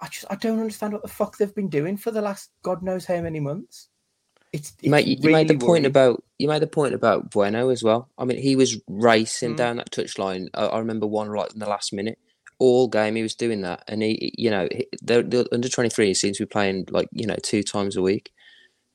I 0.00 0.08
just 0.08 0.24
I 0.30 0.36
don't 0.36 0.58
understand 0.60 0.92
what 0.94 1.02
the 1.02 1.08
fuck 1.08 1.36
they've 1.36 1.54
been 1.54 1.68
doing 1.68 1.96
for 1.98 2.10
the 2.10 2.22
last 2.22 2.50
God 2.62 2.82
knows 2.82 3.04
how 3.04 3.20
many 3.20 3.40
months. 3.40 3.88
It's, 4.52 4.70
it's 4.70 4.82
You 4.82 4.90
made, 4.90 5.06
you, 5.06 5.16
you 5.20 5.30
made 5.30 5.46
the 5.48 5.54
really 5.54 5.66
point 5.66 5.86
about 5.86 6.24
you 6.38 6.48
made 6.48 6.62
the 6.62 6.66
point 6.66 6.94
about 6.94 7.30
Bueno 7.30 7.68
as 7.68 7.82
well. 7.84 8.08
I 8.18 8.24
mean, 8.24 8.38
he 8.38 8.56
was 8.56 8.78
racing 8.88 9.54
Mm. 9.54 9.56
down 9.58 9.76
that 9.76 9.90
touchline. 9.90 10.48
I, 10.54 10.66
I 10.66 10.78
remember 10.78 11.06
one 11.06 11.28
right 11.28 11.52
in 11.52 11.60
the 11.60 11.68
last 11.68 11.92
minute. 11.92 12.18
All 12.58 12.88
game 12.88 13.14
he 13.16 13.22
was 13.22 13.34
doing 13.34 13.60
that, 13.62 13.84
and 13.88 14.02
he, 14.02 14.34
you 14.36 14.50
know, 14.50 14.68
he- 14.70 14.88
the, 15.02 15.22
the 15.22 15.48
under 15.52 15.68
twenty 15.68 15.88
three 15.90 16.12
seems 16.14 16.38
to 16.38 16.44
be 16.44 16.48
playing 16.48 16.86
like 16.90 17.08
you 17.12 17.26
know 17.26 17.36
two 17.42 17.62
times 17.62 17.96
a 17.96 18.02
week. 18.02 18.32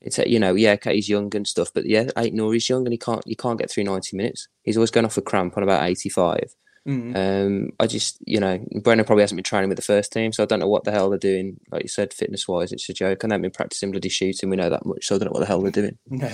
It's 0.00 0.18
you 0.18 0.38
know, 0.38 0.54
yeah, 0.54 0.72
okay, 0.72 0.94
he's 0.94 1.08
young 1.08 1.34
and 1.34 1.46
stuff, 1.46 1.70
but 1.74 1.86
yeah, 1.86 2.04
Aït-Nouri's 2.16 2.68
young 2.68 2.84
and 2.86 2.92
he 2.92 2.98
can't 2.98 3.22
you 3.26 3.36
can't 3.36 3.58
get 3.58 3.70
through 3.70 3.84
ninety 3.84 4.16
minutes. 4.16 4.48
He's 4.62 4.76
always 4.76 4.90
going 4.90 5.06
off 5.06 5.16
a 5.16 5.22
cramp 5.22 5.56
on 5.56 5.62
about 5.62 5.88
eighty 5.88 6.08
five. 6.08 6.54
Mm. 6.86 7.16
Um, 7.16 7.70
I 7.80 7.88
just, 7.88 8.18
you 8.26 8.38
know, 8.38 8.64
Brennan 8.82 9.04
probably 9.04 9.22
hasn't 9.22 9.36
been 9.36 9.42
training 9.42 9.68
with 9.68 9.76
the 9.76 9.82
first 9.82 10.12
team, 10.12 10.32
so 10.32 10.44
I 10.44 10.46
don't 10.46 10.60
know 10.60 10.68
what 10.68 10.84
the 10.84 10.92
hell 10.92 11.10
they're 11.10 11.18
doing. 11.18 11.58
Like 11.72 11.82
you 11.82 11.88
said, 11.88 12.14
fitness 12.14 12.46
wise, 12.46 12.70
it's 12.70 12.88
a 12.88 12.92
joke. 12.92 13.24
And 13.24 13.32
they've 13.32 13.42
been 13.42 13.50
practicing 13.50 13.90
bloody 13.90 14.08
shooting. 14.08 14.50
We 14.50 14.56
know 14.56 14.70
that 14.70 14.86
much, 14.86 15.06
so 15.06 15.16
I 15.16 15.18
don't 15.18 15.26
know 15.26 15.32
what 15.32 15.40
the 15.40 15.46
hell 15.46 15.60
they're 15.62 15.70
doing. 15.72 15.98
No. 16.08 16.28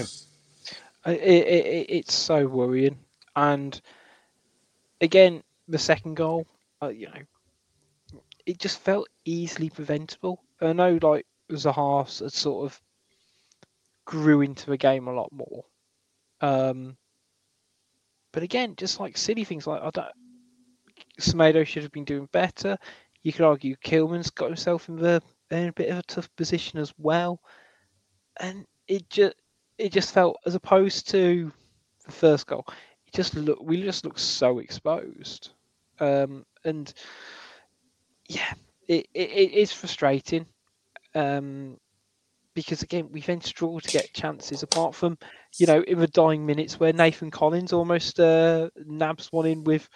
It, 1.05 1.21
it, 1.21 1.67
it, 1.67 1.87
it's 1.89 2.15
so 2.15 2.47
worrying. 2.47 2.97
And 3.35 3.81
again, 5.01 5.43
the 5.67 5.79
second 5.79 6.15
goal, 6.15 6.47
uh, 6.81 6.89
you 6.89 7.07
know, 7.07 8.21
it 8.47 8.59
just 8.59 8.81
felt 8.81 9.09
easily 9.25 9.69
preventable. 9.69 10.41
I 10.61 10.73
know, 10.73 10.99
like 11.03 11.27
Zaha 11.51 12.21
had 12.21 12.33
sort 12.33 12.67
of 12.67 12.81
grew 14.05 14.41
into 14.41 14.67
the 14.67 14.77
game 14.77 15.09
a 15.09 15.13
lot 15.13 15.31
more. 15.33 15.65
Um, 16.41 16.97
but 18.33 18.43
again, 18.43 18.75
just 18.77 19.01
like 19.01 19.17
silly 19.17 19.45
things 19.45 19.67
like 19.67 19.83
I 19.83 19.91
don't. 19.91 20.09
Semedo 21.21 21.67
should 21.67 21.83
have 21.83 21.93
been 21.93 22.05
doing 22.05 22.29
better. 22.33 22.77
You 23.23 23.33
could 23.33 23.45
argue 23.45 23.77
Kilman's 23.77 24.31
got 24.31 24.47
himself 24.47 24.89
in 24.89 24.97
the 24.97 25.23
in 25.51 25.69
a 25.69 25.73
bit 25.73 25.91
of 25.91 25.99
a 25.99 26.03
tough 26.03 26.29
position 26.37 26.79
as 26.79 26.93
well, 26.99 27.41
and 28.41 28.67
it 28.89 29.09
just 29.11 29.35
it 29.79 29.93
just 29.93 30.13
felt 30.13 30.39
as 30.47 30.55
opposed 30.55 31.09
to 31.11 31.53
the 32.07 32.13
first 32.13 32.47
goal, 32.47 32.65
it 33.07 33.15
just 33.15 33.35
look 33.35 33.63
we 33.63 33.83
just 33.83 34.05
looked 34.05 34.21
so 34.21 34.59
exposed, 34.59 35.51
um, 36.01 36.45
and 36.65 36.93
yeah, 38.29 38.53
it, 38.89 39.07
it 39.15 39.31
it 39.31 39.53
is 39.53 39.73
frustrating, 39.73 40.47
um, 41.15 41.77
because 42.55 42.83
again 42.83 43.09
we've 43.11 43.27
then 43.27 43.41
struggle 43.41 43.81
to 43.81 43.91
get 43.91 44.13
chances 44.13 44.63
apart 44.63 44.95
from 44.95 45.17
you 45.59 45.67
know 45.67 45.83
in 45.83 45.99
the 45.99 46.07
dying 46.07 46.45
minutes 46.45 46.79
where 46.79 46.93
Nathan 46.93 47.31
Collins 47.31 47.73
almost 47.73 48.21
uh, 48.21 48.71
nabs 48.87 49.33
one 49.33 49.47
in 49.47 49.65
with. 49.65 49.89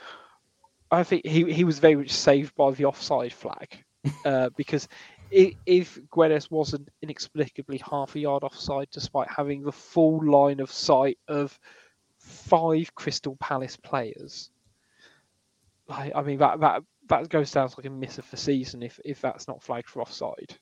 I 0.89 1.03
think 1.03 1.27
he, 1.27 1.53
he 1.53 1.65
was 1.65 1.81
very 1.81 1.97
much 1.97 2.13
saved 2.13 2.55
by 2.55 2.71
the 2.71 2.85
offside 2.85 3.33
flag 3.33 3.85
uh, 4.25 4.51
because 4.57 4.87
if, 5.31 5.55
if 5.67 5.99
Guedes 6.11 6.51
wasn't 6.51 6.89
inexplicably 7.03 7.79
half 7.79 8.15
a 8.15 8.21
yard 8.21 8.45
offside, 8.45 8.89
despite 8.93 9.29
having 9.29 9.63
the 9.63 9.73
full 9.73 10.25
line 10.25 10.61
of 10.61 10.71
sight 10.71 11.19
of 11.27 11.59
five 12.19 12.95
Crystal 12.95 13.37
Palace 13.41 13.77
players, 13.77 14.51
like, 15.89 16.13
I 16.15 16.23
mean 16.23 16.39
that 16.39 16.61
that 16.61 16.83
that 17.09 17.29
goes 17.29 17.51
down 17.53 17.71
like 17.77 17.87
a 17.87 17.91
miss 17.91 18.19
of 18.19 18.29
the 18.31 18.37
season 18.37 18.83
if 18.83 18.99
if 19.05 19.21
that's 19.21 19.47
not 19.49 19.63
flagged 19.63 19.89
for 19.89 20.03
offside. 20.03 20.57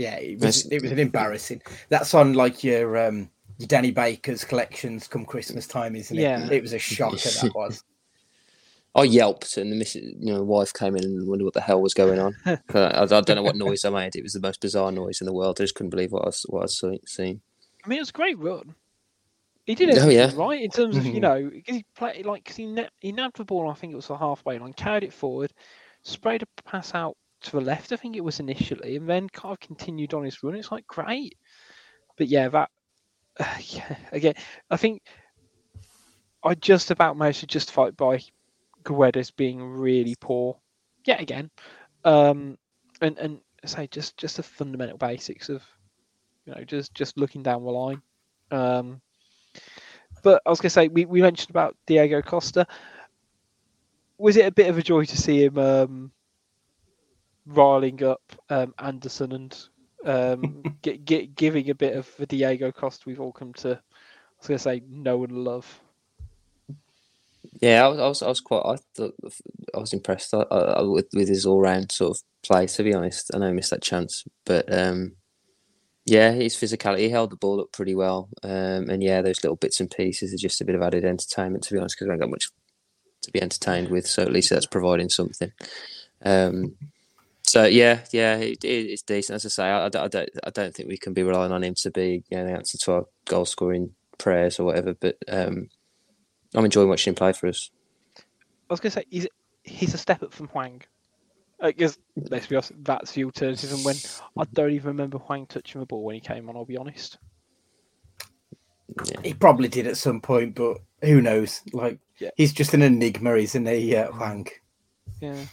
Yeah, 0.00 0.16
it 0.16 0.40
was, 0.40 0.66
it 0.66 0.82
was 0.82 0.90
an 0.92 0.98
embarrassing. 0.98 1.60
That's 1.88 2.14
on 2.14 2.32
like 2.32 2.64
your 2.64 2.96
um 3.06 3.28
your 3.58 3.66
Danny 3.66 3.90
Baker's 3.90 4.44
collections 4.44 5.06
come 5.06 5.24
Christmas 5.26 5.66
time, 5.66 5.94
isn't 5.94 6.16
it? 6.18 6.22
Yeah. 6.22 6.48
It 6.50 6.62
was 6.62 6.72
a 6.72 6.78
shocker 6.78 7.16
that 7.16 7.52
was. 7.54 7.84
I 8.94 9.04
yelped, 9.04 9.56
and 9.56 9.70
the 9.70 9.76
missus, 9.76 10.14
you 10.18 10.32
know, 10.32 10.42
wife 10.42 10.72
came 10.72 10.96
in 10.96 11.04
and 11.04 11.28
wondered 11.28 11.44
what 11.44 11.54
the 11.54 11.60
hell 11.60 11.80
was 11.80 11.94
going 11.94 12.18
on. 12.18 12.34
I, 12.46 12.58
I 12.74 13.06
don't 13.06 13.28
know 13.36 13.42
what 13.42 13.54
noise 13.54 13.84
I 13.84 13.90
made. 13.90 14.16
It 14.16 14.24
was 14.24 14.32
the 14.32 14.40
most 14.40 14.60
bizarre 14.60 14.90
noise 14.90 15.20
in 15.20 15.26
the 15.26 15.32
world. 15.32 15.60
I 15.60 15.62
just 15.64 15.76
couldn't 15.76 15.90
believe 15.90 16.10
what 16.10 16.22
I 16.22 16.26
was, 16.26 16.44
what 16.48 16.60
I 16.60 16.62
was 16.62 16.82
seeing. 17.06 17.40
I 17.84 17.88
mean, 17.88 17.98
it 17.98 18.02
was 18.02 18.08
a 18.10 18.12
great 18.12 18.36
run. 18.38 18.74
He 19.64 19.76
did 19.76 19.90
it 19.90 19.98
Oh, 19.98 20.08
yeah. 20.08 20.32
right 20.34 20.60
in 20.60 20.70
terms 20.70 20.96
of 20.96 21.06
you 21.06 21.12
Mhm. 21.14 21.20
know 21.20 21.50
because 21.50 21.76
he 21.76 21.84
played 21.94 22.26
like 22.26 22.44
cause 22.44 22.56
he 22.56 22.66
na- 22.66 22.88
he 22.98 23.12
nabbed 23.12 23.36
the 23.36 23.44
ball. 23.44 23.70
I 23.70 23.74
think 23.74 23.92
it 23.92 23.96
was 23.96 24.08
the 24.08 24.16
halfway 24.16 24.58
line, 24.58 24.72
carried 24.72 25.04
it 25.04 25.12
forward, 25.12 25.52
sprayed 26.02 26.42
a 26.42 26.46
pass 26.62 26.92
out 26.92 27.16
to 27.42 27.52
the 27.52 27.60
left. 27.60 27.92
I 27.92 27.96
think 27.96 28.16
it 28.16 28.24
was 28.24 28.40
initially, 28.40 28.96
and 28.96 29.08
then 29.08 29.28
kind 29.28 29.52
of 29.52 29.60
continued 29.60 30.14
on 30.14 30.24
his 30.24 30.42
run. 30.42 30.54
It's 30.54 30.72
like 30.72 30.86
great, 30.86 31.36
but 32.16 32.28
yeah, 32.28 32.48
that 32.48 32.70
yeah 33.60 33.96
again. 34.12 34.34
I 34.70 34.76
think 34.76 35.02
I 36.42 36.54
just 36.54 36.90
about 36.90 37.16
managed 37.16 37.40
to 37.40 37.46
justify 37.46 37.90
by 37.90 38.20
Guedes 38.84 39.34
being 39.34 39.62
really 39.62 40.14
poor 40.20 40.58
yet 41.04 41.20
again, 41.20 41.50
um, 42.04 42.58
and 43.00 43.18
and 43.18 43.40
say 43.64 43.86
just 43.88 44.16
just 44.16 44.36
the 44.36 44.42
fundamental 44.42 44.96
basics 44.96 45.48
of 45.48 45.62
you 46.46 46.54
know 46.54 46.64
just 46.64 46.94
just 46.94 47.18
looking 47.18 47.42
down 47.42 47.64
the 47.64 47.70
line. 47.70 48.02
Um, 48.50 49.00
but 50.22 50.42
I 50.44 50.50
was 50.50 50.60
to 50.60 50.70
say 50.70 50.88
we, 50.88 51.04
we 51.04 51.22
mentioned 51.22 51.50
about 51.50 51.76
Diego 51.86 52.20
Costa. 52.22 52.66
Was 54.18 54.36
it 54.36 54.46
a 54.46 54.52
bit 54.52 54.68
of 54.68 54.76
a 54.76 54.82
joy 54.82 55.04
to 55.04 55.16
see 55.16 55.44
him 55.44 55.56
um, 55.56 56.12
riling 57.46 58.02
up 58.02 58.22
um, 58.48 58.74
Andersen 58.78 59.32
and 59.32 59.58
um, 60.04 60.62
get, 60.82 61.04
get, 61.04 61.34
giving 61.34 61.70
a 61.70 61.74
bit 61.74 61.96
of 61.96 62.08
the 62.18 62.26
Diego 62.26 62.72
Costa 62.72 63.04
we've 63.06 63.20
all 63.20 63.32
come 63.32 63.52
to, 63.54 63.70
I 63.70 63.78
was 64.38 64.48
going 64.48 64.58
to 64.58 64.62
say, 64.62 64.82
know 64.88 65.24
and 65.24 65.32
love. 65.32 65.80
Yeah, 67.60 67.84
I 67.84 67.88
was, 67.88 67.98
I 67.98 68.08
was, 68.08 68.22
I 68.22 68.28
was 68.28 68.40
quite, 68.40 68.62
I 68.64 68.76
thought, 68.94 69.14
I 69.74 69.78
was 69.78 69.92
impressed 69.92 70.34
I, 70.34 70.40
I, 70.50 70.82
with 70.82 71.08
with 71.14 71.28
his 71.28 71.46
all 71.46 71.60
round 71.60 71.92
sort 71.92 72.16
of 72.16 72.22
play. 72.42 72.66
To 72.66 72.82
be 72.82 72.94
honest, 72.94 73.30
I 73.34 73.38
know 73.38 73.48
he 73.48 73.54
missed 73.54 73.70
that 73.70 73.82
chance, 73.82 74.24
but 74.44 74.72
um, 74.72 75.12
yeah, 76.06 76.32
his 76.32 76.54
physicality 76.54 77.00
he 77.00 77.08
held 77.10 77.30
the 77.30 77.36
ball 77.36 77.60
up 77.60 77.72
pretty 77.72 77.94
well, 77.94 78.28
um, 78.42 78.88
and 78.88 79.02
yeah, 79.02 79.20
those 79.20 79.42
little 79.42 79.56
bits 79.56 79.80
and 79.80 79.90
pieces 79.90 80.32
are 80.32 80.38
just 80.38 80.60
a 80.60 80.64
bit 80.64 80.74
of 80.74 80.82
added 80.82 81.04
entertainment. 81.04 81.64
To 81.64 81.74
be 81.74 81.80
honest, 81.80 81.96
because 81.96 82.06
we 82.06 82.12
haven't 82.12 82.20
got 82.20 82.30
much 82.30 82.48
to 83.22 83.32
be 83.32 83.42
entertained 83.42 83.88
with, 83.88 84.06
so 84.06 84.22
at 84.22 84.32
least 84.32 84.50
that's 84.50 84.66
providing 84.66 85.08
something. 85.08 85.52
Um, 86.24 86.76
so 87.50 87.64
yeah, 87.64 88.04
yeah, 88.12 88.36
it, 88.36 88.62
it, 88.64 88.68
it's 88.68 89.02
decent. 89.02 89.34
As 89.34 89.44
I 89.44 89.48
say, 89.48 89.64
I, 89.64 89.86
I 89.86 89.88
don't, 89.88 90.04
I 90.04 90.08
don't, 90.08 90.30
I 90.44 90.50
don't 90.50 90.72
think 90.72 90.88
we 90.88 90.96
can 90.96 91.14
be 91.14 91.24
relying 91.24 91.50
on 91.50 91.64
him 91.64 91.74
to 91.82 91.90
be 91.90 92.22
you 92.30 92.38
know, 92.38 92.44
the 92.46 92.52
answer 92.52 92.78
to 92.78 92.92
our 92.92 93.06
goal 93.26 93.44
scoring 93.44 93.90
prayers 94.18 94.60
or 94.60 94.66
whatever. 94.66 94.94
But 94.94 95.16
um, 95.26 95.68
I'm 96.54 96.64
enjoying 96.64 96.88
watching 96.88 97.10
him 97.10 97.16
play 97.16 97.32
for 97.32 97.48
us. 97.48 97.70
I 98.70 98.72
was 98.72 98.78
going 98.78 98.92
to 98.92 99.00
say, 99.00 99.06
he's, 99.10 99.26
he's 99.64 99.94
a 99.94 99.98
step 99.98 100.22
up 100.22 100.32
from 100.32 100.46
Hwang. 100.48 100.82
Because, 101.60 101.98
let's 102.30 102.46
be 102.46 102.56
honest, 102.56 102.72
that's 102.84 103.12
the 103.12 103.24
alternative. 103.24 103.72
And 103.72 103.84
when 103.84 103.96
I 104.38 104.44
don't 104.54 104.72
even 104.72 104.88
remember 104.88 105.18
Hwang 105.18 105.46
touching 105.46 105.80
the 105.80 105.86
ball 105.86 106.04
when 106.04 106.14
he 106.14 106.20
came 106.20 106.48
on, 106.48 106.56
I'll 106.56 106.64
be 106.64 106.76
honest. 106.76 107.18
He 109.24 109.34
probably 109.34 109.68
did 109.68 109.88
at 109.88 109.96
some 109.96 110.20
point, 110.20 110.54
but 110.54 110.78
who 111.02 111.20
knows? 111.20 111.62
Like 111.72 111.98
Yeah. 112.20 112.30
he's 112.36 112.52
just 112.52 112.74
an 112.74 112.82
enigma, 112.82 113.34
isn't 113.34 113.66
he, 113.66 113.96
uh, 113.96 114.12
Hwang? 114.12 114.46
Yeah. 115.20 115.46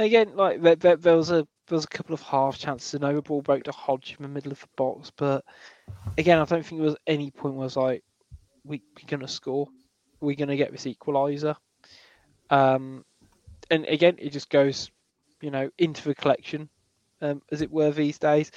And 0.00 0.06
again, 0.06 0.34
like 0.34 0.62
there, 0.62 0.76
there, 0.76 0.96
there 0.96 1.16
was 1.18 1.30
a 1.30 1.46
there 1.66 1.76
was 1.76 1.84
a 1.84 1.88
couple 1.88 2.14
of 2.14 2.22
half 2.22 2.56
chances. 2.56 2.94
and 2.94 3.02
the 3.02 3.20
ball 3.20 3.42
broke 3.42 3.64
to 3.64 3.72
Hodge 3.72 4.16
in 4.18 4.22
the 4.22 4.30
middle 4.30 4.50
of 4.50 4.58
the 4.58 4.66
box, 4.74 5.12
but 5.14 5.44
again, 6.16 6.38
I 6.38 6.46
don't 6.46 6.64
think 6.64 6.80
there 6.80 6.88
was 6.88 6.96
any 7.06 7.30
point 7.30 7.54
where 7.54 7.64
I 7.64 7.66
was 7.66 7.76
like, 7.76 8.02
we 8.64 8.80
we're 8.96 9.06
gonna 9.08 9.28
score, 9.28 9.68
we're 10.22 10.36
gonna 10.36 10.56
get 10.56 10.72
this 10.72 10.86
equaliser. 10.86 11.54
Um, 12.48 13.04
and 13.70 13.84
again, 13.84 14.14
it 14.18 14.30
just 14.30 14.48
goes, 14.48 14.90
you 15.42 15.50
know, 15.50 15.68
into 15.76 16.08
the 16.08 16.14
collection, 16.14 16.70
um, 17.20 17.42
as 17.52 17.60
it 17.60 17.70
were 17.70 17.90
these 17.90 18.18
days. 18.18 18.50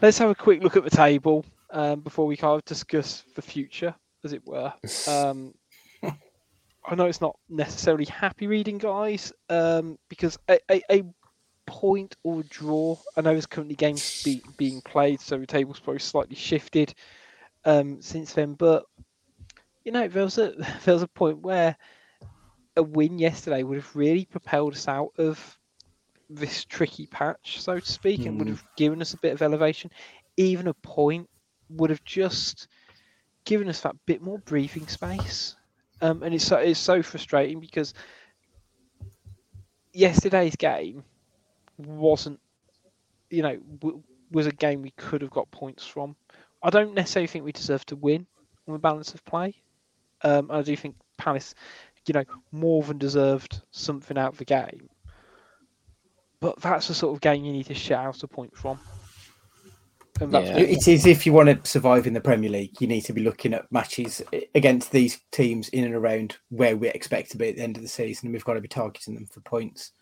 Let's 0.00 0.18
have 0.18 0.30
a 0.30 0.34
quick 0.36 0.62
look 0.62 0.76
at 0.76 0.84
the 0.84 0.90
table 0.90 1.44
um, 1.70 2.02
before 2.02 2.28
we 2.28 2.36
kind 2.36 2.54
of 2.54 2.64
discuss 2.66 3.24
the 3.34 3.42
future, 3.42 3.96
as 4.22 4.32
it 4.32 4.46
were. 4.46 4.72
Um, 5.08 5.54
I 6.90 6.96
know 6.96 7.06
it's 7.06 7.20
not 7.20 7.36
necessarily 7.48 8.06
happy 8.06 8.48
reading, 8.48 8.78
guys, 8.78 9.32
um, 9.48 9.96
because 10.08 10.36
a, 10.48 10.58
a, 10.70 10.82
a 10.90 11.04
point 11.66 12.16
or 12.24 12.42
draw. 12.42 12.96
I 13.16 13.20
know 13.20 13.30
there's 13.30 13.46
currently 13.46 13.76
games 13.76 14.24
be, 14.24 14.42
being 14.58 14.80
played, 14.82 15.20
so 15.20 15.38
the 15.38 15.46
table's 15.46 15.78
probably 15.78 16.00
slightly 16.00 16.34
shifted 16.34 16.92
um, 17.64 18.02
since 18.02 18.32
then. 18.34 18.54
But 18.54 18.84
you 19.84 19.92
know, 19.92 20.08
there 20.08 20.24
was 20.24 20.38
a 20.38 20.50
there 20.84 20.94
was 20.94 21.02
a 21.02 21.08
point 21.08 21.40
where 21.42 21.76
a 22.76 22.82
win 22.82 23.18
yesterday 23.18 23.62
would 23.62 23.78
have 23.78 23.94
really 23.96 24.24
propelled 24.24 24.74
us 24.74 24.88
out 24.88 25.10
of 25.18 25.58
this 26.28 26.64
tricky 26.64 27.06
patch, 27.06 27.60
so 27.60 27.78
to 27.78 27.92
speak, 27.92 28.26
and 28.26 28.38
would 28.38 28.48
Mm. 28.48 28.52
have 28.52 28.64
given 28.76 29.00
us 29.00 29.14
a 29.14 29.18
bit 29.18 29.32
of 29.32 29.42
elevation. 29.42 29.90
Even 30.36 30.66
a 30.68 30.74
point 30.74 31.28
would 31.68 31.90
have 31.90 32.04
just 32.04 32.66
given 33.44 33.68
us 33.68 33.80
that 33.82 33.96
bit 34.06 34.22
more 34.22 34.38
breathing 34.40 34.88
space. 34.88 35.56
Um, 36.00 36.22
and 36.22 36.34
it's 36.34 36.46
so 36.46 36.56
it's 36.56 36.80
so 36.80 37.02
frustrating 37.02 37.60
because 37.60 37.94
yesterday's 39.92 40.56
game 40.56 41.04
wasn't, 41.76 42.40
you 43.28 43.42
know, 43.42 43.56
w- 43.80 44.02
was 44.30 44.46
a 44.46 44.52
game 44.52 44.82
we 44.82 44.92
could 44.92 45.22
have 45.22 45.30
got 45.30 45.50
points 45.50 45.86
from. 45.86 46.16
I 46.62 46.70
don't 46.70 46.94
necessarily 46.94 47.26
think 47.26 47.44
we 47.44 47.52
deserve 47.52 47.84
to 47.86 47.96
win 47.96 48.26
on 48.66 48.74
the 48.74 48.78
balance 48.78 49.14
of 49.14 49.24
play. 49.24 49.54
Um, 50.22 50.50
I 50.50 50.62
do 50.62 50.76
think 50.76 50.96
Palace, 51.16 51.54
you 52.06 52.14
know, 52.14 52.24
more 52.52 52.82
than 52.82 52.98
deserved 52.98 53.60
something 53.70 54.18
out 54.18 54.32
of 54.32 54.38
the 54.38 54.44
game. 54.44 54.88
But 56.40 56.60
that's 56.60 56.88
the 56.88 56.94
sort 56.94 57.14
of 57.14 57.20
game 57.20 57.44
you 57.44 57.52
need 57.52 57.66
to 57.66 57.74
shut 57.74 57.98
out 57.98 58.22
a 58.22 58.28
point 58.28 58.56
from. 58.56 58.78
And 60.20 60.32
that's 60.32 60.48
Yeah. 60.48 60.58
It 60.58 60.86
is 60.86 61.06
if 61.06 61.24
you 61.24 61.32
want 61.32 61.48
to 61.48 61.70
survive 61.70 62.06
in 62.06 62.12
the 62.12 62.20
Premier 62.20 62.50
League, 62.50 62.80
you 62.80 62.86
need 62.86 63.02
to 63.02 63.12
be 63.12 63.22
looking 63.22 63.54
at 63.54 63.70
matches 63.72 64.22
against 64.54 64.92
these 64.92 65.20
teams 65.30 65.68
in 65.70 65.84
and 65.84 65.94
around 65.94 66.36
where 66.50 66.76
we 66.76 66.88
expect 66.88 67.30
to 67.30 67.38
be 67.38 67.48
at 67.48 67.56
the 67.56 67.62
end 67.62 67.76
of 67.76 67.82
the 67.82 67.88
season, 67.88 68.26
and 68.26 68.32
we've 68.34 68.44
got 68.44 68.54
to 68.54 68.60
be 68.60 68.68
targeting 68.68 69.14
them 69.14 69.26
for 69.26 69.40
points. 69.40 69.92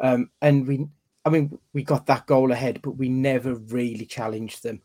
Um, 0.00 0.30
and 0.42 0.66
we, 0.66 0.86
I 1.24 1.30
mean, 1.30 1.58
we 1.74 1.82
got 1.82 2.06
that 2.06 2.26
goal 2.26 2.52
ahead, 2.52 2.80
but 2.82 2.92
we 2.92 3.08
never 3.08 3.54
really 3.54 4.06
challenged 4.06 4.62
them. 4.62 4.80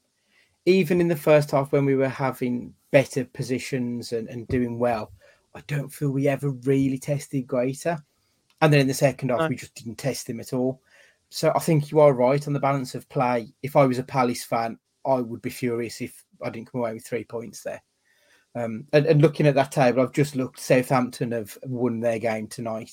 Even 0.66 1.02
in 1.02 1.08
the 1.08 1.16
first 1.16 1.52
half, 1.52 1.72
when 1.72 1.86
we 1.86 1.96
were 1.96 2.10
having 2.10 2.74
better 2.92 3.26
positions 3.26 4.14
and, 4.14 4.28
and 4.30 4.48
doing 4.48 4.80
well, 4.80 5.12
I 5.56 5.62
don't 5.68 5.90
feel 5.90 6.12
we 6.12 6.28
ever 6.28 6.50
really 6.50 6.98
tested 6.98 7.48
Guaita. 7.48 8.02
And 8.62 8.72
then 8.72 8.80
in 8.80 8.88
the 8.88 8.94
second 8.94 9.30
half, 9.30 9.42
No. 9.42 9.48
we 9.50 9.56
just 9.56 9.76
didn't 9.76 9.98
test 9.98 10.30
him 10.30 10.40
at 10.40 10.54
all. 10.54 10.82
So 11.34 11.52
I 11.56 11.60
think 11.60 11.90
you 11.90 12.00
are 12.00 12.14
right 12.14 12.46
on 12.46 12.54
the 12.54 12.60
balance 12.60 12.94
of 12.94 13.10
play. 13.10 13.56
If 13.64 13.76
I 13.76 13.88
was 13.88 13.98
a 13.98 14.04
Palace 14.04 14.44
fan, 14.44 14.78
I 15.04 15.16
would 15.16 15.42
be 15.42 15.50
furious 15.50 16.00
if 16.00 16.24
I 16.44 16.52
didn't 16.52 16.72
come 16.72 16.82
away 16.82 16.94
with 16.94 17.08
three 17.08 17.24
points 17.24 17.64
there. 17.64 17.82
Um, 18.54 18.86
and, 18.94 19.08
and 19.08 19.20
looking 19.20 19.48
at 19.48 19.56
that 19.56 19.72
table, 19.72 20.04
I've 20.04 20.12
just 20.12 20.36
looked. 20.36 20.60
Southampton 20.60 21.32
have 21.32 21.58
won 21.64 22.00
their 22.00 22.20
game 22.20 22.46
tonight, 22.46 22.92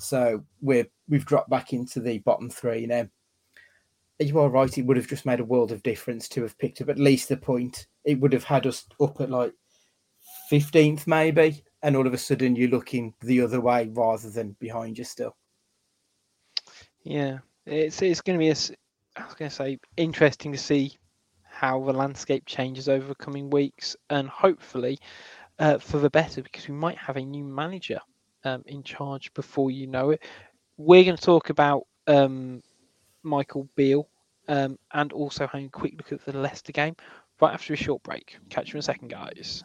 so 0.00 0.42
we're 0.60 0.88
we've 1.08 1.24
dropped 1.24 1.50
back 1.50 1.72
into 1.72 2.00
the 2.00 2.18
bottom 2.18 2.50
three 2.50 2.84
now. 2.84 3.06
You 4.18 4.40
are 4.40 4.50
right; 4.50 4.76
it 4.76 4.84
would 4.84 4.96
have 4.96 5.06
just 5.06 5.24
made 5.24 5.38
a 5.38 5.44
world 5.44 5.70
of 5.70 5.84
difference 5.84 6.28
to 6.30 6.42
have 6.42 6.58
picked 6.58 6.80
up 6.80 6.88
at 6.88 6.98
least 6.98 7.28
the 7.28 7.36
point. 7.36 7.86
It 8.04 8.18
would 8.18 8.32
have 8.32 8.42
had 8.42 8.66
us 8.66 8.86
up 9.00 9.20
at 9.20 9.30
like 9.30 9.54
fifteenth, 10.50 11.06
maybe, 11.06 11.62
and 11.84 11.94
all 11.94 12.08
of 12.08 12.12
a 12.12 12.18
sudden 12.18 12.56
you're 12.56 12.70
looking 12.70 13.14
the 13.20 13.40
other 13.40 13.60
way 13.60 13.88
rather 13.92 14.30
than 14.30 14.56
behind 14.58 14.98
you 14.98 15.04
still. 15.04 15.36
Yeah, 17.04 17.38
it's 17.68 18.02
it's 18.02 18.20
going 18.20 18.38
to 18.38 18.42
be 18.42 18.50
a, 18.50 18.56
I 19.16 19.24
was 19.24 19.34
going 19.34 19.48
to 19.48 19.54
say 19.54 19.78
interesting 19.96 20.52
to 20.52 20.58
see 20.58 20.96
how 21.44 21.82
the 21.84 21.92
landscape 21.92 22.44
changes 22.46 22.88
over 22.88 23.06
the 23.06 23.14
coming 23.14 23.50
weeks, 23.50 23.96
and 24.10 24.28
hopefully 24.28 24.98
uh, 25.58 25.78
for 25.78 25.98
the 25.98 26.10
better, 26.10 26.42
because 26.42 26.68
we 26.68 26.74
might 26.74 26.98
have 26.98 27.16
a 27.16 27.24
new 27.24 27.44
manager 27.44 28.00
um, 28.44 28.62
in 28.66 28.82
charge 28.82 29.32
before 29.34 29.70
you 29.70 29.86
know 29.86 30.10
it. 30.10 30.22
We're 30.76 31.04
going 31.04 31.16
to 31.16 31.22
talk 31.22 31.50
about 31.50 31.86
um, 32.06 32.62
Michael 33.22 33.68
Beale 33.74 34.08
um, 34.46 34.78
and 34.92 35.12
also 35.12 35.46
having 35.46 35.66
a 35.66 35.70
quick 35.70 35.94
look 35.96 36.12
at 36.12 36.24
the 36.24 36.38
Leicester 36.38 36.72
game 36.72 36.94
right 37.40 37.52
after 37.52 37.72
a 37.72 37.76
short 37.76 38.02
break. 38.02 38.36
Catch 38.50 38.68
you 38.68 38.74
in 38.74 38.80
a 38.80 38.82
second, 38.82 39.08
guys. 39.08 39.64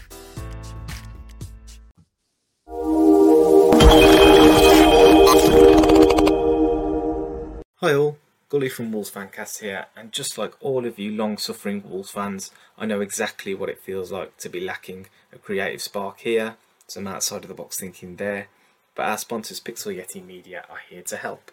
Hi 7.83 7.95
all, 7.95 8.19
Gully 8.47 8.69
from 8.69 8.91
Wolves 8.91 9.09
Fancast 9.09 9.61
here, 9.61 9.87
and 9.95 10.11
just 10.11 10.37
like 10.37 10.53
all 10.59 10.85
of 10.85 10.99
you 10.99 11.09
long 11.13 11.39
suffering 11.39 11.81
Wolves 11.83 12.11
fans, 12.11 12.51
I 12.77 12.85
know 12.85 13.01
exactly 13.01 13.55
what 13.55 13.69
it 13.69 13.81
feels 13.81 14.11
like 14.11 14.37
to 14.37 14.49
be 14.49 14.59
lacking 14.59 15.07
a 15.33 15.39
creative 15.39 15.81
spark 15.81 16.19
here, 16.19 16.57
some 16.85 17.07
outside 17.07 17.41
of 17.41 17.47
the 17.47 17.55
box 17.55 17.79
thinking 17.79 18.17
there, 18.17 18.49
but 18.93 19.07
our 19.07 19.17
sponsors 19.17 19.59
Pixel 19.59 19.97
Yeti 19.97 20.23
Media 20.23 20.63
are 20.69 20.81
here 20.91 21.01
to 21.01 21.17
help. 21.17 21.51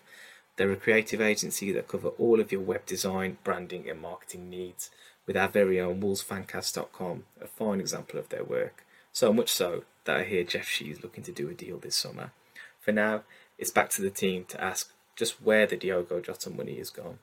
They're 0.57 0.71
a 0.71 0.77
creative 0.77 1.23
agency 1.23 1.73
that 1.73 1.89
cover 1.89 2.09
all 2.19 2.41
of 2.41 2.53
your 2.53 2.61
web 2.61 2.85
design, 2.85 3.39
branding, 3.43 3.89
and 3.89 3.99
marketing 3.99 4.51
needs, 4.51 4.91
with 5.27 5.35
our 5.35 5.49
very 5.49 5.81
own 5.81 6.03
WolvesFancast.com, 6.03 7.25
a 7.41 7.47
fine 7.47 7.81
example 7.81 8.21
of 8.21 8.29
their 8.29 8.45
work. 8.45 8.85
So 9.15 9.33
much 9.33 9.49
so 9.49 9.85
that 10.05 10.19
I 10.19 10.25
hear 10.25 10.45
Jeff 10.45 10.69
Shi 10.69 10.91
is 10.91 11.03
looking 11.03 11.25
to 11.25 11.33
do 11.33 11.49
a 11.49 11.55
deal 11.55 11.79
this 11.79 11.97
summer. 11.97 12.33
For 12.79 12.93
now, 12.93 13.23
it's 13.57 13.71
back 13.71 13.89
to 13.93 14.03
the 14.03 14.11
team 14.11 14.45
to 14.49 14.63
ask 14.63 14.93
just 15.19 15.43
where 15.43 15.67
the 15.67 15.77
Diogo 15.77 16.21
Jota 16.21 16.49
money 16.49 16.75
is 16.75 16.91
gone. 16.91 17.19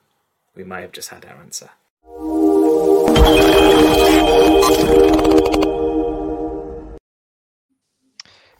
We 0.54 0.64
may 0.64 0.82
have 0.82 0.92
just 0.92 1.08
had 1.08 1.24
our 1.24 1.36
answer. 1.36 1.70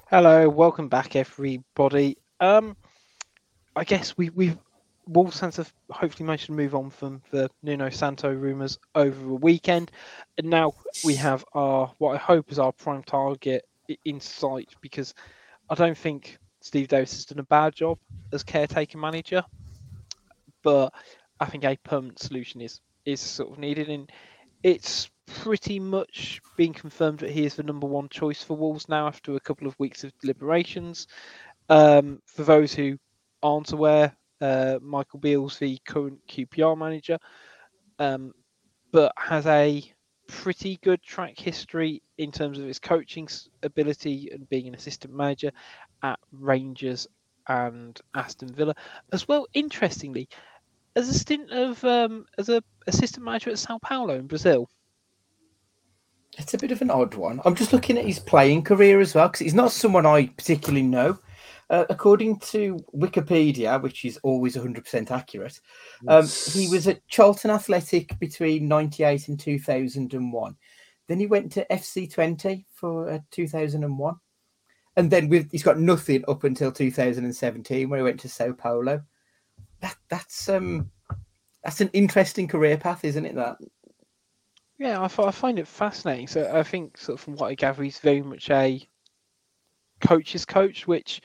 Hello, 0.09 0.49
welcome 0.49 0.89
back, 0.89 1.17
everybody. 1.17 2.17
Um, 2.41 2.79
I 3.77 3.85
guess 3.85 4.17
we 4.17 4.31
we've 4.31 4.57
Wolves 5.07 5.39
fans 5.39 5.57
have 5.57 5.73
hopefully 5.91 6.27
managed 6.27 6.47
to 6.47 6.53
move 6.53 6.75
on 6.75 6.89
from 6.89 7.23
the 7.31 7.51
Nuno 7.63 7.91
Santo 7.91 8.33
rumours 8.33 8.79
over 8.95 9.23
the 9.23 9.35
weekend, 9.35 9.91
and 10.39 10.49
now 10.49 10.73
we 11.05 11.15
have 11.17 11.45
our 11.53 11.93
what 11.99 12.15
I 12.15 12.19
hope 12.19 12.51
is 12.51 12.59
our 12.59 12.73
prime 12.73 13.03
target 13.03 13.67
in 14.07 14.19
sight 14.19 14.71
because 14.81 15.13
I 15.69 15.75
don't 15.75 15.97
think 15.97 16.39
Steve 16.67 16.89
Davis 16.89 17.13
has 17.13 17.25
done 17.25 17.39
a 17.39 17.45
bad 17.45 17.77
job 17.77 17.97
as 18.33 18.43
caretaker 18.43 18.99
manager, 18.99 19.45
but 20.65 20.93
I 21.39 21.47
think 21.47 21.65
a 21.65 21.77
permanent 21.77 22.19
solution 22.19 22.61
is 22.61 22.81
is 23.05 23.21
sort 23.21 23.53
of 23.53 23.59
needed, 23.59 23.89
and 23.89 24.11
it's 24.65 25.09
pretty 25.27 25.79
much 25.79 26.41
been 26.57 26.75
confirmed 26.75 27.21
that 27.21 27.31
he 27.31 27.45
is 27.45 27.55
the 27.55 27.63
number 27.63 27.87
one 27.87 28.09
choice 28.09 28.43
for 28.43 28.57
Wolves 28.57 28.89
now 28.89 29.07
after 29.07 29.37
a 29.37 29.41
couple 29.41 29.69
of 29.69 29.79
weeks 29.79 30.03
of 30.03 30.13
deliberations. 30.21 31.07
Um, 31.69 32.21
for 32.27 32.43
those 32.43 32.75
who 32.75 32.99
aren't 33.45 33.71
aware, 33.71 34.17
uh, 34.41 34.81
Michael 34.83 35.21
Beale's 35.21 35.61
the 35.61 35.79
current 35.87 36.19
QPR 36.29 36.77
manager, 36.77 37.19
um, 38.01 38.33
but 38.91 39.13
has 39.17 39.47
a 39.47 39.85
pretty 40.27 40.79
good 40.83 41.01
track 41.03 41.39
history 41.39 42.03
in 42.19 42.33
terms 42.33 42.59
of 42.59 42.67
his 42.67 42.81
coaching 42.81 43.29
ability 43.63 44.31
and 44.33 44.49
being 44.49 44.67
an 44.67 44.75
assistant 44.75 45.15
manager 45.15 45.53
at 46.07 46.19
Rangers 46.33 47.07
and 47.49 48.01
Aston 48.15 48.53
Villa, 48.53 48.75
as 49.13 49.29
well. 49.29 49.47
Interestingly, 49.55 50.29
as 50.97 51.09
a 51.09 51.15
stint 51.15 51.51
of 51.51 51.83
um, 51.85 52.27
as 52.39 52.49
a 52.49 52.63
assistant 52.87 53.25
manager 53.25 53.51
at 53.51 53.59
Sao 53.59 53.79
Paulo 53.79 54.15
in 54.15 54.27
Brazil. 54.27 54.69
It's 56.39 56.55
a 56.55 56.59
bit 56.59 56.73
of 56.73 56.83
an 56.83 56.91
odd 56.91 57.15
one. 57.15 57.41
I'm 57.45 57.55
just 57.55 57.73
looking 57.73 57.97
at 57.97 58.05
his 58.05 58.19
playing 58.19 58.63
career 58.63 59.01
as 59.01 59.15
well 59.15 59.29
because 59.29 59.41
he's 59.41 59.55
not 59.55 59.73
someone 59.73 60.05
I 60.05 60.27
particularly 60.27 60.83
know. 60.83 61.19
Uh, 61.69 61.85
according 61.91 62.39
to 62.39 62.79
Wikipedia, 62.95 63.83
which 63.83 64.05
is 64.05 64.21
always 64.23 64.55
100% 64.55 65.11
accurate, 65.11 65.61
um, 66.07 66.25
he 66.53 66.69
was 66.69 66.87
at 66.87 67.05
Charlton 67.09 67.51
Athletic 67.51 68.17
between 68.21 68.69
98 68.69 69.29
and 69.29 69.41
2001. 69.41 70.57
Then 71.09 71.19
he 71.19 71.27
went 71.27 71.51
to 71.53 71.67
FC 71.71 72.13
Twente 72.13 72.65
for 72.73 73.11
uh, 73.11 73.19
2001. 73.33 74.15
And 74.97 75.11
then 75.11 75.29
with, 75.29 75.51
he's 75.51 75.63
got 75.63 75.79
nothing 75.79 76.25
up 76.27 76.45
until 76.45 76.73
2017 76.73 77.89
when 77.89 77.99
he 77.99 78.03
went 78.03 78.21
to 78.21 78.29
Sao 78.29 78.53
Paulo. 78.53 79.03
That, 79.81 79.97
that's 80.09 80.49
um 80.49 80.91
that's 81.63 81.81
an 81.81 81.91
interesting 81.93 82.49
career 82.49 82.79
path, 82.79 83.05
isn't 83.05 83.27
it? 83.27 83.35
That 83.35 83.59
yeah, 84.79 85.01
I, 85.01 85.05
I 85.05 85.31
find 85.31 85.59
it 85.59 85.67
fascinating. 85.67 86.29
So 86.29 86.51
I 86.55 86.63
think, 86.63 86.99
sort 86.99 87.19
of 87.19 87.25
from 87.25 87.37
what 87.37 87.49
I 87.49 87.55
gather, 87.55 87.83
he's 87.83 87.99
very 87.99 88.23
much 88.23 88.51
a 88.51 88.87
coach's 90.01 90.45
coach, 90.45 90.87
which 90.87 91.23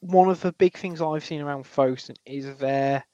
one 0.00 0.28
of 0.28 0.40
the 0.40 0.52
big 0.52 0.76
things 0.76 1.00
I've 1.00 1.24
seen 1.24 1.40
around 1.40 1.64
Fosun 1.64 2.16
is 2.26 2.54
there. 2.56 3.04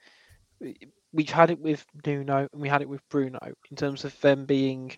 We've 1.13 1.31
had 1.31 1.51
it 1.51 1.61
with 1.61 1.85
Nuno 2.05 2.49
and 2.53 2.61
we 2.61 2.69
had 2.69 2.83
it 2.83 2.89
with 2.89 3.07
Bruno 3.09 3.39
in 3.71 3.77
terms 3.77 4.05
of 4.05 4.19
them 4.21 4.47
being, 4.47 4.93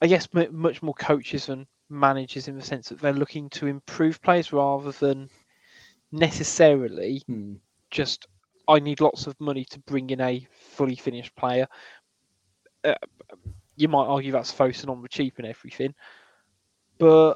I 0.00 0.06
guess, 0.06 0.28
much 0.32 0.82
more 0.82 0.94
coaches 0.94 1.46
than 1.46 1.66
managers 1.88 2.48
in 2.48 2.56
the 2.56 2.64
sense 2.64 2.88
that 2.88 3.00
they're 3.00 3.12
looking 3.12 3.48
to 3.50 3.66
improve 3.66 4.20
players 4.22 4.52
rather 4.52 4.92
than 4.92 5.28
necessarily 6.12 7.22
hmm. 7.26 7.54
just 7.90 8.26
I 8.68 8.80
need 8.80 9.00
lots 9.00 9.26
of 9.26 9.40
money 9.40 9.64
to 9.66 9.78
bring 9.80 10.10
in 10.10 10.20
a 10.20 10.46
fully 10.50 10.96
finished 10.96 11.34
player. 11.36 11.68
Uh, 12.82 12.94
you 13.76 13.88
might 13.88 14.06
argue 14.06 14.32
that's 14.32 14.52
Fosun 14.52 14.88
on 14.88 15.02
the 15.02 15.08
cheap 15.08 15.34
and 15.38 15.46
everything, 15.46 15.94
but 16.98 17.34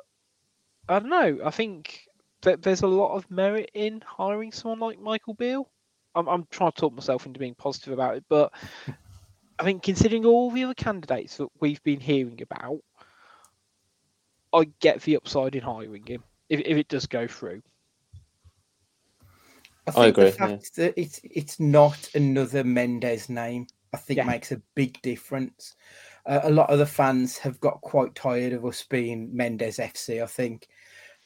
I 0.89 0.99
don't 0.99 1.11
know. 1.11 1.39
I 1.45 1.51
think 1.51 2.09
that 2.43 2.63
there's 2.63 2.83
a 2.83 2.89
lot 2.89 3.15
of 3.15 3.31
merit 3.31 3.71
in 3.75 4.03
hiring 4.05 4.51
someone 4.51 4.81
like 4.81 4.99
Michael 4.99 5.35
Beale. 5.35 5.69
I'm, 6.15 6.29
I'm 6.29 6.47
trying 6.51 6.73
to 6.73 6.81
talk 6.81 6.95
myself 6.95 7.27
into 7.27 7.39
being 7.39 7.55
positive 7.55 7.93
about 7.93 8.17
it, 8.17 8.25
but 8.29 8.53
I 9.59 9.65
think 9.65 9.83
considering 9.83 10.25
all 10.25 10.51
the 10.51 10.65
other 10.65 10.75
candidates 10.75 11.37
that 11.37 11.49
we've 11.61 11.83
been 11.83 12.01
hearing 12.01 12.41
about, 12.43 12.81
I 14.53 14.69
get 14.81 15.01
the 15.03 15.17
upside 15.17 15.55
in 15.55 15.63
hiring 15.63 16.07
him 16.07 16.25
if, 16.49 16.61
if 16.61 16.77
it 16.77 16.89
does 16.89 17.07
go 17.07 17.27
through. 17.27 17.63
I, 19.87 19.91
think 19.93 20.05
I 20.05 20.09
agree. 20.09 20.25
The 20.25 20.33
fact 20.33 20.71
yeah. 20.77 20.85
that 20.85 21.01
it's 21.01 21.21
it's 21.25 21.61
not 21.61 22.11
another 22.15 22.65
Mendes 22.65 23.29
name, 23.29 23.67
I 23.93 23.97
think 23.97 24.19
Yeah. 24.19 24.25
makes 24.25 24.53
a 24.53 24.63
big 24.75 25.01
difference. 25.03 25.75
Uh, 26.27 26.41
a 26.45 26.51
lot 26.51 26.71
of 26.71 26.79
the 26.79 26.87
fans 26.87 27.39
have 27.39 27.59
got 27.61 27.81
quite 27.81 28.15
tired 28.15 28.53
of 28.53 28.65
us 28.65 28.85
being 28.85 29.35
Mendes 29.35 29.79
FC. 29.79 30.23
I 30.23 30.27
think. 30.27 30.67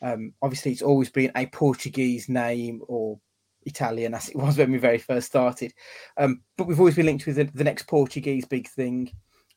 Um, 0.03 0.35
obviously, 0.43 0.73
it's 0.73 0.83
always 0.83 1.11
been 1.11 1.33
a 1.35 1.47
Portuguese 1.47 2.29
name 2.29 2.83
or 2.89 3.19
Italian, 3.63 4.15
as 4.15 4.29
it 4.29 4.37
was 4.45 4.59
when 4.59 4.73
we 4.73 4.79
very 4.79 4.99
first 4.99 5.27
started. 5.27 5.73
Um, 6.17 6.43
but 6.57 6.67
we've 6.67 6.79
always 6.79 6.97
been 6.97 7.07
linked 7.07 7.27
with 7.27 7.37
the, 7.37 7.45
the 7.45 7.65
next 7.65 7.87
Portuguese 7.87 8.45
big 8.45 8.69
thing. 8.69 9.11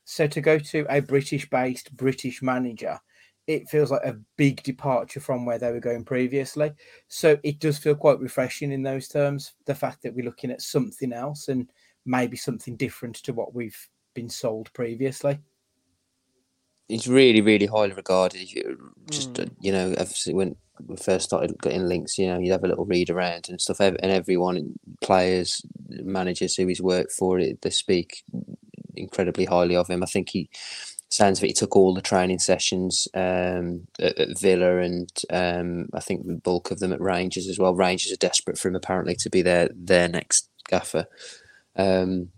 So 0.04 0.26
to 0.26 0.40
go 0.40 0.58
to 0.58 0.86
a 0.88 1.00
British-based 1.00 1.94
British 1.94 2.40
manager, 2.42 2.98
it 3.48 3.68
feels 3.68 3.90
like 3.90 4.04
a 4.04 4.18
big 4.36 4.62
departure 4.62 5.20
from 5.20 5.46
where 5.46 5.58
they 5.58 5.72
were 5.72 5.80
going 5.80 6.04
previously. 6.04 6.70
So 7.08 7.38
it 7.42 7.58
does 7.58 7.78
feel 7.78 7.94
quite 7.94 8.20
refreshing 8.20 8.70
in 8.70 8.82
those 8.82 9.08
terms. 9.08 9.54
The 9.64 9.74
fact 9.74 10.02
that 10.02 10.14
we're 10.14 10.26
looking 10.26 10.50
at 10.50 10.60
something 10.60 11.14
else 11.14 11.48
and 11.48 11.68
maybe 12.04 12.36
something 12.36 12.76
different 12.76 13.16
to 13.16 13.32
what 13.32 13.54
we've 13.54 13.88
been 14.14 14.28
sold 14.28 14.70
previously. 14.74 15.38
He's 16.88 17.08
really, 17.08 17.40
really 17.40 17.66
highly 17.66 17.94
regarded. 17.94 18.42
If 18.42 18.54
you 18.54 18.92
just, 19.10 19.32
Mm. 19.32 19.50
you 19.60 19.72
know, 19.72 19.92
obviously 19.92 20.34
when 20.34 20.54
we 20.86 20.96
first 20.96 21.24
started 21.24 21.58
getting 21.62 21.86
links, 21.86 22.18
you 22.18 22.26
know, 22.26 22.38
you'd 22.38 22.52
have 22.52 22.64
a 22.64 22.68
little 22.68 22.84
read 22.84 23.08
around 23.08 23.48
and 23.48 23.60
stuff. 23.60 23.80
And 23.80 23.98
everyone, 24.02 24.78
players, 25.00 25.62
managers 25.88 26.54
who 26.54 26.66
he's 26.66 26.82
worked 26.82 27.12
for, 27.12 27.38
it 27.38 27.62
they 27.62 27.70
speak 27.70 28.24
incredibly 28.94 29.46
highly 29.46 29.74
of 29.74 29.88
him. 29.88 30.02
I 30.02 30.06
think 30.06 30.28
he 30.28 30.50
sounds 31.08 31.40
that 31.40 31.46
he 31.46 31.52
took 31.52 31.74
all 31.76 31.94
the 31.94 32.02
training 32.02 32.38
sessions 32.38 33.08
um, 33.14 33.86
at, 33.98 34.18
at 34.18 34.38
Villa 34.38 34.78
and 34.78 35.10
um, 35.30 35.88
I 35.94 36.00
think 36.00 36.26
the 36.26 36.34
bulk 36.34 36.70
of 36.70 36.80
them 36.80 36.92
at 36.92 37.00
Rangers 37.00 37.48
as 37.48 37.58
well. 37.58 37.74
Rangers 37.74 38.12
are 38.12 38.16
desperate 38.16 38.58
for 38.58 38.68
him 38.68 38.76
apparently 38.76 39.14
to 39.16 39.30
be 39.30 39.42
their 39.42 39.70
their 39.74 40.08
next 40.08 40.48
gaffer. 40.68 41.06
Um, 41.76 42.30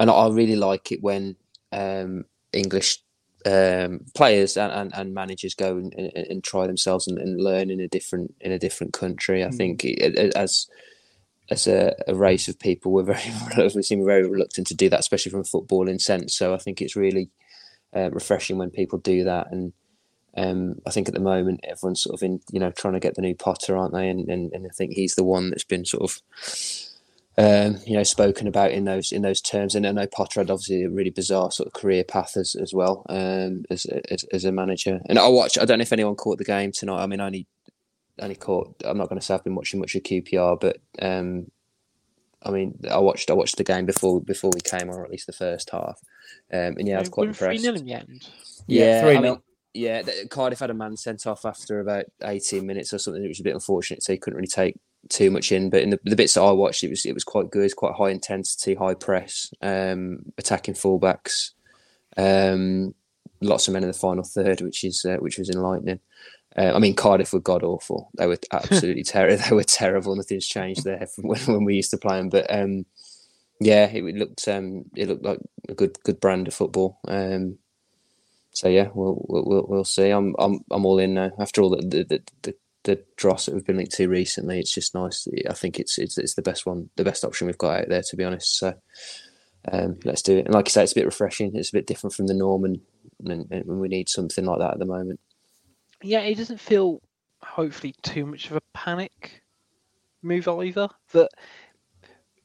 and 0.00 0.10
I 0.10 0.28
really 0.28 0.56
like 0.56 0.90
it 0.92 1.02
when 1.02 1.36
um, 1.72 2.24
English 2.52 2.98
um, 3.46 4.00
players 4.14 4.56
and, 4.56 4.72
and, 4.72 4.92
and 4.94 5.14
managers 5.14 5.54
go 5.54 5.76
and, 5.76 5.94
and, 5.94 6.12
and 6.16 6.44
try 6.44 6.66
themselves 6.66 7.06
and, 7.06 7.18
and 7.18 7.40
learn 7.40 7.70
in 7.70 7.80
a 7.80 7.88
different 7.88 8.34
in 8.40 8.52
a 8.52 8.58
different 8.58 8.92
country. 8.92 9.44
I 9.44 9.48
Mm. 9.48 9.56
think 9.56 9.84
it, 9.84 10.18
it- 10.18 10.36
as 10.36 10.66
as 11.50 11.66
a, 11.66 11.94
a 12.06 12.14
race 12.14 12.46
of 12.48 12.58
people, 12.60 12.92
we're 12.92 13.02
very 13.02 13.22
we 13.74 13.82
seem 13.82 14.04
very 14.04 14.26
reluctant 14.28 14.66
to 14.68 14.74
do 14.74 14.88
that, 14.88 15.00
especially 15.00 15.30
from 15.30 15.40
a 15.40 15.44
footballing 15.44 16.00
sense. 16.00 16.34
So 16.36 16.54
I 16.54 16.58
think 16.58 16.80
it's 16.80 16.96
really 16.96 17.30
uh, 17.94 18.10
refreshing 18.10 18.58
when 18.58 18.70
people 18.70 18.98
do 18.98 19.24
that, 19.24 19.52
and 19.52 19.72
Um, 20.36 20.80
I 20.86 20.90
think 20.92 21.08
at 21.08 21.14
the 21.14 21.20
moment 21.20 21.64
everyone's 21.64 22.02
sort 22.02 22.14
of 22.14 22.22
in, 22.22 22.40
you 22.52 22.60
know, 22.60 22.70
trying 22.70 22.94
to 22.94 23.00
get 23.00 23.14
the 23.16 23.22
new 23.22 23.34
Potter, 23.34 23.76
aren't 23.76 23.92
they? 23.94 24.08
And 24.08 24.30
and, 24.30 24.52
and 24.54 24.64
I 24.64 24.70
think 24.76 24.92
he's 24.92 25.14
the 25.16 25.24
one 25.24 25.50
that's 25.50 25.66
been 25.66 25.84
sort 25.84 26.04
of, 26.08 26.22
um, 27.36 27.78
you 27.84 27.94
know, 27.96 28.04
spoken 28.04 28.46
about 28.46 28.70
in 28.70 28.84
those 28.84 29.10
in 29.16 29.22
those 29.22 29.40
terms. 29.40 29.74
And 29.74 29.84
I 29.86 29.92
know 29.92 30.06
Potter 30.06 30.40
had 30.40 30.50
obviously 30.50 30.84
a 30.84 30.88
really 30.90 31.10
bizarre 31.10 31.50
sort 31.50 31.66
of 31.66 31.72
career 31.72 32.04
path 32.04 32.36
as 32.36 32.54
as 32.54 32.72
well 32.72 33.04
um, 33.08 33.64
as, 33.70 33.86
as 34.08 34.24
as 34.32 34.44
a 34.44 34.52
manager. 34.52 35.00
And 35.06 35.18
I 35.18 35.26
watched. 35.28 35.58
I 35.58 35.64
don't 35.64 35.78
know 35.78 35.88
if 35.88 35.92
anyone 35.92 36.14
caught 36.14 36.38
the 36.38 36.44
game 36.44 36.70
tonight. 36.72 37.02
I 37.02 37.06
mean, 37.08 37.20
I 37.20 37.26
only 37.26 37.46
only 38.20 38.36
caught. 38.36 38.74
I'm 38.84 38.98
not 38.98 39.08
going 39.08 39.18
to 39.18 39.24
say 39.26 39.34
I've 39.34 39.44
been 39.44 39.56
watching 39.56 39.80
much 39.80 39.96
of 39.96 40.02
QPR, 40.04 40.60
but 40.60 40.76
um, 41.02 41.50
I 42.42 42.50
mean, 42.50 42.78
I 42.90 42.98
watched 42.98 43.30
I 43.30 43.34
watched 43.34 43.56
the 43.56 43.64
game 43.64 43.86
before 43.86 44.20
before 44.20 44.50
we 44.54 44.60
came, 44.60 44.88
on, 44.88 44.96
or 44.96 45.04
at 45.04 45.10
least 45.10 45.26
the 45.26 45.32
first 45.32 45.70
half. 45.70 46.00
Um, 46.52 46.76
and 46.78 46.88
yeah, 46.88 46.96
I 46.96 47.00
was 47.00 47.08
quite 47.08 47.28
impressed. 47.28 47.50
Three 47.50 47.58
0 47.58 47.76
in 47.76 47.84
the 47.84 47.94
end. 47.94 48.28
Yeah, 48.66 49.02
three 49.02 49.16
I 49.16 49.20
nil. 49.20 49.42
yeah. 49.74 50.02
Cardiff 50.30 50.60
had 50.60 50.70
a 50.70 50.74
man 50.74 50.96
sent 50.96 51.26
off 51.26 51.44
after 51.44 51.80
about 51.80 52.06
18 52.22 52.66
minutes 52.66 52.92
or 52.92 52.98
something. 52.98 53.24
It 53.24 53.28
was 53.28 53.40
a 53.40 53.44
bit 53.44 53.54
unfortunate, 53.54 54.02
so 54.02 54.12
he 54.12 54.18
couldn't 54.18 54.36
really 54.36 54.46
take 54.46 54.76
too 55.08 55.30
much 55.30 55.52
in. 55.52 55.70
But 55.70 55.82
in 55.82 55.90
the, 55.90 56.00
the 56.04 56.16
bits 56.16 56.34
that 56.34 56.42
I 56.42 56.52
watched, 56.52 56.82
it 56.82 56.90
was 56.90 57.04
it 57.04 57.14
was 57.14 57.24
quite 57.24 57.50
good. 57.50 57.64
It's 57.64 57.74
quite 57.74 57.94
high 57.94 58.10
intensity, 58.10 58.74
high 58.74 58.94
press, 58.94 59.52
um, 59.60 60.20
attacking 60.38 60.74
fullbacks. 60.74 61.50
Um, 62.16 62.94
lots 63.40 63.68
of 63.68 63.74
men 63.74 63.82
in 63.82 63.88
the 63.88 63.94
final 63.94 64.24
third, 64.24 64.60
which 64.60 64.84
is 64.84 65.04
uh, 65.04 65.16
which 65.16 65.38
was 65.38 65.50
enlightening. 65.50 66.00
Uh, 66.60 66.74
I 66.74 66.78
mean, 66.78 66.94
Cardiff 66.94 67.32
were 67.32 67.40
god 67.40 67.62
awful. 67.62 68.10
They 68.18 68.26
were 68.26 68.38
absolutely 68.52 69.02
terrible. 69.04 69.42
They 69.48 69.54
were 69.54 69.64
terrible. 69.64 70.14
Nothing's 70.14 70.46
changed 70.46 70.84
there 70.84 71.06
from 71.06 71.28
when, 71.28 71.40
when 71.46 71.64
we 71.64 71.76
used 71.76 71.90
to 71.92 71.96
play 71.96 72.18
them. 72.18 72.28
But 72.28 72.52
um, 72.54 72.84
yeah, 73.60 73.86
it 73.86 74.02
looked 74.14 74.46
um, 74.46 74.84
it 74.94 75.08
looked 75.08 75.24
like 75.24 75.38
a 75.70 75.74
good 75.74 75.96
good 76.04 76.20
brand 76.20 76.48
of 76.48 76.54
football. 76.54 76.98
Um, 77.08 77.58
so 78.52 78.68
yeah, 78.68 78.88
we'll 78.92 79.24
we'll 79.26 79.44
we'll, 79.46 79.66
we'll 79.68 79.84
see. 79.84 80.10
I'm 80.10 80.34
I'm 80.38 80.60
I'm 80.70 80.84
all 80.84 80.98
in 80.98 81.14
now. 81.14 81.30
After 81.38 81.62
all 81.62 81.70
the 81.70 81.82
the, 81.82 82.04
the, 82.04 82.22
the 82.42 82.54
the 82.82 83.04
dross 83.16 83.46
that 83.46 83.54
we've 83.54 83.64
been 83.64 83.78
linked 83.78 83.94
to 83.94 84.08
recently, 84.08 84.58
it's 84.58 84.74
just 84.74 84.94
nice. 84.94 85.26
I 85.48 85.54
think 85.54 85.80
it's 85.80 85.98
it's 85.98 86.18
it's 86.18 86.34
the 86.34 86.42
best 86.42 86.66
one, 86.66 86.90
the 86.96 87.04
best 87.04 87.24
option 87.24 87.46
we've 87.46 87.56
got 87.56 87.80
out 87.80 87.88
there, 87.88 88.02
to 88.02 88.16
be 88.16 88.24
honest. 88.24 88.58
So 88.58 88.74
um, 89.72 89.98
let's 90.04 90.22
do 90.22 90.36
it. 90.36 90.44
And 90.44 90.54
like 90.54 90.66
you 90.66 90.72
say, 90.72 90.82
it's 90.82 90.92
a 90.92 90.96
bit 90.96 91.06
refreshing. 91.06 91.52
It's 91.54 91.70
a 91.70 91.76
bit 91.76 91.86
different 91.86 92.12
from 92.12 92.26
the 92.26 92.34
norm, 92.34 92.66
and, 92.66 92.80
and, 93.24 93.50
and 93.50 93.80
we 93.80 93.88
need 93.88 94.10
something 94.10 94.44
like 94.44 94.58
that 94.58 94.72
at 94.72 94.78
the 94.78 94.84
moment. 94.84 95.20
Yeah, 96.02 96.20
it 96.20 96.36
doesn't 96.36 96.60
feel 96.60 97.00
hopefully 97.42 97.94
too 98.02 98.26
much 98.26 98.50
of 98.50 98.56
a 98.56 98.62
panic 98.72 99.42
move 100.22 100.48
either. 100.48 100.88
That 101.12 101.28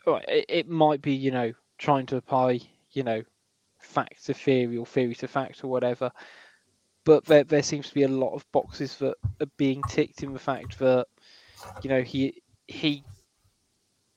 right, 0.06 0.26
it, 0.28 0.46
it 0.50 0.70
might 0.70 1.02
be 1.02 1.14
you 1.14 1.32
know 1.32 1.54
trying 1.78 2.06
to 2.08 2.18
apply 2.18 2.60
you 2.92 3.04
know 3.04 3.24
fact 3.80 4.26
to 4.26 4.34
theory 4.34 4.78
or 4.78 4.86
theory 4.86 5.16
to 5.16 5.28
fact 5.28 5.64
or 5.64 5.68
whatever, 5.68 6.12
but 7.06 7.26
there 7.26 7.44
there 7.44 7.64
seems 7.64 7.88
to 7.90 7.94
be 7.94 8.04
a 8.04 8.08
lot 8.10 8.34
of 8.34 8.46
boxes 8.52 8.98
that 8.98 9.16
are 9.42 9.48
being 9.58 9.82
ticked 9.84 10.24
in 10.24 10.34
the 10.34 10.40
fact 10.40 10.78
that 10.80 11.08
you 11.82 11.90
know 11.90 12.02
he 12.02 12.42
he 12.68 13.04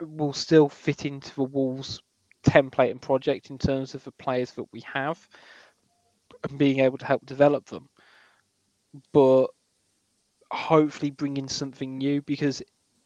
will 0.01 0.33
still 0.33 0.69
fit 0.69 1.05
into 1.05 1.35
the 1.35 1.45
Wolves 1.45 2.01
template 2.45 2.91
and 2.91 3.03
project 3.03 3.51
in 3.51 3.59
terms 3.59 3.95
of 3.95 4.05
the 4.05 4.13
players 4.13 4.53
that 4.53 4.65
we 4.73 4.81
have 4.93 5.29
and 6.49 6.59
being 6.59 6.81
able 6.81 6.99
to 6.99 7.05
help 7.07 7.25
develop 7.27 7.67
them 7.67 7.89
but 9.13 9.49
hopefully 10.53 11.11
bring 11.11 11.37
in 11.37 11.49
something 11.49 11.99
new 11.99 12.23
because 12.23 12.63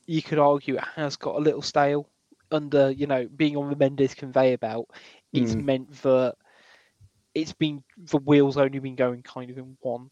you 0.06 0.22
could 0.22 0.38
argue 0.38 0.76
it 0.76 0.84
has 0.94 1.16
got 1.16 1.36
a 1.36 1.40
little 1.40 1.62
stale 1.62 2.08
under 2.50 2.90
you 2.90 3.06
know 3.06 3.26
being 3.36 3.56
on 3.56 3.70
the 3.70 3.76
Mendes 3.76 4.14
conveyor 4.14 4.58
belt. 4.58 4.88
It's 5.32 5.54
Mm. 5.54 5.64
meant 5.64 5.92
that 6.02 6.34
it's 7.34 7.52
been 7.52 7.82
the 7.96 8.18
wheels 8.18 8.56
only 8.58 8.78
been 8.78 8.94
going 8.96 9.22
kind 9.22 9.50
of 9.50 9.58
in 9.58 9.76
one 9.80 10.10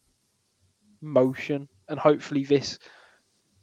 motion, 1.03 1.69
and 1.89 1.99
hopefully 1.99 2.45
this 2.45 2.79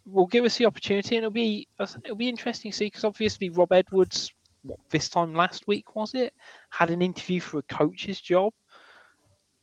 will 0.05 0.27
give 0.27 0.45
us 0.45 0.57
the 0.57 0.65
opportunity, 0.65 1.15
and 1.15 1.23
it'll 1.23 1.31
be 1.31 1.67
it'll 2.03 2.15
be 2.15 2.29
interesting 2.29 2.71
to 2.71 2.77
see 2.77 2.85
because 2.85 3.03
obviously 3.03 3.49
Rob 3.49 3.71
Edwards, 3.73 4.31
what, 4.63 4.79
this 4.89 5.09
time 5.09 5.33
last 5.33 5.67
week 5.67 5.95
was 5.95 6.13
it, 6.13 6.33
had 6.69 6.89
an 6.91 7.01
interview 7.01 7.39
for 7.39 7.59
a 7.59 7.63
coach's 7.63 8.21
job, 8.21 8.53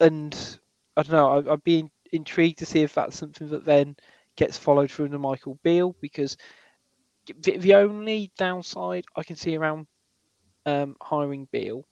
and 0.01 0.59
I 0.97 1.03
don't 1.03 1.13
know, 1.13 1.51
I, 1.51 1.53
I'd 1.53 1.65
be 1.65 1.79
in- 1.81 1.91
intrigued 2.15 2.59
to 2.59 2.67
see 2.67 2.83
if 2.83 2.95
that's 2.95 3.17
something 3.17 3.49
that 3.51 3.65
then 3.65 3.97
gets 4.37 4.59
followed 4.59 4.91
through 4.91 5.07
under 5.07 5.19
Michael 5.19 5.59
Beale 5.63 5.95
because 6.01 6.37
the, 7.43 7.57
the 7.57 7.75
only 7.75 8.31
downside 8.37 9.05
I 9.17 9.23
can 9.23 9.37
see 9.37 9.57
around 9.57 9.87
um, 10.67 10.97
hiring 11.01 11.49
Beale 11.53 11.85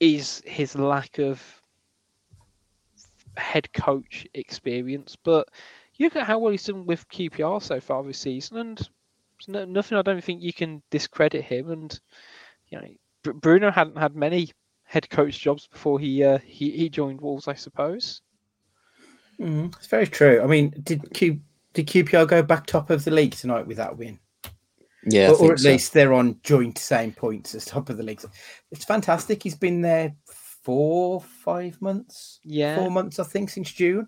is 0.00 0.42
his 0.44 0.74
lack 0.74 1.18
of 1.18 1.42
head 3.36 3.72
coach 3.72 4.26
experience. 4.34 5.16
But 5.22 5.48
you 5.94 6.06
look 6.06 6.16
at 6.16 6.26
how 6.26 6.38
well 6.38 6.52
he's 6.52 6.64
done 6.64 6.86
with 6.86 7.08
QPR 7.08 7.62
so 7.62 7.80
far 7.80 8.02
this 8.02 8.18
season, 8.18 8.58
and 8.58 8.88
no, 9.48 9.64
nothing 9.64 9.98
I 9.98 10.02
don't 10.02 10.22
think 10.22 10.42
you 10.42 10.52
can 10.52 10.82
discredit 10.90 11.44
him. 11.44 11.70
And 11.70 12.00
you 12.68 12.80
know, 12.80 12.88
Br- 13.22 13.32
Bruno 13.32 13.70
hadn't 13.70 13.98
had 13.98 14.14
many 14.16 14.50
head 14.84 15.08
coach 15.08 15.38
jobs 15.38 15.66
before 15.68 15.98
he 15.98 16.24
uh, 16.24 16.38
he, 16.38 16.70
he 16.72 16.88
joined 16.88 17.20
Wolves, 17.20 17.48
I 17.48 17.54
suppose. 17.54 18.20
Mm, 19.42 19.74
it's 19.76 19.88
very 19.88 20.06
true. 20.06 20.40
I 20.42 20.46
mean, 20.46 20.72
did 20.82 21.12
Q 21.12 21.40
did 21.74 21.88
QPR 21.88 22.28
go 22.28 22.42
back 22.42 22.66
top 22.66 22.90
of 22.90 23.04
the 23.04 23.10
league 23.10 23.34
tonight 23.34 23.66
with 23.66 23.78
that 23.78 23.96
win? 23.98 24.18
Yeah, 25.04 25.30
I 25.30 25.32
or, 25.32 25.46
or 25.48 25.52
at 25.54 25.60
so. 25.60 25.68
least 25.68 25.92
they're 25.92 26.12
on 26.12 26.38
joint 26.44 26.78
same 26.78 27.12
points 27.12 27.54
as 27.54 27.64
top 27.64 27.90
of 27.90 27.96
the 27.96 28.04
league. 28.04 28.22
It's 28.70 28.84
fantastic. 28.84 29.42
He's 29.42 29.56
been 29.56 29.80
there 29.80 30.14
four, 30.26 31.20
five 31.20 31.80
months, 31.82 32.38
Yeah. 32.44 32.76
four 32.76 32.90
months, 32.90 33.18
I 33.18 33.24
think, 33.24 33.50
since 33.50 33.72
June. 33.72 34.06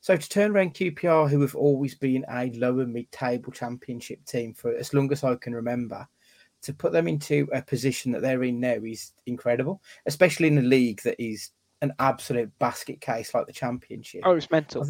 So 0.00 0.14
to 0.14 0.28
turn 0.28 0.52
around 0.52 0.74
QPR, 0.74 1.30
who 1.30 1.40
have 1.40 1.56
always 1.56 1.94
been 1.94 2.24
a 2.30 2.50
lower 2.54 2.86
mid-table 2.86 3.50
championship 3.50 4.24
team 4.26 4.52
for 4.52 4.74
as 4.76 4.92
long 4.92 5.10
as 5.10 5.24
I 5.24 5.36
can 5.36 5.54
remember, 5.54 6.06
to 6.62 6.74
put 6.74 6.92
them 6.92 7.08
into 7.08 7.48
a 7.52 7.62
position 7.62 8.12
that 8.12 8.20
they're 8.20 8.42
in 8.42 8.60
now 8.60 8.74
is 8.84 9.12
incredible, 9.26 9.80
especially 10.04 10.48
in 10.48 10.58
a 10.58 10.62
league 10.62 11.00
that 11.02 11.20
is 11.22 11.50
an 11.82 11.92
absolute 11.98 12.56
basket 12.58 13.00
case 13.00 13.34
like 13.34 13.46
the 13.46 13.52
championship. 13.52 14.22
Oh, 14.24 14.32
it's 14.36 14.50
mental. 14.50 14.86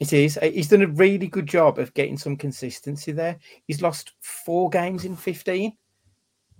It 0.00 0.12
is. 0.12 0.36
Uh, 0.38 0.50
He's 0.50 0.68
done 0.68 0.82
a 0.82 0.86
really 0.88 1.26
good 1.28 1.46
job 1.46 1.78
of 1.78 1.94
getting 1.94 2.16
some 2.18 2.36
consistency 2.36 3.12
there. 3.12 3.38
He's 3.66 3.82
lost 3.82 4.12
four 4.20 4.68
games 4.70 5.04
in 5.04 5.16
15 5.16 5.76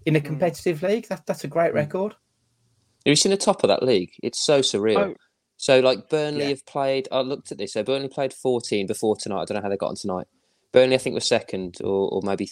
in 0.07 0.17
a 0.17 0.19
Hmm. 0.19 0.25
competitive 0.27 0.83
league. 0.83 1.09
That, 1.09 1.27
that's 1.27 1.45
a 1.45 1.49
great 1.49 1.75
record. 1.75 2.13
Have 2.13 3.11
you 3.11 3.17
seen 3.17 3.31
the 3.31 3.37
top 3.37 3.63
of 3.65 3.69
that 3.69 3.83
league? 3.83 4.13
It's 4.23 4.45
so 4.45 4.61
surreal. 4.61 4.99
Oh. 4.99 5.15
So 5.57 5.81
like 5.81 6.09
Burnley 6.09 6.43
Yeah. 6.45 6.49
have 6.51 6.67
played. 6.67 7.09
I 7.13 7.21
looked 7.21 7.53
at 7.53 7.59
this. 7.59 7.73
So 7.75 7.83
Burnley 7.83 8.09
played 8.09 8.33
14 8.33 8.87
before 8.87 9.17
tonight. 9.17 9.43
I 9.43 9.45
don't 9.45 9.57
know 9.57 9.63
how 9.63 9.69
they 9.69 9.77
got 9.77 9.89
on 9.91 9.97
tonight. 9.97 10.27
Burnley, 10.73 10.95
I 10.97 10.99
think, 10.99 11.15
was 11.15 11.27
second 11.27 11.79
or, 11.83 12.09
or 12.11 12.23
maybe 12.23 12.51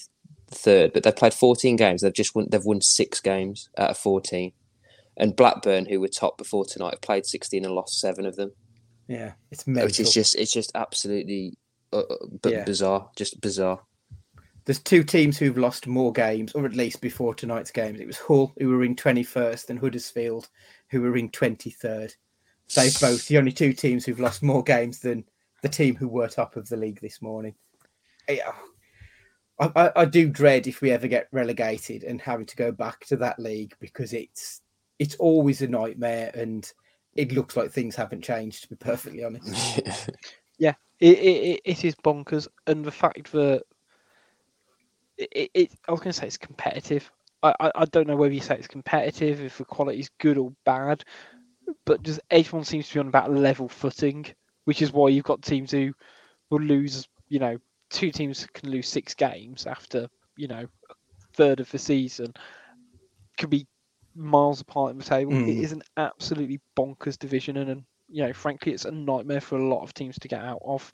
third, 0.50 0.92
but 0.92 1.03
they've 1.03 1.14
played 1.16 1.34
14 1.34 1.76
games. 1.76 2.03
They've 2.03 2.12
just 2.12 2.34
won. 2.34 2.46
They've 2.50 2.64
won 2.64 2.80
six 2.80 3.20
games 3.20 3.68
out 3.78 3.90
of 3.90 3.98
14. 3.98 4.53
And 5.17 5.37
Blackburn, 5.37 5.87
who 5.87 6.01
were 6.01 6.09
top 6.09 6.39
before 6.39 6.65
tonight, 6.65 6.95
have 6.95 7.01
played 7.03 7.27
16 7.27 7.65
and 7.65 7.75
lost 7.75 8.01
seven 8.01 8.25
of 8.27 8.37
them, 8.37 8.53
Yeah, 9.09 9.33
it's 9.51 9.67
mental. 9.67 9.87
which 9.87 10.01
is 10.01 10.13
just 10.13 10.35
it's 10.37 10.53
just 10.53 10.73
absolutely 10.75 11.59
uh, 11.93 11.99
uh, 11.99 12.17
b- 12.43 12.51
Yeah. 12.53 12.65
bizarre, 12.65 13.11
just 13.17 13.41
bizarre. 13.41 13.81
There's 14.65 14.79
two 14.79 15.03
teams 15.05 15.37
who've 15.39 15.59
lost 15.59 15.87
more 15.87 16.13
games, 16.13 16.53
or 16.53 16.65
at 16.65 16.75
least 16.77 17.01
before 17.01 17.35
tonight's 17.35 17.73
games. 17.73 18.01
It 18.01 18.07
was 18.07 18.17
Hull, 18.19 18.53
who 18.59 18.69
were 18.69 18.85
in 18.85 18.95
21st, 18.97 19.69
and 19.71 19.79
Huddersfield, 19.79 20.49
who 20.89 21.03
were 21.03 21.17
in 21.17 21.29
23rd. 21.31 22.15
They 22.75 22.89
both 23.01 23.27
the 23.29 23.37
only 23.39 23.53
two 23.53 23.73
teams 23.75 24.07
who've 24.07 24.21
lost 24.21 24.43
more 24.43 24.63
games 24.63 25.01
than 25.01 25.25
the 25.63 25.69
team 25.69 25.95
who 25.97 26.09
were 26.09 26.29
top 26.29 26.57
of 26.57 26.69
the 26.69 26.77
league 26.77 27.01
this 27.01 27.21
morning. 27.21 27.55
Yeah. 28.29 28.53
I, 29.59 29.71
I, 29.77 29.93
I 29.97 30.05
do 30.07 30.29
dread 30.29 30.67
if 30.69 30.81
we 30.81 30.91
ever 30.93 31.07
get 31.09 31.29
relegated 31.33 32.03
and 32.05 32.21
having 32.21 32.47
to 32.47 32.57
go 32.57 32.73
back 32.73 33.05
to 33.07 33.17
that 33.17 33.39
league 33.39 33.75
because 33.81 34.13
it's 34.13 34.61
it's 34.99 35.14
always 35.16 35.62
a 35.62 35.68
nightmare 35.68 36.30
and 36.34 36.70
it 37.14 37.32
looks 37.32 37.57
like 37.57 37.70
things 37.70 37.95
haven't 37.97 38.22
changed 38.22 38.62
to 38.62 38.68
be 38.68 38.76
perfectly 38.76 39.24
honest. 39.24 39.80
yeah, 40.59 40.74
it, 41.01 41.18
it- 41.18 41.61
it 41.64 41.84
is 41.84 41.95
bonkers, 41.97 42.49
and 42.66 42.84
the 42.84 42.90
fact 42.90 43.32
that 43.32 43.62
it, 45.18 45.28
it, 45.32 45.51
it 45.55 45.72
I 45.88 45.93
was 45.93 46.01
going 46.01 46.12
to 46.12 46.18
say 46.18 46.26
it's 46.26 46.36
competitive. 46.38 47.11
I, 47.43 47.55
I, 47.61 47.72
I 47.74 47.84
don't 47.86 48.07
know 48.07 48.16
whether 48.16 48.34
you 48.34 48.40
say 48.40 48.57
it's 48.57 48.68
competitive, 48.68 49.40
if 49.40 49.59
the 49.59 49.64
quality 49.64 50.01
is 50.01 50.11
good 50.20 50.38
or 50.38 50.53
bad, 50.64 51.05
but 51.84 52.03
just 52.03 52.20
everyone 52.30 52.64
seems 52.64 52.88
to 52.88 52.95
be 52.95 53.01
on 53.01 53.09
about 53.09 53.32
level 53.32 53.68
footing, 53.68 54.26
which 54.64 54.80
is 54.82 54.93
why 54.93 55.09
you've 55.09 55.24
got 55.24 55.43
teams 55.43 55.70
who 55.70 55.93
will 56.51 56.61
lose. 56.62 57.07
You 57.28 57.38
know, 57.40 57.59
two 57.90 58.11
teams 58.11 58.47
can 58.55 58.70
lose 58.70 58.88
six 58.88 59.14
games 59.14 59.66
after 59.66 60.09
you 60.36 60.49
know 60.49 60.66
a 60.90 60.95
third 61.34 61.61
of 61.61 61.70
the 61.70 61.78
season. 61.78 62.32
Could 63.38 63.51
be 63.51 63.66
miles 64.15 64.61
apart 64.61 64.93
in 64.93 64.99
the 64.99 65.05
table. 65.05 65.41
It 65.45 65.57
Mm. 65.57 65.65
is 65.65 65.73
an 65.73 65.83
absolutely 65.97 66.61
bonkers 66.77 67.19
division, 67.19 67.57
and, 67.59 67.71
and 67.71 67.85
you 68.09 68.23
know, 68.25 68.33
frankly, 68.33 68.73
it's 68.73 68.85
a 68.85 68.91
nightmare 68.93 69.41
for 69.41 69.59
a 69.59 69.69
lot 69.69 69.83
of 69.83 69.95
teams 69.95 70.19
to 70.21 70.29
get 70.29 70.43
out 70.43 70.63
of. 70.65 70.93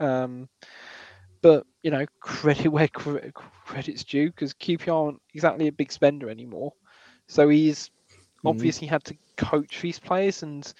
Um, 0.00 0.48
but 1.42 1.66
you 1.82 1.90
know, 1.90 2.06
credit 2.20 2.68
where 2.72 2.88
credit's 2.88 4.04
due 4.04 4.28
because 4.28 4.54
QPR 4.54 5.06
aren't 5.06 5.22
exactly 5.34 5.68
a 5.68 5.72
big 5.72 5.92
spender 5.92 6.28
anymore. 6.30 6.72
So 7.28 7.48
he's 7.48 7.90
Mhm. 8.42 8.70
obviously 8.70 8.86
had 8.88 9.04
to 9.04 9.16
coach 9.36 9.80
these 9.80 9.98
players 9.98 10.42
and 10.42 10.70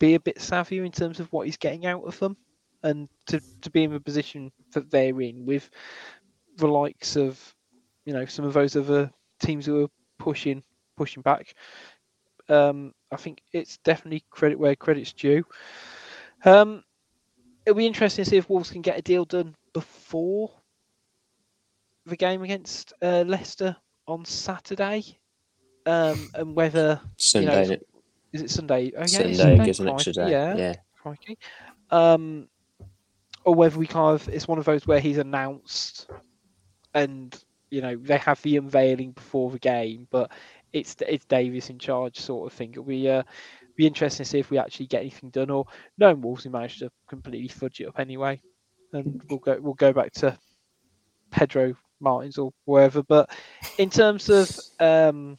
be 0.00 0.14
a 0.14 0.20
bit 0.20 0.38
savvier 0.38 0.84
in 0.84 0.92
terms 0.92 1.20
of 1.20 1.32
what 1.32 1.46
he's 1.46 1.56
getting 1.58 1.86
out 1.86 2.04
of 2.04 2.18
them, 2.18 2.36
and 2.82 3.08
to 3.28 3.40
to 3.62 3.70
be 3.70 3.84
in 3.84 3.92
the 3.92 4.00
position 4.00 4.52
that 4.74 4.90
they're 4.90 5.20
in 5.20 5.46
with 5.46 5.70
the 6.56 6.66
likes 6.68 7.16
of, 7.16 7.54
you 8.04 8.12
know, 8.12 8.24
some 8.26 8.44
of 8.44 8.52
those 8.54 8.76
other 8.76 9.10
teams 9.40 9.66
who 9.66 9.84
are 9.84 9.88
pushing 10.18 10.62
pushing 11.02 11.22
back. 11.22 11.54
Um, 12.48 12.92
I 13.10 13.16
think 13.16 13.42
it's 13.52 13.78
definitely 13.78 14.24
credit 14.30 14.58
where 14.58 14.76
credit's 14.76 15.12
due. 15.12 15.44
Um, 16.44 16.84
it'll 17.66 17.76
be 17.76 17.86
interesting 17.86 18.24
to 18.24 18.30
see 18.30 18.36
if 18.36 18.48
Wolves 18.48 18.70
can 18.70 18.82
get 18.82 18.98
a 18.98 19.02
deal 19.02 19.24
done 19.24 19.56
before 19.72 20.50
the 22.06 22.16
game 22.16 22.42
against 22.42 22.92
uh, 23.02 23.24
Leicester 23.26 23.76
on 24.06 24.24
Saturday, 24.24 25.18
um, 25.86 26.30
and 26.34 26.54
whether 26.54 27.00
Sunday. 27.18 27.62
you 27.62 27.68
know, 27.68 27.76
is 28.32 28.42
it 28.42 28.50
Sunday? 28.50 28.92
Oh, 28.96 29.00
yeah, 29.00 29.06
Sunday, 29.06 29.34
Sunday 29.34 29.64
gives 29.64 29.80
an 29.80 29.88
extra 29.88 30.12
day. 30.12 30.30
Yeah, 30.30 30.56
yeah. 30.56 30.74
crikey. 31.00 31.38
Um, 31.90 32.48
or 33.44 33.56
whether 33.56 33.76
we 33.76 33.88
kind 33.88 34.14
of 34.14 34.28
it's 34.28 34.46
one 34.46 34.58
of 34.58 34.64
those 34.64 34.86
where 34.86 35.00
he's 35.00 35.18
announced, 35.18 36.08
and 36.94 37.36
you 37.70 37.80
know 37.80 37.96
they 37.96 38.18
have 38.18 38.40
the 38.42 38.56
unveiling 38.56 39.12
before 39.12 39.50
the 39.50 39.58
game, 39.58 40.06
but 40.10 40.30
it's 40.72 40.96
it's 41.06 41.24
Davis 41.26 41.70
in 41.70 41.78
charge 41.78 42.18
sort 42.18 42.50
of 42.50 42.56
thing. 42.56 42.70
It'll 42.70 42.84
be 42.84 43.08
uh, 43.08 43.22
be 43.76 43.86
interesting 43.86 44.24
to 44.24 44.30
see 44.30 44.38
if 44.38 44.50
we 44.50 44.58
actually 44.58 44.86
get 44.86 45.00
anything 45.00 45.30
done, 45.30 45.50
or 45.50 45.66
knowing 45.98 46.20
Wolves, 46.20 46.44
we 46.44 46.50
managed 46.50 46.80
to 46.80 46.90
completely 47.08 47.48
fudge 47.48 47.80
it 47.80 47.88
up 47.88 47.98
anyway, 47.98 48.40
and 48.92 49.22
we'll 49.28 49.38
go 49.38 49.58
we'll 49.60 49.74
go 49.74 49.92
back 49.92 50.12
to 50.12 50.36
Pedro 51.30 51.74
Martins 52.00 52.38
or 52.38 52.52
wherever. 52.64 53.02
But 53.02 53.30
in 53.78 53.90
terms 53.90 54.28
of 54.28 54.50
um, 54.80 55.38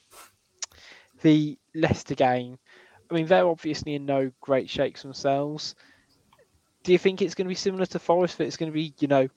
the 1.21 1.57
Leicester 1.75 2.15
game, 2.15 2.57
I 3.09 3.13
mean 3.13 3.27
they're 3.27 3.47
obviously 3.47 3.95
in 3.95 4.05
no 4.05 4.31
great 4.41 4.69
shakes 4.69 5.01
themselves. 5.01 5.75
Do 6.83 6.91
you 6.91 6.97
think 6.97 7.21
it's 7.21 7.35
going 7.35 7.45
to 7.45 7.49
be 7.49 7.55
similar 7.55 7.85
to 7.87 7.99
Forest? 7.99 8.37
That 8.37 8.45
it's 8.45 8.57
going 8.57 8.71
to 8.71 8.73
be, 8.75 8.93
you 8.99 9.07
know, 9.07 9.29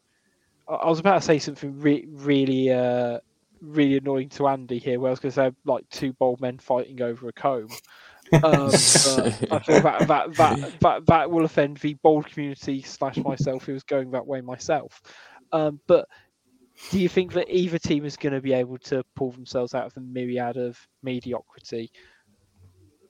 I 0.69 0.89
was 0.89 0.99
about 0.99 1.21
to 1.21 1.27
say 1.27 1.39
something 1.39 1.79
re- 1.79 2.09
really, 2.11 2.73
uh, 2.73 3.21
really 3.61 3.97
annoying 3.97 4.29
to 4.31 4.49
Andy 4.49 4.79
here, 4.79 5.01
where 5.01 5.09
I 5.09 5.13
was 5.13 5.21
going 5.21 5.33
to 5.33 5.37
say 5.37 5.51
like 5.65 5.89
two 5.91 6.13
bold 6.15 6.41
men 6.41 6.59
fighting 6.59 7.03
over 7.03 7.29
a 7.29 7.33
comb. 7.33 7.69
Um, 8.33 8.73
but 8.73 9.53
I 9.53 9.59
feel 9.61 9.81
that 9.83 10.09
that, 10.09 10.35
that 10.35 10.81
that 10.81 11.07
that 11.07 11.31
will 11.31 11.45
offend 11.45 11.77
the 11.77 11.95
bold 12.03 12.27
community 12.27 12.83
slash 12.83 13.19
myself 13.19 13.65
who 13.65 13.73
was 13.73 13.85
going 13.85 14.11
that 14.11 14.27
way 14.27 14.41
myself. 14.41 15.01
Um, 15.53 15.79
but 15.87 16.09
do 16.91 16.99
you 16.99 17.09
think 17.09 17.35
that 17.35 17.47
either 17.49 17.79
team 17.79 18.05
is 18.05 18.17
going 18.17 18.33
to 18.33 18.41
be 18.41 18.53
able 18.53 18.79
to 18.79 19.05
pull 19.15 19.31
themselves 19.31 19.77
out 19.77 19.87
of 19.87 19.95
the 19.95 20.01
myriad 20.01 20.57
of 20.57 20.77
mediocrity, 21.05 21.93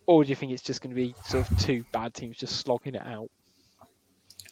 or 0.07 0.23
do 0.23 0.29
you 0.29 0.37
think 0.37 0.53
it's 0.53 0.63
just 0.63 0.83
going 0.83 0.95
to 0.95 1.01
be 1.01 1.15
sort 1.25 1.51
of 1.51 1.59
two 1.59 1.83
bad 1.93 2.13
teams 2.13 2.37
just 2.37 2.57
slogging 2.57 2.95
it 2.95 3.07
out? 3.07 3.31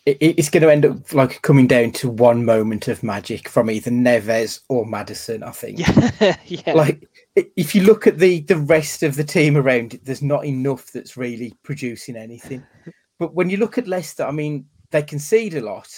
It, 0.07 0.18
it's 0.20 0.50
going 0.50 0.62
to 0.62 0.70
end 0.70 0.84
up 0.84 1.12
like 1.14 1.40
coming 1.42 1.66
down 1.66 1.92
to 1.92 2.11
one 2.11 2.44
moment 2.44 2.88
of 2.88 3.02
magic 3.02 3.48
from 3.48 3.70
either 3.70 3.90
Neves 3.90 4.61
or 4.68 4.84
Maddison. 4.84 5.42
I 5.42 5.50
think. 5.50 5.78
Yeah, 5.78 6.36
yeah. 6.46 6.74
Like 6.74 7.09
if 7.34 7.74
you 7.74 7.82
look 7.82 8.07
at 8.07 8.18
the 8.18 8.40
the 8.40 8.59
rest 8.59 9.02
of 9.02 9.16
the 9.16 9.24
team 9.24 9.57
around 9.57 9.94
it, 9.94 10.05
there's 10.05 10.22
not 10.22 10.44
enough 10.44 10.92
that's 10.92 11.16
really 11.16 11.55
producing 11.62 12.16
anything. 12.16 12.64
But 13.18 13.32
when 13.32 13.48
you 13.48 13.59
look 13.59 13.78
at 13.78 13.86
Leicester, 13.86 14.24
I 14.24 14.32
mean, 14.32 14.66
they 14.90 15.00
concede 15.00 15.55
a 15.55 15.61
lot, 15.61 15.88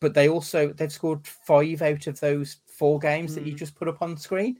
but 0.00 0.12
they 0.12 0.28
also 0.28 0.72
they've 0.72 0.92
scored 0.92 1.24
five 1.24 1.82
out 1.82 2.08
of 2.08 2.18
those 2.18 2.56
four 2.66 2.98
games 2.98 3.34
that 3.34 3.46
you 3.46 3.54
just 3.54 3.76
put 3.76 3.88
up 3.88 4.02
on 4.02 4.16
screen. 4.16 4.56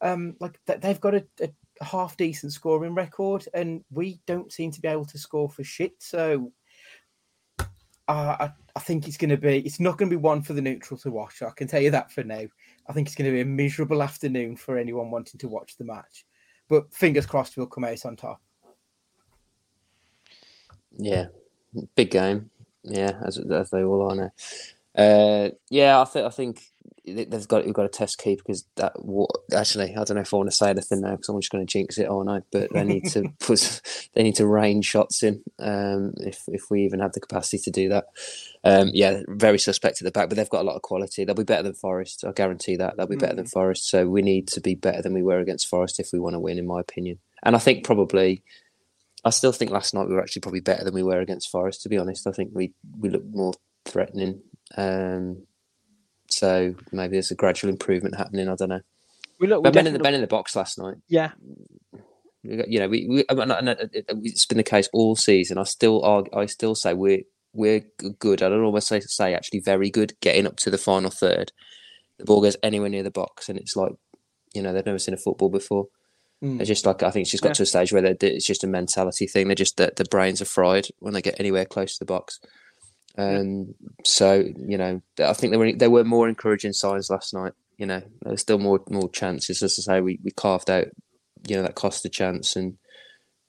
Um, 0.00 0.36
like 0.40 0.58
they've 0.64 1.00
got 1.00 1.16
a, 1.16 1.26
a 1.40 1.84
half 1.84 2.16
decent 2.16 2.52
scoring 2.52 2.94
record, 2.94 3.48
and 3.52 3.84
we 3.90 4.20
don't 4.26 4.52
seem 4.52 4.70
to 4.70 4.80
be 4.80 4.88
able 4.88 5.06
to 5.06 5.18
score 5.18 5.48
for 5.48 5.64
shit. 5.64 5.94
So. 5.98 6.52
I, 8.12 8.52
I 8.76 8.80
think 8.80 9.06
it's 9.06 9.16
going 9.16 9.30
to 9.30 9.36
be. 9.36 9.58
It's 9.58 9.80
not 9.80 9.98
going 9.98 10.10
to 10.10 10.16
be 10.16 10.20
one 10.20 10.42
for 10.42 10.52
the 10.52 10.62
neutral 10.62 10.98
to 11.00 11.10
watch. 11.10 11.42
I 11.42 11.50
can 11.50 11.68
tell 11.68 11.80
you 11.80 11.90
that 11.90 12.12
for 12.12 12.24
now. 12.24 12.44
I 12.86 12.92
think 12.92 13.06
it's 13.06 13.14
going 13.14 13.30
to 13.30 13.34
be 13.34 13.42
a 13.42 13.44
miserable 13.44 14.02
afternoon 14.02 14.56
for 14.56 14.78
anyone 14.78 15.10
wanting 15.10 15.38
to 15.38 15.48
watch 15.48 15.76
the 15.76 15.84
match. 15.84 16.24
But 16.68 16.92
fingers 16.94 17.26
crossed, 17.26 17.56
we'll 17.56 17.66
come 17.66 17.84
out 17.84 18.04
on 18.06 18.16
top. 18.16 18.40
Yeah, 20.96 21.26
big 21.94 22.10
game. 22.10 22.50
Yeah, 22.82 23.20
as 23.24 23.38
as 23.38 23.70
they 23.70 23.84
all 23.84 24.10
are 24.10 24.16
now. 24.16 24.30
Uh, 24.94 25.50
yeah, 25.68 26.00
I 26.00 26.04
think 26.04 26.26
I 26.26 26.30
think 26.30 26.69
they've 27.04 27.48
got 27.48 27.64
we've 27.64 27.74
got 27.74 27.82
to 27.82 27.88
test 27.88 28.18
keep 28.18 28.38
because 28.38 28.64
that 28.76 28.92
what 29.04 29.30
actually 29.54 29.92
I 29.92 30.04
don't 30.04 30.14
know 30.14 30.20
if 30.20 30.32
I 30.32 30.36
want 30.36 30.50
to 30.50 30.56
say 30.56 30.70
anything 30.70 31.00
now 31.00 31.12
because 31.12 31.28
I'm 31.28 31.40
just 31.40 31.50
going 31.50 31.66
to 31.66 31.70
jinx 31.70 31.98
it 31.98 32.08
all 32.08 32.24
night. 32.24 32.42
But 32.52 32.72
they 32.72 32.84
need 32.84 33.06
to 33.10 33.32
put 33.40 33.80
they 34.14 34.22
need 34.22 34.36
to 34.36 34.46
rain 34.46 34.82
shots 34.82 35.22
in 35.22 35.42
um, 35.58 36.14
if 36.18 36.42
if 36.48 36.70
we 36.70 36.84
even 36.84 37.00
have 37.00 37.12
the 37.12 37.20
capacity 37.20 37.58
to 37.58 37.70
do 37.70 37.88
that. 37.90 38.06
Um, 38.64 38.90
yeah, 38.92 39.22
very 39.28 39.58
suspect 39.58 40.00
at 40.00 40.04
the 40.04 40.10
back, 40.10 40.28
but 40.28 40.36
they've 40.36 40.48
got 40.50 40.62
a 40.62 40.68
lot 40.68 40.76
of 40.76 40.82
quality. 40.82 41.24
They'll 41.24 41.34
be 41.34 41.44
better 41.44 41.62
than 41.62 41.74
Forest. 41.74 42.24
I 42.26 42.32
guarantee 42.32 42.76
that 42.76 42.96
they'll 42.96 43.06
be 43.06 43.16
better 43.16 43.36
than 43.36 43.46
Forest. 43.46 43.88
So 43.88 44.06
we 44.06 44.22
need 44.22 44.48
to 44.48 44.60
be 44.60 44.74
better 44.74 45.02
than 45.02 45.14
we 45.14 45.22
were 45.22 45.40
against 45.40 45.68
Forest 45.68 46.00
if 46.00 46.12
we 46.12 46.20
want 46.20 46.34
to 46.34 46.40
win, 46.40 46.58
in 46.58 46.66
my 46.66 46.80
opinion. 46.80 47.18
And 47.42 47.56
I 47.56 47.58
think 47.58 47.84
probably 47.84 48.42
I 49.24 49.30
still 49.30 49.52
think 49.52 49.70
last 49.70 49.94
night 49.94 50.08
we 50.08 50.14
were 50.14 50.22
actually 50.22 50.40
probably 50.40 50.60
better 50.60 50.84
than 50.84 50.94
we 50.94 51.02
were 51.02 51.20
against 51.20 51.50
Forest. 51.50 51.82
To 51.82 51.88
be 51.88 51.98
honest, 51.98 52.26
I 52.26 52.32
think 52.32 52.50
we 52.54 52.72
we 52.98 53.10
looked 53.10 53.34
more 53.34 53.54
threatening. 53.84 54.42
Um, 54.76 55.46
so 56.40 56.74
maybe 56.92 57.12
there's 57.12 57.30
a 57.30 57.34
gradual 57.34 57.70
improvement 57.70 58.16
happening. 58.16 58.48
I 58.48 58.54
don't 58.56 58.70
know. 58.70 58.80
We 59.38 59.46
look, 59.46 59.58
we 59.62 59.64
But 59.64 59.74
men 59.74 59.86
in 59.88 59.92
the 59.92 59.98
men 60.00 60.14
in 60.14 60.20
the 60.22 60.26
box 60.26 60.56
last 60.56 60.78
night. 60.78 60.96
yeah, 61.08 61.32
You 62.42 62.78
know, 62.80 62.88
we, 62.88 63.06
we 63.06 63.20
it- 63.28 64.04
it's 64.08 64.46
been 64.46 64.56
the 64.58 64.62
case 64.64 64.88
all 64.92 65.14
season. 65.16 65.58
I 65.58 65.64
still 65.64 66.02
argue, 66.02 66.32
I 66.36 66.46
still 66.46 66.74
say 66.74 66.94
we're 66.94 67.22
we're 67.52 67.80
good. 68.18 68.42
I 68.42 68.48
don't 68.48 68.64
almost 68.64 68.88
say 68.88 69.00
say 69.00 69.34
actually 69.34 69.60
very 69.60 69.90
good 69.90 70.14
getting 70.20 70.46
up 70.46 70.56
to 70.56 70.70
the 70.70 70.78
final 70.78 71.10
third. 71.10 71.52
The 72.18 72.24
ball 72.24 72.40
goes 72.42 72.56
anywhere 72.62 72.88
near 72.88 73.02
the 73.02 73.10
box, 73.10 73.48
and 73.48 73.58
it's 73.58 73.76
like 73.76 73.92
you 74.54 74.62
know 74.62 74.72
they've 74.72 74.86
never 74.86 74.98
seen 74.98 75.14
a 75.14 75.18
football 75.18 75.50
before. 75.50 75.86
Mm. 76.42 76.58
It's 76.60 76.68
just 76.68 76.86
like 76.86 77.02
I 77.02 77.10
think 77.10 77.22
it's 77.24 77.30
just 77.30 77.42
got 77.42 77.50
Yeah. 77.50 77.54
to 77.54 77.62
a 77.64 77.66
stage 77.66 77.92
where 77.92 78.04
it's 78.20 78.46
just 78.46 78.64
a 78.64 78.66
mentality 78.66 79.26
thing. 79.26 79.48
They're 79.48 79.54
just 79.54 79.76
the, 79.76 79.92
the 79.94 80.04
brains 80.06 80.40
are 80.40 80.46
fried 80.46 80.86
when 81.00 81.12
they 81.12 81.20
get 81.22 81.38
anywhere 81.40 81.66
close 81.66 81.94
to 81.94 81.98
the 81.98 82.04
box. 82.14 82.40
Um, 83.18 83.74
so 84.04 84.44
you 84.56 84.78
know, 84.78 85.02
I 85.18 85.32
think 85.32 85.50
there 85.50 85.58
were 85.58 85.72
there 85.72 85.90
were 85.90 86.04
more 86.04 86.28
encouraging 86.28 86.72
signs 86.72 87.10
last 87.10 87.34
night. 87.34 87.52
You 87.76 87.86
know, 87.86 88.02
there 88.22 88.32
were 88.32 88.36
still 88.36 88.58
more 88.58 88.80
more 88.88 89.10
chances. 89.10 89.62
As 89.62 89.78
I 89.78 89.94
say, 89.94 90.00
we, 90.00 90.18
we 90.22 90.30
carved 90.30 90.70
out, 90.70 90.86
you 91.46 91.56
know, 91.56 91.62
that 91.62 91.74
Costa 91.74 92.08
chance, 92.08 92.56
and 92.56 92.76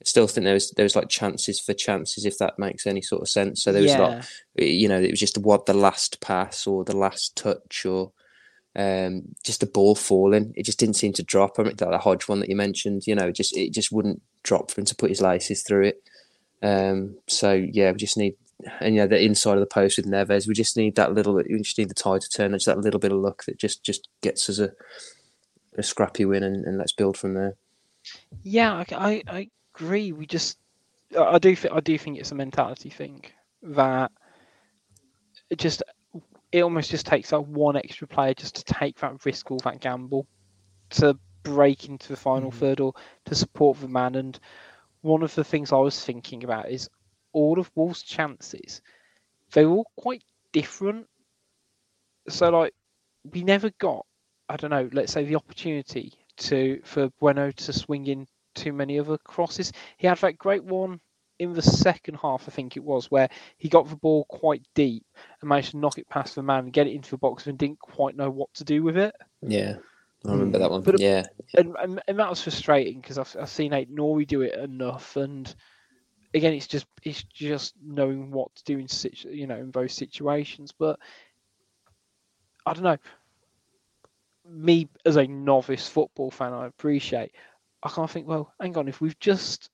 I 0.01 0.05
still 0.05 0.27
think 0.27 0.45
there 0.45 0.53
was 0.53 0.71
there 0.71 0.85
was 0.85 0.95
like 0.95 1.09
chances 1.09 1.59
for 1.59 1.73
chances, 1.73 2.25
if 2.25 2.37
that 2.39 2.57
makes 2.57 2.87
any 2.87 3.01
sort 3.01 3.21
of 3.21 3.29
sense. 3.29 3.63
So 3.63 3.71
there 3.71 3.83
was 3.83 3.95
like 3.95 4.23
you 4.55 4.87
know, 4.87 4.99
it 4.99 5.11
was 5.11 5.19
just 5.19 5.37
what 5.37 5.65
the 5.65 5.73
last 5.73 6.21
pass 6.21 6.65
or 6.65 6.83
the 6.83 6.97
last 6.97 7.35
touch 7.35 7.85
or 7.85 8.11
um, 8.75 9.23
just 9.43 9.59
the 9.59 9.67
ball 9.67 9.95
falling. 9.95 10.53
It 10.55 10.65
just 10.65 10.79
didn't 10.79 10.95
seem 10.95 11.13
to 11.13 11.23
drop. 11.23 11.59
I 11.59 11.63
mean, 11.63 11.75
that 11.75 12.01
Hodge 12.01 12.27
one 12.27 12.39
that 12.39 12.49
you 12.49 12.55
mentioned, 12.55 13.03
you 13.05 13.15
know, 13.15 13.31
just 13.31 13.55
it 13.55 13.73
just 13.73 13.91
wouldn't 13.91 14.21
drop 14.43 14.71
for 14.71 14.81
him 14.81 14.85
to 14.85 14.95
put 14.95 15.09
his 15.09 15.21
laces 15.21 15.63
through 15.63 15.87
it. 15.87 16.03
Um, 16.63 17.17
so 17.27 17.53
yeah, 17.53 17.91
we 17.91 17.97
just 17.97 18.17
need 18.17 18.35
and 18.79 18.95
yeah, 18.95 19.05
the 19.05 19.21
inside 19.21 19.53
of 19.53 19.59
the 19.59 19.65
post 19.65 19.97
with 19.97 20.05
Neves, 20.05 20.47
we 20.47 20.53
just 20.53 20.77
need 20.77 20.95
that 20.95 21.13
little 21.13 21.35
bit. 21.35 21.47
We 21.49 21.57
just 21.59 21.77
need 21.77 21.89
the 21.89 21.93
tide 21.93 22.21
to 22.21 22.29
turn. 22.29 22.51
Just 22.51 22.65
that 22.65 22.79
little 22.79 22.99
bit 22.99 23.11
of 23.11 23.19
luck 23.19 23.45
that 23.45 23.57
just 23.57 23.83
just 23.83 24.07
gets 24.21 24.49
us 24.49 24.59
a 24.59 24.71
a 25.77 25.83
scrappy 25.83 26.25
win, 26.25 26.43
and, 26.43 26.65
and 26.65 26.77
let's 26.77 26.93
build 26.93 27.17
from 27.17 27.33
there. 27.33 27.55
yeah. 28.43 28.73
I, 28.73 28.85
I, 28.91 29.23
I 29.27 29.47
agree. 29.75 30.11
We 30.11 30.25
just, 30.25 30.57
I 31.17 31.39
do, 31.39 31.55
think 31.55 31.73
I 31.73 31.79
do 31.79 31.97
think 31.97 32.17
it's 32.17 32.31
a 32.31 32.35
mentality 32.35 32.89
thing 32.89 33.23
that 33.63 34.11
it 35.49 35.59
just, 35.59 35.83
it 36.51 36.63
almost 36.63 36.91
just 36.91 37.05
takes 37.05 37.29
that 37.29 37.41
one 37.41 37.77
extra 37.77 38.07
player 38.07 38.33
just 38.33 38.55
to 38.55 38.63
take 38.73 38.99
that 38.99 39.23
risk 39.25 39.51
or 39.51 39.59
that 39.63 39.79
gamble 39.79 40.27
to 40.91 41.17
break 41.43 41.87
into 41.87 42.09
the 42.09 42.17
final 42.17 42.51
mm. 42.51 42.55
third 42.55 42.79
or 42.79 42.93
to 43.25 43.35
support 43.35 43.79
the 43.79 43.87
man. 43.87 44.15
And 44.15 44.39
one 45.01 45.23
of 45.23 45.33
the 45.35 45.43
things 45.43 45.71
I 45.71 45.77
was 45.77 46.03
thinking 46.03 46.43
about 46.43 46.69
is 46.69 46.89
all 47.33 47.59
of 47.59 47.71
Wolves' 47.75 48.03
chances. 48.03 48.81
They 49.53 49.65
were 49.65 49.77
all 49.77 49.91
quite 49.97 50.23
different. 50.51 51.07
So 52.29 52.49
like, 52.49 52.73
we 53.31 53.43
never 53.43 53.69
got, 53.79 54.05
I 54.49 54.57
don't 54.57 54.71
know, 54.71 54.89
let's 54.93 55.13
say 55.13 55.23
the 55.23 55.35
opportunity 55.35 56.13
to 56.37 56.81
for 56.83 57.09
Bueno 57.19 57.51
to 57.51 57.73
swing 57.73 58.07
in 58.07 58.27
too 58.55 58.73
many 58.73 58.99
other 58.99 59.17
crosses. 59.19 59.71
He 59.97 60.07
had 60.07 60.17
that 60.19 60.37
great 60.37 60.63
one 60.63 60.99
in 61.39 61.53
the 61.53 61.61
second 61.61 62.15
half, 62.21 62.43
I 62.47 62.51
think 62.51 62.77
it 62.77 62.83
was, 62.83 63.09
where 63.09 63.27
he 63.57 63.67
got 63.67 63.89
the 63.89 63.95
ball 63.95 64.25
quite 64.25 64.61
deep 64.75 65.03
and 65.41 65.49
managed 65.49 65.71
to 65.71 65.77
knock 65.77 65.97
it 65.97 66.07
past 66.07 66.35
the 66.35 66.43
man, 66.43 66.69
get 66.69 66.85
it 66.87 66.93
into 66.93 67.09
the 67.09 67.17
box, 67.17 67.47
and 67.47 67.57
didn't 67.57 67.79
quite 67.79 68.15
know 68.15 68.29
what 68.29 68.53
to 68.55 68.63
do 68.63 68.83
with 68.83 68.95
it. 68.95 69.15
Yeah, 69.41 69.77
I 70.25 70.31
remember 70.31 70.59
that 70.59 70.69
one. 70.69 70.81
But- 70.83 70.99
yeah, 70.99 71.23
And 71.55 71.75
and, 71.81 72.01
and 72.07 72.19
that 72.19 72.29
was 72.29 72.43
frustrating 72.43 73.01
because 73.01 73.17
I've, 73.17 73.35
I've 73.39 73.49
seen 73.49 73.71
Aït-Nouri 73.71 74.27
do 74.27 74.41
it 74.41 74.53
enough, 74.53 75.15
and 75.15 75.53
again, 76.33 76.53
it's 76.53 76.67
just 76.67 76.85
it's 77.03 77.23
just 77.23 77.75
knowing 77.83 78.31
what 78.31 78.53
to 78.55 78.63
do 78.63 78.79
in 78.79 78.87
situ, 78.87 79.29
you 79.29 79.47
know 79.47 79.57
in 79.57 79.71
those 79.71 79.93
situations. 79.93 80.73
But 80.77 80.99
I 82.65 82.73
don't 82.73 82.83
know. 82.83 82.97
Me 84.45 84.89
as 85.05 85.17
a 85.17 85.27
novice 85.27 85.87
football 85.87 86.31
fan, 86.31 86.53
I 86.53 86.67
appreciate. 86.67 87.31
I 87.83 87.89
can't 87.89 88.09
think. 88.09 88.27
Well, 88.27 88.53
hang 88.59 88.77
on. 88.77 88.87
If 88.87 89.01
we've 89.01 89.19
just 89.19 89.69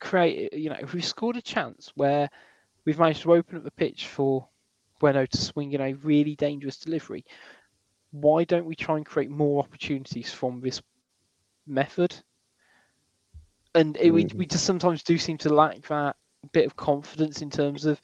created, 0.00 0.58
you 0.58 0.70
know, 0.70 0.78
if 0.80 0.92
we've 0.92 1.04
scored 1.04 1.36
a 1.36 1.42
chance 1.42 1.90
where 1.94 2.28
we've 2.84 2.98
managed 2.98 3.22
to 3.22 3.34
open 3.34 3.56
up 3.56 3.64
the 3.64 3.70
pitch 3.70 4.06
for 4.08 4.48
Bueno 5.00 5.26
to 5.26 5.36
swing 5.36 5.72
in 5.72 5.80
a 5.80 5.94
really 5.94 6.36
dangerous 6.36 6.78
delivery, 6.78 7.24
why 8.10 8.44
don't 8.44 8.66
we 8.66 8.74
try 8.74 8.96
and 8.96 9.06
create 9.06 9.30
more 9.30 9.62
opportunities 9.62 10.32
from 10.32 10.60
this 10.60 10.80
method? 11.66 12.14
And 13.76 13.96
it, 13.98 14.10
we, 14.10 14.24
we 14.34 14.46
just 14.46 14.64
sometimes 14.64 15.02
do 15.02 15.18
seem 15.18 15.38
to 15.38 15.54
lack 15.54 15.86
that 15.88 16.16
bit 16.52 16.66
of 16.66 16.76
confidence 16.76 17.42
in 17.42 17.50
terms 17.50 17.84
of, 17.84 18.00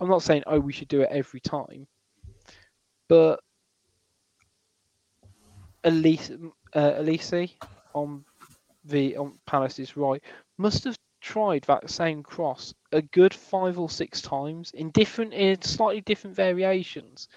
I'm 0.00 0.08
not 0.08 0.22
saying, 0.22 0.42
oh, 0.46 0.58
we 0.58 0.72
should 0.72 0.88
do 0.88 1.02
it 1.02 1.10
every 1.10 1.40
time, 1.40 1.86
but 3.08 3.40
Olise, 5.84 6.50
uh, 6.74 6.92
Olise 6.92 7.52
on 7.94 8.24
the 8.84 9.16
on 9.16 9.38
Palace's 9.46 9.96
right. 9.96 10.22
Must 10.58 10.84
have 10.84 10.98
tried 11.20 11.64
that 11.64 11.90
same 11.90 12.22
cross 12.22 12.72
a 12.92 13.02
good 13.02 13.34
five 13.34 13.78
or 13.78 13.90
six 13.90 14.22
times 14.22 14.72
in 14.72 14.90
different, 14.90 15.34
in 15.34 15.60
slightly 15.62 16.00
different 16.00 16.34
variations, 16.34 17.28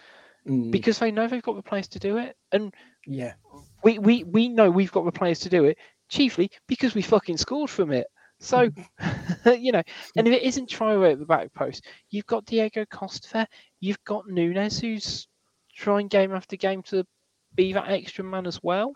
Mm, 0.47 0.71
because 0.71 0.99
they 0.99 1.11
know 1.11 1.27
they've 1.27 1.41
got 1.41 1.55
the 1.55 1.63
players 1.63 1.87
to 1.87 1.99
do 1.99 2.17
it, 2.17 2.35
and 2.51 2.73
yeah, 3.05 3.33
we 3.83 3.97
we 3.97 4.25
we 4.25 4.49
know 4.49 4.69
we've 4.69 4.91
got 4.91 5.05
the 5.05 5.11
players 5.11 5.39
to 5.39 5.49
do 5.49 5.63
it 5.63 5.77
chiefly 6.13 6.49
because 6.67 6.93
we 6.95 7.01
fucking 7.01 7.37
scored 7.37 7.69
from 7.69 7.91
it. 7.91 8.07
So, 8.39 8.69
you 9.45 9.71
know, 9.71 9.83
and 10.15 10.27
if 10.27 10.33
it 10.33 10.43
isn't 10.43 10.69
Traore 10.69 11.11
at 11.13 11.19
the 11.19 11.25
back 11.25 11.53
post, 11.53 11.85
you've 12.09 12.25
got 12.27 12.45
Diego 12.45 12.85
Costa 12.85 13.29
there, 13.33 13.47
you've 13.79 14.03
got 14.05 14.27
Nunes 14.27 14.79
who's 14.79 15.27
trying 15.75 16.07
game 16.07 16.33
after 16.33 16.55
game 16.55 16.83
to 16.83 17.05
be 17.55 17.73
that 17.73 17.89
extra 17.89 18.23
man 18.23 18.45
as 18.45 18.61
well. 18.61 18.93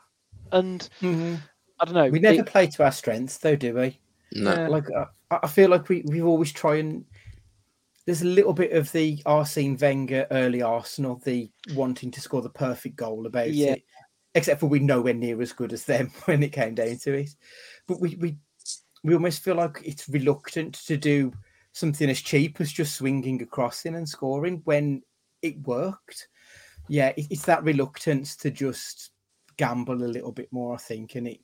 And 0.51 0.87
Mhm. 1.01 1.39
I 1.79 1.85
don't 1.85 1.93
know. 1.95 2.09
we 2.09 2.19
never 2.19 2.39
it- 2.41 2.45
play 2.45 2.67
to 2.67 2.83
our 2.83 2.91
strengths, 2.91 3.37
though, 3.37 3.55
do 3.55 3.73
we? 3.75 3.99
No. 4.33 4.51
Yeah. 4.53 4.67
Like 4.67 4.85
uh, 4.91 5.05
I 5.31 5.39
I 5.43 5.47
feel 5.47 5.69
like 5.69 5.87
we 5.89 6.03
we 6.07 6.21
always 6.21 6.51
try 6.51 6.77
and 6.77 7.05
there's 8.05 8.21
a 8.21 8.25
little 8.25 8.53
bit 8.53 8.71
of 8.71 8.91
the 8.93 9.21
Arsene 9.25 9.77
Wenger 9.77 10.27
early 10.31 10.61
Arsenal, 10.61 11.21
the 11.23 11.49
wanting 11.73 12.11
to 12.11 12.21
score 12.21 12.41
the 12.41 12.49
perfect 12.49 12.95
goal 12.95 13.25
about 13.27 13.51
Yeah. 13.51 13.73
it. 13.73 13.83
Except 14.37 14.59
for 14.59 14.67
we're 14.67 14.81
nowhere 14.81 15.15
near 15.15 15.41
as 15.41 15.51
good 15.51 15.73
as 15.73 15.85
them 15.85 16.11
when 16.25 16.43
it 16.43 16.51
came 16.51 16.75
down 16.75 16.97
to 16.97 17.13
it. 17.13 17.31
But 17.87 17.99
we 17.99 18.15
we 18.15 18.37
we 19.03 19.13
almost 19.13 19.43
feel 19.43 19.55
like 19.55 19.81
it's 19.83 20.07
reluctant 20.07 20.75
to 20.85 20.95
do 20.95 21.33
something 21.71 22.09
as 22.09 22.21
cheap 22.21 22.61
as 22.61 22.71
just 22.71 22.95
swinging 22.95 23.41
across 23.41 23.85
in 23.85 23.95
and 23.95 24.07
scoring 24.07 24.61
when 24.65 25.01
it 25.41 25.59
worked. 25.65 26.27
Yeah, 26.87 27.13
it, 27.17 27.27
it's 27.29 27.45
that 27.45 27.63
reluctance 27.63 28.35
to 28.37 28.51
just 28.51 29.11
gamble 29.57 30.03
a 30.03 30.05
little 30.05 30.31
bit 30.31 30.51
more, 30.51 30.75
I 30.75 30.77
think, 30.77 31.15
and 31.15 31.27
it, 31.27 31.39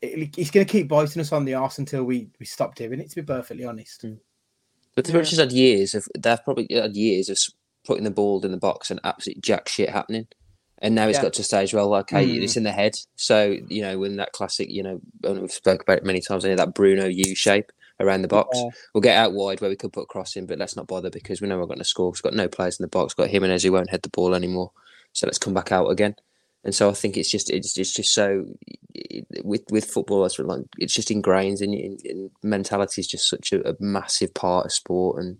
it 0.00 0.38
it's 0.38 0.50
going 0.50 0.66
to 0.66 0.72
keep 0.72 0.88
biting 0.88 1.20
us 1.20 1.32
on 1.32 1.44
the 1.44 1.54
arse 1.54 1.78
until 1.78 2.04
we 2.04 2.28
we 2.38 2.46
stop 2.46 2.74
doing 2.74 3.00
it. 3.00 3.10
To 3.10 3.16
be 3.16 3.22
perfectly 3.22 3.66
honest, 3.66 4.02
hmm. 4.02 4.14
But 4.96 5.04
the 5.04 5.12
British 5.12 5.36
had 5.36 5.52
years 5.52 5.94
of 5.94 6.06
they've 6.18 6.42
probably 6.44 6.66
had 6.70 6.96
years 6.96 7.28
of 7.28 7.38
putting 7.84 8.04
the 8.04 8.10
ball 8.10 8.44
in 8.44 8.50
the 8.50 8.56
box 8.56 8.90
and 8.90 9.00
absolute 9.04 9.40
jack 9.40 9.68
shit 9.68 9.90
happening. 9.90 10.26
And 10.80 10.94
now 10.94 11.08
it's 11.08 11.18
Yeah. 11.18 11.22
got 11.24 11.34
to 11.34 11.42
a 11.42 11.44
stage 11.44 11.74
well 11.74 11.88
like, 11.88 12.10
hey, 12.10 12.26
Mm. 12.26 12.42
it's 12.42 12.56
in 12.56 12.62
the 12.62 12.72
head. 12.72 12.96
So 13.16 13.56
you 13.68 13.82
know, 13.82 13.98
when 13.98 14.16
that 14.16 14.32
classic, 14.32 14.70
you 14.70 14.82
know, 14.82 15.00
and 15.24 15.40
we've 15.40 15.52
spoke 15.52 15.82
about 15.82 15.98
it 15.98 16.04
many 16.04 16.20
times. 16.20 16.44
I 16.44 16.48
know 16.48 16.56
that 16.56 16.74
Bruno 16.74 17.06
U 17.06 17.34
shape 17.34 17.70
around 18.00 18.22
the 18.22 18.28
box. 18.28 18.56
Yeah. 18.58 18.70
We'll 18.94 19.02
get 19.02 19.16
out 19.18 19.34
wide 19.34 19.60
where 19.60 19.68
we 19.68 19.76
could 19.76 19.92
put 19.92 20.04
a 20.04 20.06
cross 20.06 20.36
in, 20.36 20.46
but 20.46 20.58
let's 20.58 20.76
not 20.76 20.86
bother 20.86 21.10
because 21.10 21.42
we 21.42 21.48
know 21.48 21.58
we're 21.58 21.66
going 21.66 21.78
to 21.78 21.84
score. 21.84 22.10
We've 22.10 22.22
got 22.22 22.32
no 22.32 22.48
players 22.48 22.80
in 22.80 22.84
the 22.84 22.88
box. 22.88 23.14
We've 23.16 23.26
got 23.26 23.30
Jimenez 23.30 23.62
who 23.62 23.72
won't 23.72 23.90
head 23.90 24.02
the 24.02 24.08
ball 24.08 24.34
anymore. 24.34 24.72
So 25.12 25.26
let's 25.26 25.38
come 25.38 25.52
back 25.52 25.70
out 25.70 25.88
again. 25.88 26.16
And 26.64 26.74
so 26.74 26.88
I 26.88 26.92
think 26.92 27.16
it's 27.16 27.30
just 27.30 27.50
it's, 27.50 27.76
it's 27.78 27.92
just 27.92 28.12
so 28.14 28.46
with 29.44 29.62
with 29.70 29.84
football 29.86 30.24
it's 30.26 30.38
like 30.38 30.62
it's 30.78 30.92
just 30.94 31.10
ingrained 31.10 31.60
in, 31.62 31.72
in, 31.72 31.96
in 32.04 32.30
mentality 32.42 33.00
is 33.00 33.06
just 33.06 33.28
such 33.28 33.52
a, 33.52 33.66
a 33.70 33.74
massive 33.80 34.34
part 34.34 34.66
of 34.66 34.72
sport 34.72 35.22
and 35.22 35.38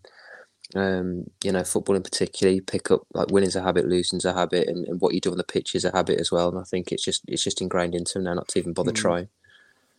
um 0.76 1.24
you 1.42 1.50
know 1.50 1.64
football 1.64 1.96
in 1.96 2.02
particular 2.02 2.52
you 2.52 2.62
pick 2.62 2.90
up 2.90 3.02
like 3.12 3.28
winning's 3.30 3.56
a 3.56 3.62
habit 3.62 3.88
losing's 3.88 4.24
a 4.24 4.32
habit 4.32 4.68
and, 4.68 4.86
and 4.86 5.00
what 5.00 5.14
you 5.14 5.20
do 5.20 5.30
on 5.30 5.36
the 5.36 5.44
pitch 5.44 5.74
is 5.74 5.84
a 5.84 5.90
habit 5.90 6.20
as 6.20 6.30
well 6.30 6.48
and 6.48 6.58
I 6.58 6.62
think 6.62 6.92
it's 6.92 7.04
just 7.04 7.22
it's 7.26 7.42
just 7.42 7.60
ingrained 7.60 7.94
into 7.94 8.14
them 8.14 8.24
now 8.24 8.34
not 8.34 8.48
to 8.48 8.58
even 8.58 8.72
bother 8.72 8.92
Mm. 8.92 8.96
trying 8.96 9.28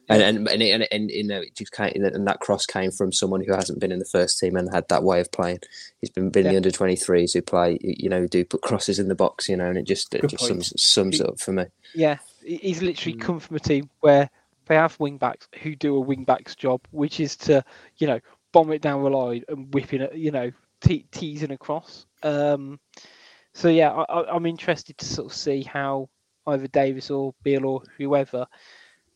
and 0.09 0.21
and 0.21 0.47
and, 0.49 0.61
and, 0.61 0.87
and 0.91 1.11
you 1.11 1.23
know 1.23 1.41
it 1.41 1.55
just 1.55 1.71
came, 1.71 1.91
and 1.95 2.27
that 2.27 2.39
cross 2.39 2.65
came 2.65 2.91
from 2.91 3.11
someone 3.11 3.41
who 3.43 3.53
hasn't 3.53 3.79
been 3.79 3.91
in 3.91 3.99
the 3.99 4.05
first 4.05 4.39
team 4.39 4.55
and 4.55 4.73
had 4.73 4.87
that 4.89 5.03
way 5.03 5.21
of 5.21 5.31
playing 5.31 5.59
he's 5.99 6.09
been 6.09 6.29
been 6.29 6.45
in 6.47 6.51
the 6.51 6.57
under 6.57 6.71
23s 6.71 7.33
who 7.33 7.41
play 7.41 7.77
you 7.81 8.09
know 8.09 8.25
do 8.27 8.43
put 8.43 8.61
crosses 8.61 8.99
in 8.99 9.07
the 9.09 9.15
box 9.15 9.47
you 9.47 9.55
know 9.55 9.67
and 9.67 9.77
it 9.77 9.85
just 9.85 10.13
it 10.15 10.21
Good 10.21 10.31
just 10.31 10.47
point. 10.49 10.65
sums, 10.65 10.81
sums 10.83 11.19
it 11.19 11.27
up 11.29 11.39
for 11.39 11.51
me 11.51 11.65
yeah, 11.93 12.17
he's 12.43 12.81
literally 12.81 13.17
Mm. 13.17 13.21
come 13.21 13.39
from 13.39 13.57
a 13.57 13.59
team 13.59 13.89
where 13.99 14.29
they 14.67 14.75
have 14.75 14.99
wing 14.99 15.17
backs 15.17 15.47
who 15.61 15.75
do 15.75 15.95
a 15.95 15.99
wing 15.99 16.23
back's 16.23 16.55
job, 16.55 16.81
which 16.91 17.19
is 17.19 17.35
to, 17.37 17.63
you 17.97 18.07
know, 18.07 18.19
bomb 18.53 18.71
it 18.71 18.81
down 18.81 19.03
the 19.03 19.09
line 19.09 19.43
and 19.47 19.73
whipping 19.73 20.01
it, 20.01 20.15
you 20.15 20.31
know, 20.31 20.51
te- 20.81 21.07
teasing 21.11 21.51
across. 21.51 22.05
Um, 22.23 22.79
so 23.53 23.69
yeah, 23.69 23.91
I, 23.91 24.35
I'm 24.35 24.45
interested 24.45 24.97
to 24.97 25.05
sort 25.05 25.31
of 25.31 25.37
see 25.37 25.63
how 25.63 26.09
either 26.47 26.67
Davis 26.67 27.09
or 27.09 27.33
Beale 27.43 27.65
or 27.65 27.83
whoever 27.97 28.47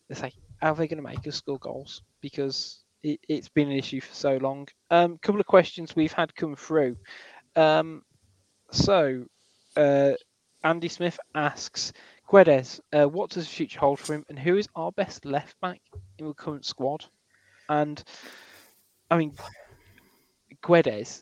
they 0.09 0.15
say 0.15 0.31
how 0.61 0.73
they're 0.73 0.85
they 0.85 0.95
going 0.95 1.03
to 1.03 1.09
make 1.09 1.27
us 1.27 1.35
score 1.35 1.59
goals 1.59 2.01
because 2.21 2.83
it, 3.03 3.19
it's 3.27 3.49
been 3.49 3.69
an 3.69 3.77
issue 3.77 4.01
for 4.01 4.13
so 4.13 4.37
long. 4.37 4.67
Um, 4.89 5.17
couple 5.21 5.41
of 5.41 5.47
questions 5.47 5.95
we've 5.95 6.13
had 6.13 6.35
come 6.35 6.55
through. 6.55 6.97
Um, 7.55 8.03
so 8.71 9.25
uh, 9.77 10.13
Andy 10.63 10.89
Smith 10.89 11.19
asks. 11.33 11.93
Guedes, 12.27 12.79
uh, 12.91 13.07
what 13.07 13.29
does 13.29 13.43
the 13.43 13.53
future 13.53 13.79
hold 13.79 13.99
for 13.99 14.15
him, 14.15 14.25
and 14.29 14.39
who 14.39 14.57
is 14.57 14.67
our 14.75 14.91
best 14.93 15.25
left 15.25 15.55
back 15.61 15.79
in 16.17 16.27
the 16.27 16.33
current 16.33 16.65
squad? 16.65 17.05
And 17.69 18.03
I 19.11 19.17
mean, 19.17 19.33
Guedes, 20.63 21.21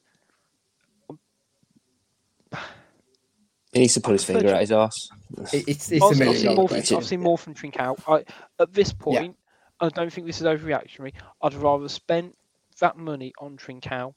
he 3.74 3.80
needs 3.80 3.94
to 3.96 4.02
put 4.02 4.14
his 4.14 4.24
finger 4.24 4.44
to- 4.44 4.56
out 4.56 4.62
his 4.62 4.72
arse 4.72 5.10
It- 5.52 5.68
it's 5.68 5.92
it's 5.92 6.04
a 6.04 6.06
I've, 6.06 6.22
I've 6.30 6.38
seen 6.38 6.56
more 6.56 6.68
from, 6.68 6.76
question. 6.78 6.98
I've 6.98 7.06
seen 7.06 7.22
more 7.22 7.38
from 7.38 7.54
Trincao. 7.56 8.00
I, 8.08 8.24
at 8.62 8.72
this 8.74 8.94
point, 8.94 9.36
I 9.80 9.90
don't 9.90 10.14
think 10.14 10.28
this 10.28 10.40
is 10.42 10.44
overreactionary. 10.48 11.14
I'd 11.42 11.56
rather 11.56 11.90
spend 11.90 12.34
that 12.80 12.98
money 12.98 13.34
on 13.40 13.58
Trincao. 13.58 14.14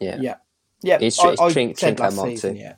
yeah 0.00 0.18
Yeah, 0.20 0.34
yeah. 0.82 0.96
It's- 0.96 1.18
I, 1.20 1.30
it's 1.32 1.40
I 1.40 1.52
Trink- 1.52 1.78
said 1.78 1.96
Trincao 1.96 2.00
last 2.00 2.16
Mark 2.16 2.28
season, 2.30 2.56
yeah, 2.56 2.74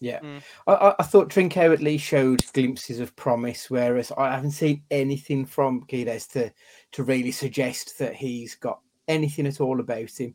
yeah. 0.00 0.20
Mm. 0.20 0.42
I, 0.66 0.72
I, 0.72 0.94
I 0.98 1.02
thought 1.02 1.28
Trincao 1.28 1.72
at 1.74 1.82
least 1.82 2.04
showed 2.06 2.40
glimpses 2.54 2.98
of 2.98 3.14
promise, 3.14 3.70
whereas 3.70 4.10
I 4.16 4.30
haven't 4.32 4.52
seen 4.52 4.82
anything 4.90 5.44
from 5.46 5.84
Guedes 5.86 6.30
to 6.32 6.50
to 6.92 7.02
really 7.04 7.30
suggest 7.32 7.98
that 7.98 8.14
he's 8.14 8.54
got 8.54 8.80
anything 9.08 9.46
at 9.46 9.60
all 9.60 9.80
about 9.80 10.18
him. 10.18 10.34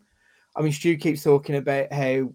I 0.56 0.62
mean, 0.62 0.72
Stu 0.72 0.98
keeps 0.98 1.24
talking 1.24 1.56
about 1.56 1.92
how 1.94 2.32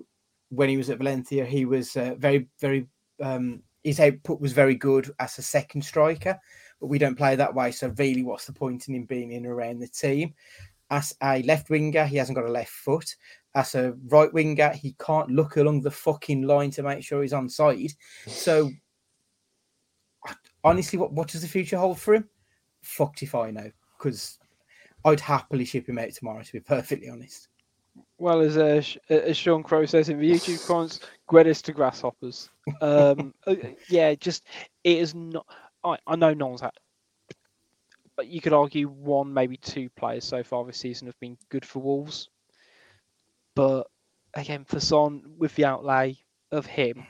when 0.51 0.69
he 0.69 0.77
was 0.77 0.91
at 0.91 0.99
Valencia, 0.99 1.45
he 1.45 1.65
was 1.65 1.97
uh, 1.97 2.15
very, 2.19 2.49
very. 2.61 2.87
Um, 3.23 3.63
his 3.83 4.01
output 4.01 4.41
was 4.41 4.53
very 4.53 4.75
good 4.75 5.11
as 5.19 5.37
a 5.37 5.43
second 5.43 5.83
striker, 5.83 6.41
but 6.81 6.87
we 6.87 6.99
don't 6.99 7.19
play 7.19 7.37
that 7.37 7.55
way. 7.55 7.71
So 7.71 7.93
really, 7.99 8.23
what's 8.23 8.47
the 8.47 8.53
point 8.53 8.89
in 8.89 8.95
him 8.95 9.05
being 9.05 9.33
in 9.33 9.45
around 9.45 9.79
the 9.79 9.89
team? 9.89 10.33
As 10.91 11.15
a 11.23 11.43
left 11.43 11.71
winger, 11.71 12.07
he 12.07 12.17
hasn't 12.17 12.37
got 12.37 12.47
a 12.47 12.53
left 12.53 12.71
foot. 12.71 13.15
As 13.55 13.75
a 13.75 13.95
right 14.09 14.33
winger, 14.33 14.73
he 14.73 14.97
can't 14.99 15.31
look 15.31 15.57
along 15.57 15.83
the 15.83 15.91
fucking 15.91 16.43
line 16.43 16.71
to 16.73 16.83
make 16.83 17.05
sure 17.05 17.23
he's 17.23 17.33
on 17.33 17.49
side. 17.49 17.93
So 18.27 18.71
honestly, 20.63 20.99
what, 20.99 21.13
what 21.13 21.29
does 21.29 21.43
the 21.43 21.49
future 21.49 21.77
hold 21.77 21.99
for 21.99 22.15
him? 22.15 22.29
Fucked 22.83 23.23
if 23.23 23.35
I 23.35 23.51
know, 23.51 23.71
because 23.99 24.39
I'd 25.05 25.21
happily 25.21 25.65
ship 25.65 25.89
him 25.89 25.99
out 25.99 26.11
tomorrow. 26.13 26.43
To 26.43 26.53
be 26.53 26.61
perfectly 26.61 27.09
honest. 27.09 27.49
Well, 28.19 28.41
as 28.41 28.57
uh, 28.57 28.83
uh, 29.11 29.15
as 29.15 29.37
Sean 29.37 29.63
Crow 29.63 29.87
says 29.87 30.09
in 30.09 30.19
the 30.19 30.31
YouTube 30.31 30.67
comments, 30.67 31.01
Guedes 31.29 31.63
to 31.63 31.73
grasshoppers. 31.73 32.51
Um, 32.81 33.35
uh, 33.47 33.57
yeah, 33.89 34.15
just 34.15 34.47
it 34.83 34.99
is 34.99 35.15
not. 35.15 35.47
I, 35.83 35.97
I 36.07 36.17
know 36.17 36.33
no 36.33 36.47
one's 36.47 36.61
had, 36.61 36.73
but 38.17 38.29
you 38.29 38.41
could 38.41 38.53
argue 38.53 38.89
one, 38.89 39.33
maybe 39.33 39.57
two 39.57 39.89
players 39.91 40.25
so 40.25 40.43
far 40.43 40.65
this 40.65 40.79
season 40.79 41.07
have 41.07 41.19
been 41.21 41.37
good 41.51 41.65
for 41.65 41.81
Wolves. 41.81 42.31
But 43.55 43.87
again, 44.35 44.65
Fosun 44.65 45.37
with 45.37 45.55
the 45.55 45.67
outlay 45.67 46.17
of 46.51 46.67
him, 46.67 47.07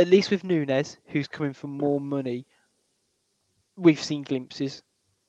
at 0.00 0.08
least 0.08 0.30
with 0.30 0.44
Nunes, 0.44 0.96
who's 1.06 1.28
coming 1.28 1.52
for 1.52 1.66
more 1.66 2.00
money, 2.00 2.46
we've 3.76 4.02
seen 4.02 4.22
glimpses. 4.22 4.82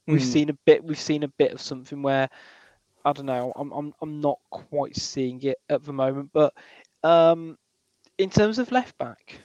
We've 0.08 0.22
Mm. 0.22 0.32
seen 0.34 0.50
a 0.50 0.58
bit. 0.66 0.84
We've 0.84 1.00
seen 1.00 1.24
a 1.24 1.28
bit 1.28 1.52
of 1.54 1.62
something 1.62 2.02
where 2.02 2.30
I 3.06 3.14
don't 3.14 3.26
know. 3.26 3.52
I'm 3.56 3.72
I'm 3.72 3.94
I'm 4.02 4.22
not 4.22 4.40
quite 4.50 4.96
seeing 4.96 5.42
it 5.44 5.58
at 5.70 5.84
the 5.84 5.94
moment. 5.94 6.32
But 6.34 6.54
um, 7.04 7.58
in 8.18 8.30
terms 8.30 8.60
of 8.60 8.72
left 8.72 8.98
back, 8.98 9.40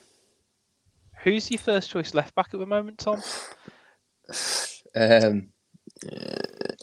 who's 1.23 1.51
your 1.51 1.59
first 1.59 1.91
choice 1.91 2.15
left 2.15 2.35
back 2.35 2.49
at 2.53 2.61
the 2.61 2.67
moment, 2.67 2.99
Tom? 2.99 3.23
Um, 4.95 5.49
uh, 6.11 6.75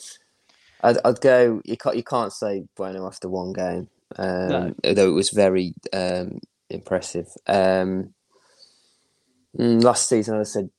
I'd, 0.82 0.98
I'd 1.06 1.22
go. 1.22 1.62
You 1.66 1.78
can't. 1.78 1.96
You 1.96 2.04
can't 2.04 2.34
say 2.34 2.64
Bueno 2.76 3.06
after 3.08 3.30
one 3.30 3.54
game. 3.54 3.90
Um, 4.18 4.50
No. 4.50 4.76
Although 4.86 5.10
it 5.10 5.14
was 5.14 5.30
very 5.32 5.74
um, 5.92 6.40
impressive. 6.70 7.28
Um, 7.48 8.14
mm, 9.58 9.84
last 9.84 10.08
season, 10.10 10.40
I 10.40 10.44
said 10.44 10.70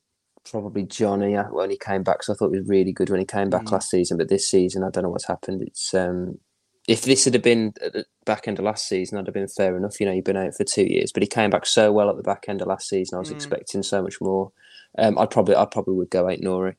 probably 0.51 0.84
Jonny 0.84 1.36
uh, 1.36 1.45
when 1.45 1.70
he 1.70 1.78
came 1.78 2.03
back. 2.03 2.22
So 2.22 2.32
I 2.32 2.36
thought 2.36 2.53
he 2.53 2.59
was 2.59 2.68
really 2.68 2.92
good 2.92 3.11
when 3.11 3.20
he 3.20 3.26
came 3.26 3.51
back 3.51 3.66
Mm. 3.66 3.72
last 3.72 3.90
season. 3.90 4.16
But 4.18 4.28
this 4.28 4.49
season, 4.49 4.84
I 4.84 4.90
don't 4.90 5.05
know 5.05 5.11
what's 5.11 5.26
happened. 5.26 5.62
It's 5.62 5.95
um, 5.95 6.38
if 6.88 7.03
this 7.03 7.24
had 7.24 7.40
been 7.42 7.72
at 7.82 7.92
the 7.95 8.05
back 8.26 8.47
end 8.47 8.59
of 8.59 8.64
last 8.64 8.86
season, 8.88 9.18
I'd 9.18 9.26
have 9.26 9.34
been 9.34 9.49
fair 9.49 9.76
enough. 9.76 10.01
You 10.01 10.07
know, 10.07 10.12
he'd 10.12 10.24
been 10.24 10.36
out 10.36 10.55
for 10.55 10.64
two 10.64 10.84
years, 10.84 11.12
but 11.12 11.22
he 11.22 11.26
came 11.26 11.51
back 11.51 11.66
so 11.66 11.92
well 11.92 12.11
at 12.11 12.16
the 12.16 12.22
back 12.22 12.45
end 12.49 12.61
of 12.61 12.68
last 12.68 12.88
season. 12.88 13.16
I 13.16 13.20
was 13.20 13.30
Mm. 13.30 13.34
expecting 13.34 13.82
so 13.82 14.03
much 14.03 14.20
more. 14.20 14.53
Um, 14.99 15.18
I'd 15.18 15.30
probably, 15.30 15.57
I 15.57 15.64
probably 15.64 15.95
would 15.95 16.11
go 16.11 16.24
Aït-Nouri. 16.24 16.76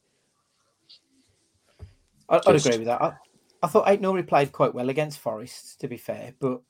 I, 2.29 2.37
I'd 2.37 2.55
agree 2.55 2.77
with 2.77 2.85
that. 2.85 3.01
I, 3.01 3.13
I 3.63 3.67
thought 3.67 3.87
Aït-Nouri 3.87 4.27
played 4.27 4.51
quite 4.51 4.73
well 4.73 4.89
against 4.89 5.19
Forest, 5.19 5.79
to 5.81 5.87
be 5.87 5.97
fair, 5.97 6.33
but 6.39 6.61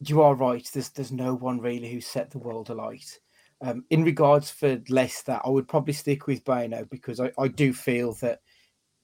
you 0.00 0.22
are 0.22 0.34
right. 0.34 0.68
There's 0.72 0.88
there's 0.90 1.12
no 1.12 1.34
one 1.34 1.60
really 1.60 1.90
who 1.92 2.00
set 2.00 2.30
the 2.30 2.38
world 2.38 2.70
alight. 2.70 3.20
Um, 3.64 3.84
in 3.88 4.04
regards 4.04 4.50
for 4.50 4.78
Leicester, 4.90 5.40
I 5.42 5.48
would 5.48 5.66
probably 5.66 5.94
stick 5.94 6.26
with 6.26 6.44
Bueno 6.44 6.84
because 6.90 7.18
I, 7.18 7.32
I 7.38 7.48
do 7.48 7.72
feel 7.72 8.12
that 8.14 8.40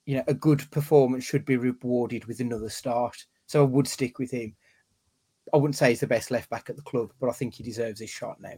you 0.04 0.16
know 0.16 0.24
a 0.28 0.34
good 0.34 0.70
performance 0.70 1.24
should 1.24 1.46
be 1.46 1.56
rewarded 1.56 2.26
with 2.26 2.40
another 2.40 2.68
start. 2.68 3.16
So 3.46 3.62
I 3.62 3.66
would 3.66 3.88
stick 3.88 4.18
with 4.18 4.30
him. 4.30 4.54
I 5.54 5.56
wouldn't 5.56 5.76
say 5.76 5.88
he's 5.88 6.00
the 6.00 6.06
best 6.06 6.30
left 6.30 6.50
back 6.50 6.68
at 6.68 6.76
the 6.76 6.82
club, 6.82 7.11
but 7.18 7.30
I 7.30 7.32
think 7.32 7.54
he 7.54 7.62
deserves 7.62 8.00
his 8.00 8.11
shot 8.11 8.38
now. 8.38 8.54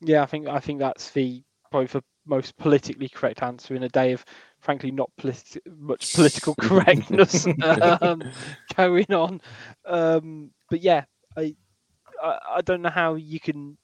Yeah, 0.00 0.24
I 0.24 0.26
think 0.26 0.48
I 0.48 0.58
think 0.58 0.80
that's 0.80 1.10
the 1.10 1.44
probably 1.70 1.86
the 1.86 2.02
most 2.26 2.56
politically 2.56 3.08
correct 3.08 3.42
answer 3.42 3.76
in 3.76 3.84
a 3.84 3.88
day 3.88 4.12
of 4.12 4.24
frankly 4.58 4.90
not 4.90 5.10
politi- 5.20 5.60
much 5.78 6.12
political 6.12 6.54
correctness 6.60 7.46
um, 7.62 8.24
going 8.76 9.12
on. 9.12 9.40
Um, 9.86 10.50
but 10.68 10.82
yeah, 10.82 11.04
I, 11.36 11.54
I 12.20 12.38
I 12.56 12.60
don't 12.62 12.82
know 12.82 12.90
how 12.90 13.14
you 13.14 13.38
can 13.38 13.78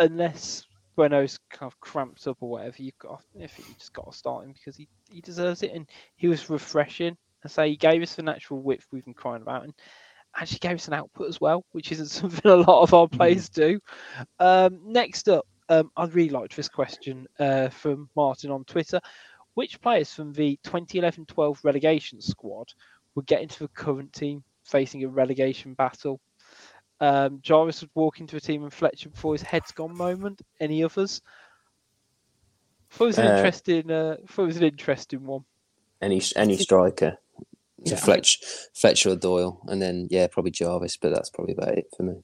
unless 0.00 0.66
Bueno's 0.96 1.38
kind 1.50 1.70
of 1.70 1.78
cramped 1.80 2.26
up 2.26 2.38
or 2.40 2.50
whatever. 2.50 2.76
You've 2.78 2.98
got 2.98 3.22
if 3.34 3.58
you 3.58 3.64
just 3.78 3.92
got 3.92 4.10
to 4.10 4.16
start 4.16 4.44
him 4.44 4.52
because 4.52 4.76
he, 4.76 4.88
he 5.10 5.20
deserves 5.20 5.62
it 5.62 5.72
and 5.72 5.86
he 6.16 6.28
was 6.28 6.50
refreshing. 6.50 7.16
I 7.44 7.48
say 7.48 7.70
he 7.70 7.76
gave 7.76 8.02
us 8.02 8.14
the 8.14 8.22
natural 8.22 8.60
width 8.60 8.86
we've 8.90 9.04
been 9.04 9.14
crying 9.14 9.42
about 9.42 9.64
and 9.64 9.72
actually 10.36 10.58
gave 10.58 10.74
us 10.74 10.88
an 10.88 10.94
output 10.94 11.28
as 11.28 11.40
well, 11.40 11.64
which 11.72 11.92
isn't 11.92 12.06
something 12.08 12.50
a 12.50 12.56
lot 12.56 12.82
of 12.82 12.92
our 12.94 13.08
players 13.08 13.48
do. 13.48 13.80
Um, 14.38 14.80
next 14.84 15.28
up, 15.28 15.46
um, 15.68 15.90
I 15.96 16.06
really 16.06 16.30
liked 16.30 16.56
this 16.56 16.68
question 16.68 17.26
uh, 17.38 17.68
from 17.68 18.10
Martin 18.16 18.50
on 18.50 18.64
Twitter. 18.64 19.00
Which 19.54 19.80
players 19.80 20.12
from 20.12 20.32
the 20.32 20.58
2011-12 20.64 21.58
relegation 21.64 22.20
squad 22.20 22.72
would 23.14 23.26
get 23.26 23.42
into 23.42 23.60
the 23.60 23.68
current 23.68 24.12
team 24.12 24.44
facing 24.64 25.04
a 25.04 25.08
relegation 25.08 25.74
battle? 25.74 26.20
Um, 27.00 27.40
Jarvis 27.42 27.80
would 27.80 27.90
walk 27.94 28.20
into 28.20 28.36
a 28.36 28.40
team 28.40 28.62
and 28.62 28.72
Fletcher 28.72 29.08
before 29.08 29.32
his 29.34 29.42
head's 29.42 29.72
gone 29.72 29.96
moment. 29.96 30.42
Any 30.60 30.84
others? 30.84 31.22
Thought 32.90 33.04
it 33.04 33.06
was 33.06 33.18
an 33.18 33.26
Uh, 33.26 33.36
interesting. 33.36 33.90
Uh, 33.90 34.16
thought 34.28 34.42
it 34.42 34.46
was 34.46 34.56
an 34.56 34.64
interesting 34.64 35.24
one. 35.24 35.44
Any 36.02 36.20
any 36.36 36.56
striker. 36.56 37.18
So 37.86 37.94
Yeah. 37.94 38.00
Fletch, 38.00 38.40
Fletcher 38.74 39.10
or 39.10 39.16
Doyle, 39.16 39.60
and 39.68 39.80
then 39.80 40.08
yeah, 40.10 40.26
probably 40.26 40.50
Jarvis, 40.50 40.96
but 40.98 41.12
that's 41.14 41.30
probably 41.30 41.54
about 41.54 41.78
it 41.78 41.86
for 41.96 42.02
me. 42.02 42.22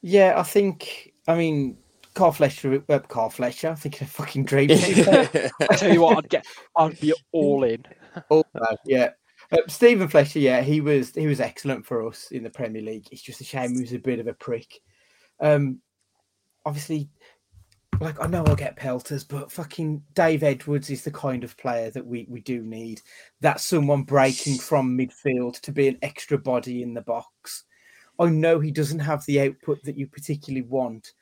Yeah, 0.00 0.34
I 0.38 0.42
think. 0.44 1.12
I 1.26 1.36
mean, 1.36 1.76
Carl 2.14 2.32
Fletcher. 2.32 2.82
Uh, 2.88 2.98
Carl 3.00 3.28
Fletcher. 3.30 3.68
I 3.70 3.74
think 3.74 4.00
a 4.00 4.06
fucking 4.06 4.44
dream. 4.44 4.68
team. 4.68 5.04
I 5.60 5.76
tell 5.76 5.92
you 5.92 6.00
what, 6.00 6.16
I'd 6.18 6.30
get. 6.30 6.46
I'd 6.76 6.98
be 7.00 7.12
all 7.32 7.64
in. 7.64 7.84
Oh 8.30 8.44
no, 8.54 8.76
yeah. 8.86 9.10
Uh, 9.50 9.58
Steven 9.66 10.08
Fletcher, 10.08 10.40
yeah, 10.40 10.60
he 10.60 10.80
was 10.80 11.14
he 11.14 11.26
was 11.26 11.40
excellent 11.40 11.86
for 11.86 12.06
us 12.06 12.30
in 12.30 12.42
the 12.42 12.50
Premier 12.50 12.82
League. 12.82 13.08
It's 13.10 13.22
just 13.22 13.40
a 13.40 13.44
shame 13.44 13.74
he 13.74 13.80
was 13.80 13.92
a 13.92 13.98
bit 13.98 14.18
of 14.18 14.26
a 14.26 14.34
prick. 14.34 14.80
Um, 15.40 15.80
obviously, 16.66 17.08
like 18.00 18.20
I 18.20 18.26
know 18.26 18.44
I'll 18.44 18.56
get 18.56 18.76
pelters, 18.76 19.24
but 19.24 19.50
fucking 19.50 20.02
Dave 20.14 20.42
Edwards 20.42 20.90
is 20.90 21.02
the 21.02 21.10
kind 21.10 21.44
of 21.44 21.56
player 21.56 21.90
that 21.90 22.06
we 22.06 22.26
we 22.28 22.40
do 22.40 22.62
need. 22.62 23.00
That's 23.40 23.64
someone 23.64 24.02
breaking 24.02 24.58
from 24.58 24.96
midfield 24.96 25.60
to 25.62 25.72
be 25.72 25.88
an 25.88 25.98
extra 26.02 26.38
body 26.38 26.82
in 26.82 26.92
the 26.92 27.02
box. 27.02 27.64
I 28.18 28.26
know 28.26 28.60
he 28.60 28.70
doesn't 28.70 28.98
have 28.98 29.24
the 29.24 29.40
output 29.40 29.82
that 29.84 29.96
you 29.96 30.06
particularly 30.06 30.66
want, 30.66 31.12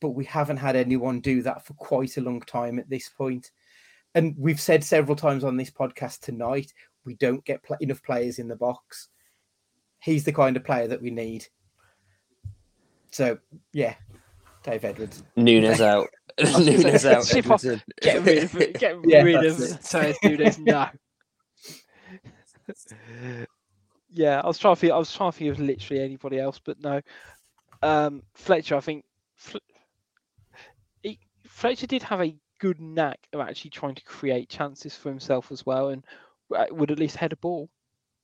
but 0.00 0.10
we 0.10 0.24
haven't 0.24 0.56
had 0.58 0.76
anyone 0.76 1.20
do 1.20 1.40
that 1.42 1.64
for 1.64 1.74
quite 1.74 2.16
a 2.16 2.22
long 2.22 2.40
time 2.40 2.78
at 2.78 2.90
this 2.90 3.08
point. 3.08 3.50
And 4.14 4.34
we've 4.36 4.60
said 4.60 4.84
several 4.84 5.16
times 5.16 5.42
on 5.42 5.56
this 5.56 5.70
podcast 5.70 6.20
tonight, 6.20 6.72
we 7.04 7.14
don't 7.14 7.44
get 7.44 7.62
pl- 7.62 7.76
enough 7.80 8.02
players 8.02 8.38
in 8.38 8.48
the 8.48 8.56
box. 8.56 9.08
He's 10.00 10.24
the 10.24 10.32
kind 10.32 10.56
of 10.56 10.64
player 10.64 10.88
that 10.88 11.00
we 11.02 11.10
need. 11.10 11.46
So, 13.10 13.38
yeah, 13.72 13.94
Dave 14.62 14.84
Edwards. 14.84 15.22
Nunes 15.36 15.80
out. 15.82 16.08
was 16.38 16.66
Nunes 16.66 17.04
out. 17.04 17.26
ship 17.26 17.50
off- 17.50 17.64
Edwards 17.64 17.64
in. 17.64 17.82
Get 18.00 18.24
rid 18.24 18.44
of 18.44 18.56
it. 18.60 18.78
Get 18.78 18.96
Yeah, 19.04 19.22
rid 19.22 19.44
of. 19.44 19.56
Matheus 19.56 20.16
Nunes 20.24 20.58
now. 20.58 20.90
yeah, 24.10 24.40
I 24.42 24.46
was 24.46 24.58
trying 24.58 24.74
to 24.74 24.80
think. 24.80 24.92
I 24.92 24.98
was 24.98 25.12
trying 25.12 25.32
to 25.32 25.38
think 25.38 25.50
of 25.52 25.60
literally 25.60 26.02
anybody 26.02 26.38
else, 26.38 26.60
but 26.64 26.80
no. 26.80 27.00
Um, 27.82 28.22
Fletcher, 28.34 28.76
I 28.76 28.80
think 28.80 29.04
Fl- 29.36 29.58
he, 31.02 31.18
Fletcher 31.46 31.86
did 31.86 32.02
have 32.04 32.20
a 32.22 32.36
good 32.60 32.80
knack 32.80 33.18
of 33.32 33.40
actually 33.40 33.70
trying 33.70 33.94
to 33.96 34.04
create 34.04 34.48
chances 34.48 34.94
for 34.96 35.08
himself 35.08 35.50
as 35.50 35.66
well, 35.66 35.88
and 35.88 36.04
would 36.70 36.90
at 36.90 36.98
least 36.98 37.16
head 37.16 37.32
a 37.32 37.36
ball. 37.36 37.68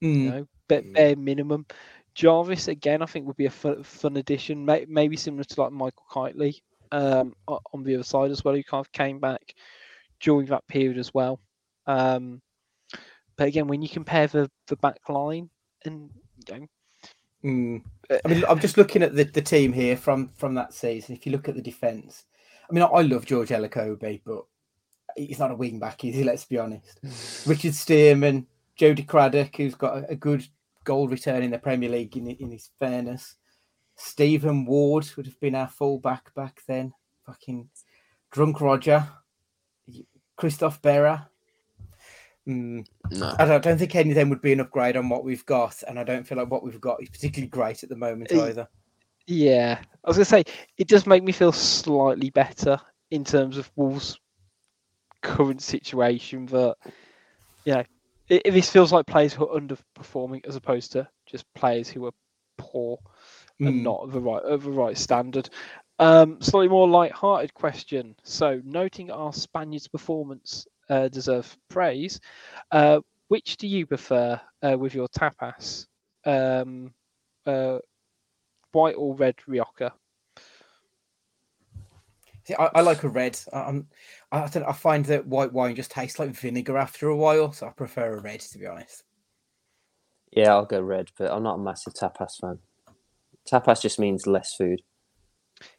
You 0.00 0.30
know, 0.30 0.48
but 0.68 0.92
bare 0.92 1.16
minimum. 1.16 1.66
Jarvis 2.14 2.68
again, 2.68 3.02
I 3.02 3.06
think 3.06 3.26
would 3.26 3.36
be 3.36 3.46
a 3.46 3.50
fun, 3.50 3.82
fun 3.82 4.16
addition. 4.16 4.64
May, 4.64 4.86
maybe 4.88 5.16
similar 5.16 5.44
to 5.44 5.60
like 5.60 5.72
Michael 5.72 6.04
Kightly 6.10 6.62
um, 6.92 7.34
on 7.46 7.84
the 7.84 7.94
other 7.94 8.04
side 8.04 8.30
as 8.30 8.44
well, 8.44 8.54
who 8.54 8.62
kind 8.62 8.84
of 8.84 8.92
came 8.92 9.18
back 9.18 9.54
during 10.20 10.46
that 10.46 10.66
period 10.68 10.98
as 10.98 11.12
well. 11.12 11.40
Um, 11.86 12.40
but 13.36 13.48
again, 13.48 13.68
when 13.68 13.82
you 13.82 13.88
compare 13.88 14.26
the 14.26 14.50
the 14.66 14.76
back 14.76 15.08
line 15.08 15.50
and 15.84 16.10
you 16.48 16.58
know, 16.58 16.66
Mm. 17.44 17.82
I 18.24 18.28
mean, 18.28 18.42
I'm 18.48 18.58
just 18.58 18.76
looking 18.76 19.02
at 19.02 19.14
the, 19.14 19.24
the 19.24 19.42
team 19.42 19.72
here 19.72 19.96
from 19.96 20.30
from 20.34 20.54
that 20.54 20.74
season. 20.74 21.14
If 21.14 21.26
you 21.26 21.32
look 21.32 21.48
at 21.48 21.54
the 21.54 21.62
defence, 21.62 22.24
I 22.68 22.72
mean, 22.72 22.82
I, 22.82 22.86
I 22.86 23.02
love 23.02 23.26
George 23.26 23.50
Elokobi, 23.50 24.22
but 24.24 24.44
he's 25.16 25.38
not 25.38 25.50
a 25.50 25.56
wing 25.56 25.78
back, 25.78 26.04
is 26.04 26.14
he? 26.14 26.24
Let's 26.24 26.44
be 26.44 26.58
honest. 26.58 26.98
Richard 27.46 27.72
Stearman, 27.72 28.46
Jody 28.76 29.02
Craddock, 29.02 29.56
who's 29.56 29.74
got 29.74 29.98
a, 29.98 30.10
a 30.10 30.16
good 30.16 30.46
goal 30.84 31.08
return 31.08 31.42
in 31.42 31.50
the 31.50 31.58
Premier 31.58 31.88
League, 31.90 32.16
in, 32.16 32.28
in 32.28 32.50
his 32.50 32.70
fairness. 32.78 33.36
Stephen 33.96 34.64
Ward 34.64 35.08
would 35.16 35.26
have 35.26 35.38
been 35.40 35.54
our 35.56 35.68
full 35.68 35.98
back 35.98 36.32
back 36.34 36.60
then. 36.68 36.92
Fucking 37.26 37.68
drunk 38.30 38.60
Roger, 38.60 39.06
Christophe 40.36 40.80
Berra. 40.80 41.26
Mm, 42.48 42.86
No. 43.10 43.34
I 43.38 43.44
don't, 43.44 43.54
I 43.54 43.58
don't 43.58 43.78
think 43.78 43.94
any 43.94 44.10
of 44.10 44.14
them 44.16 44.30
would 44.30 44.40
be 44.40 44.52
an 44.52 44.60
upgrade 44.60 44.96
on 44.96 45.08
what 45.08 45.24
we've 45.24 45.44
got, 45.46 45.82
and 45.86 45.98
I 45.98 46.04
don't 46.04 46.26
feel 46.26 46.38
like 46.38 46.50
what 46.50 46.62
we've 46.62 46.80
got 46.80 47.02
is 47.02 47.10
particularly 47.10 47.48
great 47.48 47.82
at 47.82 47.88
the 47.88 47.96
moment 47.96 48.32
either. 48.32 48.68
yeah, 49.26 49.78
I 50.04 50.08
was 50.08 50.16
gonna 50.16 50.24
say 50.24 50.44
it 50.78 50.88
does 50.88 51.06
make 51.06 51.22
me 51.22 51.32
feel 51.32 51.52
slightly 51.52 52.30
better 52.30 52.80
in 53.10 53.24
terms 53.24 53.58
of 53.58 53.70
Wolves' 53.76 54.18
current 55.22 55.62
situation. 55.62 56.46
That 56.46 56.76
you 57.64 57.74
know, 57.74 57.84
it, 58.28 58.42
it- 58.44 58.50
this 58.52 58.70
feels 58.70 58.92
like 58.92 59.06
players 59.06 59.32
who 59.32 59.48
are 59.48 59.60
underperforming 59.60 60.46
as 60.46 60.56
opposed 60.56 60.92
to 60.92 61.08
just 61.26 61.44
players 61.54 61.88
who 61.88 62.06
are 62.06 62.12
poor 62.58 62.98
and 63.60 63.82
Mm. 63.82 63.82
not 63.82 64.00
of 64.02 64.12
the 64.12 64.20
right 64.20 64.42
of 64.42 64.62
the 64.64 64.70
right 64.70 64.96
standard. 64.96 65.48
Um, 65.98 66.40
slightly 66.40 66.68
more 66.68 66.88
light-hearted 66.88 67.54
question. 67.54 68.14
So, 68.22 68.60
noting 68.64 69.10
our 69.10 69.32
Spaniards' 69.32 69.88
performance 69.88 70.66
uh, 70.88 71.08
deserve 71.08 71.56
praise. 71.68 72.20
Uh, 72.70 73.00
which 73.28 73.56
do 73.56 73.66
you 73.66 73.86
prefer 73.86 74.40
uh, 74.62 74.76
with 74.78 74.94
your 74.94 75.08
tapas? 75.08 75.86
Um, 76.24 76.92
uh, 77.46 77.78
white 78.72 78.94
or 78.96 79.14
red 79.16 79.34
Rioja? 79.46 79.92
See, 82.48 82.54
I, 82.58 82.70
I 82.76 82.80
like 82.80 83.02
a 83.02 83.08
red. 83.10 83.38
I, 83.52 83.60
I'm, 83.64 83.86
I, 84.32 84.48
don't, 84.48 84.62
I 84.64 84.72
find 84.72 85.04
that 85.04 85.26
white 85.26 85.52
wine 85.52 85.76
just 85.76 85.90
tastes 85.90 86.18
like 86.18 86.30
vinegar 86.30 86.78
after 86.78 87.08
a 87.08 87.16
while, 87.16 87.52
so 87.52 87.66
I 87.66 87.70
prefer 87.70 88.14
a 88.16 88.20
red 88.22 88.40
to 88.40 88.58
be 88.58 88.66
honest. 88.66 89.02
Yeah, 90.32 90.54
I'll 90.54 90.64
go 90.64 90.80
red, 90.80 91.10
but 91.18 91.30
I'm 91.30 91.42
not 91.42 91.56
a 91.56 91.62
massive 91.62 91.92
tapas 91.92 92.38
fan. 92.40 92.58
Tapas 93.46 93.82
just 93.82 93.98
means 93.98 94.26
less 94.26 94.54
food. 94.54 94.80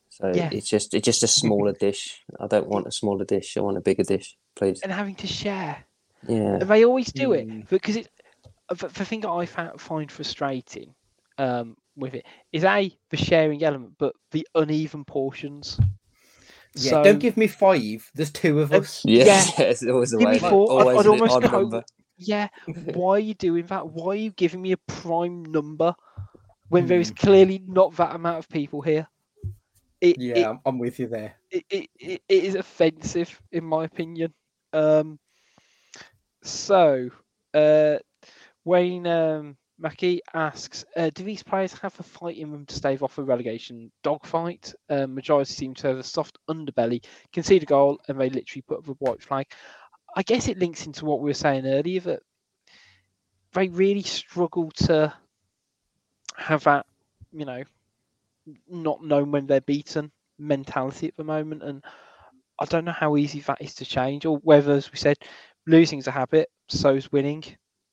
So 0.09 0.31
Yeah. 0.31 0.49
it's 0.51 0.69
just 0.69 0.93
it's 0.93 1.05
just 1.05 1.23
a 1.23 1.27
smaller 1.27 1.73
dish. 1.79 2.21
I 2.39 2.45
don't 2.45 2.67
want 2.67 2.85
a 2.85 2.91
smaller 2.91 3.25
dish. 3.25 3.57
I 3.57 3.61
want 3.61 3.77
a 3.77 3.81
bigger 3.81 4.03
dish, 4.03 4.37
please. 4.55 4.79
And 4.81 4.91
having 4.91 5.15
to 5.15 5.27
share. 5.27 5.83
Yeah. 6.27 6.59
They 6.59 6.85
always 6.85 7.11
do 7.11 7.33
it 7.33 7.47
Mm. 7.47 7.67
because 7.67 7.95
it. 7.95 8.09
uh, 8.69 8.75
The, 8.75 8.89
the 8.89 9.05
thing 9.05 9.21
that 9.21 9.29
I 9.31 9.47
find 9.47 10.11
frustrating 10.11 10.93
um, 11.39 11.77
with 11.95 12.13
it 12.13 12.25
is 12.51 12.63
a 12.63 12.95
the 13.09 13.17
sharing 13.17 13.63
element, 13.63 13.95
but 13.97 14.13
the 14.29 14.47
uneven 14.53 15.03
portions. 15.03 15.79
Yeah, 16.75 16.91
So- 16.91 17.03
don't 17.03 17.19
give 17.19 17.35
me 17.37 17.47
five. 17.47 18.09
There's 18.15 18.31
two 18.31 18.59
of 18.59 18.71
us. 18.73 19.03
Yeah, 19.05 19.25
Yeah. 19.25 19.43
it's 19.65 19.85
always 19.85 20.11
the 20.11 20.17
Give 20.17 20.27
way. 20.27 20.33
me 20.33 20.39
four. 20.39 20.81
I'd- 20.81 20.99
I'd 20.99 21.05
an 21.05 21.11
almost 21.11 21.33
odd 21.33 21.43
go- 21.51 21.61
number. 21.61 21.83
Yeah, 22.17 22.49
why 22.93 23.11
are 23.15 23.19
you 23.19 23.33
doing 23.33 23.65
that? 23.67 23.89
Why 23.89 24.11
are 24.13 24.15
you 24.15 24.31
giving 24.31 24.61
me 24.61 24.73
a 24.73 24.77
prime 24.77 25.43
number 25.45 25.95
when 26.67 26.85
there 26.85 26.99
is 26.99 27.11
clearly 27.11 27.63
not 27.65 27.95
that 27.95 28.13
amount 28.15 28.39
of 28.39 28.49
people 28.49 28.81
here? 28.81 29.07
it, 30.01 30.17
Yeah, 30.19 30.37
it, 30.37 30.45
I'm, 30.45 30.59
I'm 30.65 30.79
with 30.79 30.99
you 30.99 31.07
there. 31.07 31.35
it, 31.51 31.65
it, 31.69 31.89
it 31.99 32.21
it 32.29 32.43
is 32.43 32.55
offensive 32.55 33.41
in 33.51 33.63
my 33.65 33.85
opinion. 33.85 34.33
Um, 34.73 35.17
so 36.43 37.09
uh, 37.53 37.97
Wayne 38.65 39.07
um, 39.07 39.57
Mackey 39.81 40.21
asks, 40.33 40.83
uh, 40.97 41.09
do 41.13 41.23
these 41.23 41.41
players 41.41 41.73
have 41.79 41.97
a 41.99 42.03
fight 42.03 42.37
in 42.37 42.51
them 42.51 42.65
to 42.65 42.75
stave 42.75 43.01
off 43.01 43.17
a 43.17 43.23
relegation 43.23 43.91
dogfight? 44.03 44.73
Um, 44.89 45.15
majority 45.15 45.53
seem 45.53 45.73
to 45.75 45.87
have 45.87 45.97
a 45.97 46.03
soft 46.03 46.37
underbelly, 46.49 47.03
concede 47.31 47.63
a 47.63 47.65
goal, 47.65 47.99
and 48.07 48.19
they 48.19 48.29
literally 48.29 48.63
put 48.63 48.79
up 48.79 48.87
a 48.89 48.93
white 48.93 49.23
flag. 49.23 49.47
I 50.15 50.23
guess 50.23 50.47
it 50.47 50.59
links 50.59 50.85
into 50.85 51.05
what 51.05 51.21
we 51.21 51.29
were 51.29 51.33
saying 51.33 51.65
earlier 51.65 52.01
that 52.01 52.19
they 53.53 53.69
really 53.69 54.01
struggle 54.01 54.69
to 54.71 55.13
have 56.35 56.63
that, 56.65 56.85
you 57.31 57.45
know, 57.45 57.63
not 58.67 59.03
knowing 59.03 59.31
when 59.31 59.47
they're 59.47 59.61
beaten 59.61 60.11
mentality 60.37 61.07
at 61.07 61.15
the 61.15 61.23
moment. 61.23 61.63
And 61.63 61.83
I 62.59 62.65
don't 62.65 62.85
know 62.85 62.91
how 62.91 63.15
easy 63.15 63.39
that 63.41 63.61
is 63.61 63.75
to 63.75 63.85
change, 63.85 64.25
or 64.25 64.37
whether, 64.39 64.73
as 64.73 64.91
we 64.91 64.97
said, 64.97 65.17
losing 65.67 65.99
is 65.99 66.07
a 66.07 66.11
habit, 66.11 66.49
so 66.67 66.95
is 66.95 67.11
winning. 67.11 67.43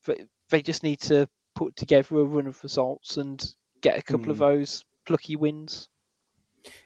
But 0.05 0.19
they 0.51 0.63
just 0.63 0.83
need 0.83 1.01
to 1.03 1.29
put 1.57 1.75
together 1.75 2.21
a 2.21 2.25
run 2.25 2.47
of 2.47 2.63
results 2.63 3.17
and 3.17 3.55
get 3.81 3.99
a 3.99 4.03
couple 4.03 4.31
of 4.31 4.37
Mm. 4.37 4.41
those 4.41 4.85
plucky 5.07 5.35
wins. 5.35 5.89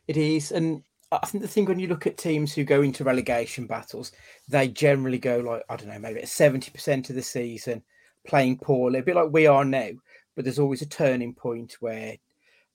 It 0.06 0.16
is, 0.16 0.52
and 0.52 0.82
I 1.12 1.26
think 1.26 1.42
the 1.42 1.48
thing 1.48 1.64
when 1.66 1.78
you 1.80 1.88
look 1.88 2.06
at 2.06 2.16
teams 2.16 2.54
who 2.54 2.64
go 2.64 2.82
into 2.82 3.04
relegation 3.04 3.66
battles, 3.66 4.12
they 4.48 4.68
generally 4.68 5.18
go 5.18 5.38
like 5.38 5.62
I 5.68 5.76
don't 5.76 5.88
know, 5.88 5.98
maybe 5.98 6.24
seventy 6.24 6.70
percent 6.70 7.10
of 7.10 7.16
the 7.16 7.22
season 7.22 7.82
playing 8.26 8.58
poorly, 8.58 9.00
a 9.00 9.02
bit 9.02 9.16
like 9.16 9.32
we 9.32 9.46
are 9.46 9.64
now. 9.64 9.90
But 10.34 10.44
there's 10.44 10.58
always 10.58 10.82
a 10.82 10.86
turning 10.86 11.34
point 11.34 11.76
where 11.80 12.16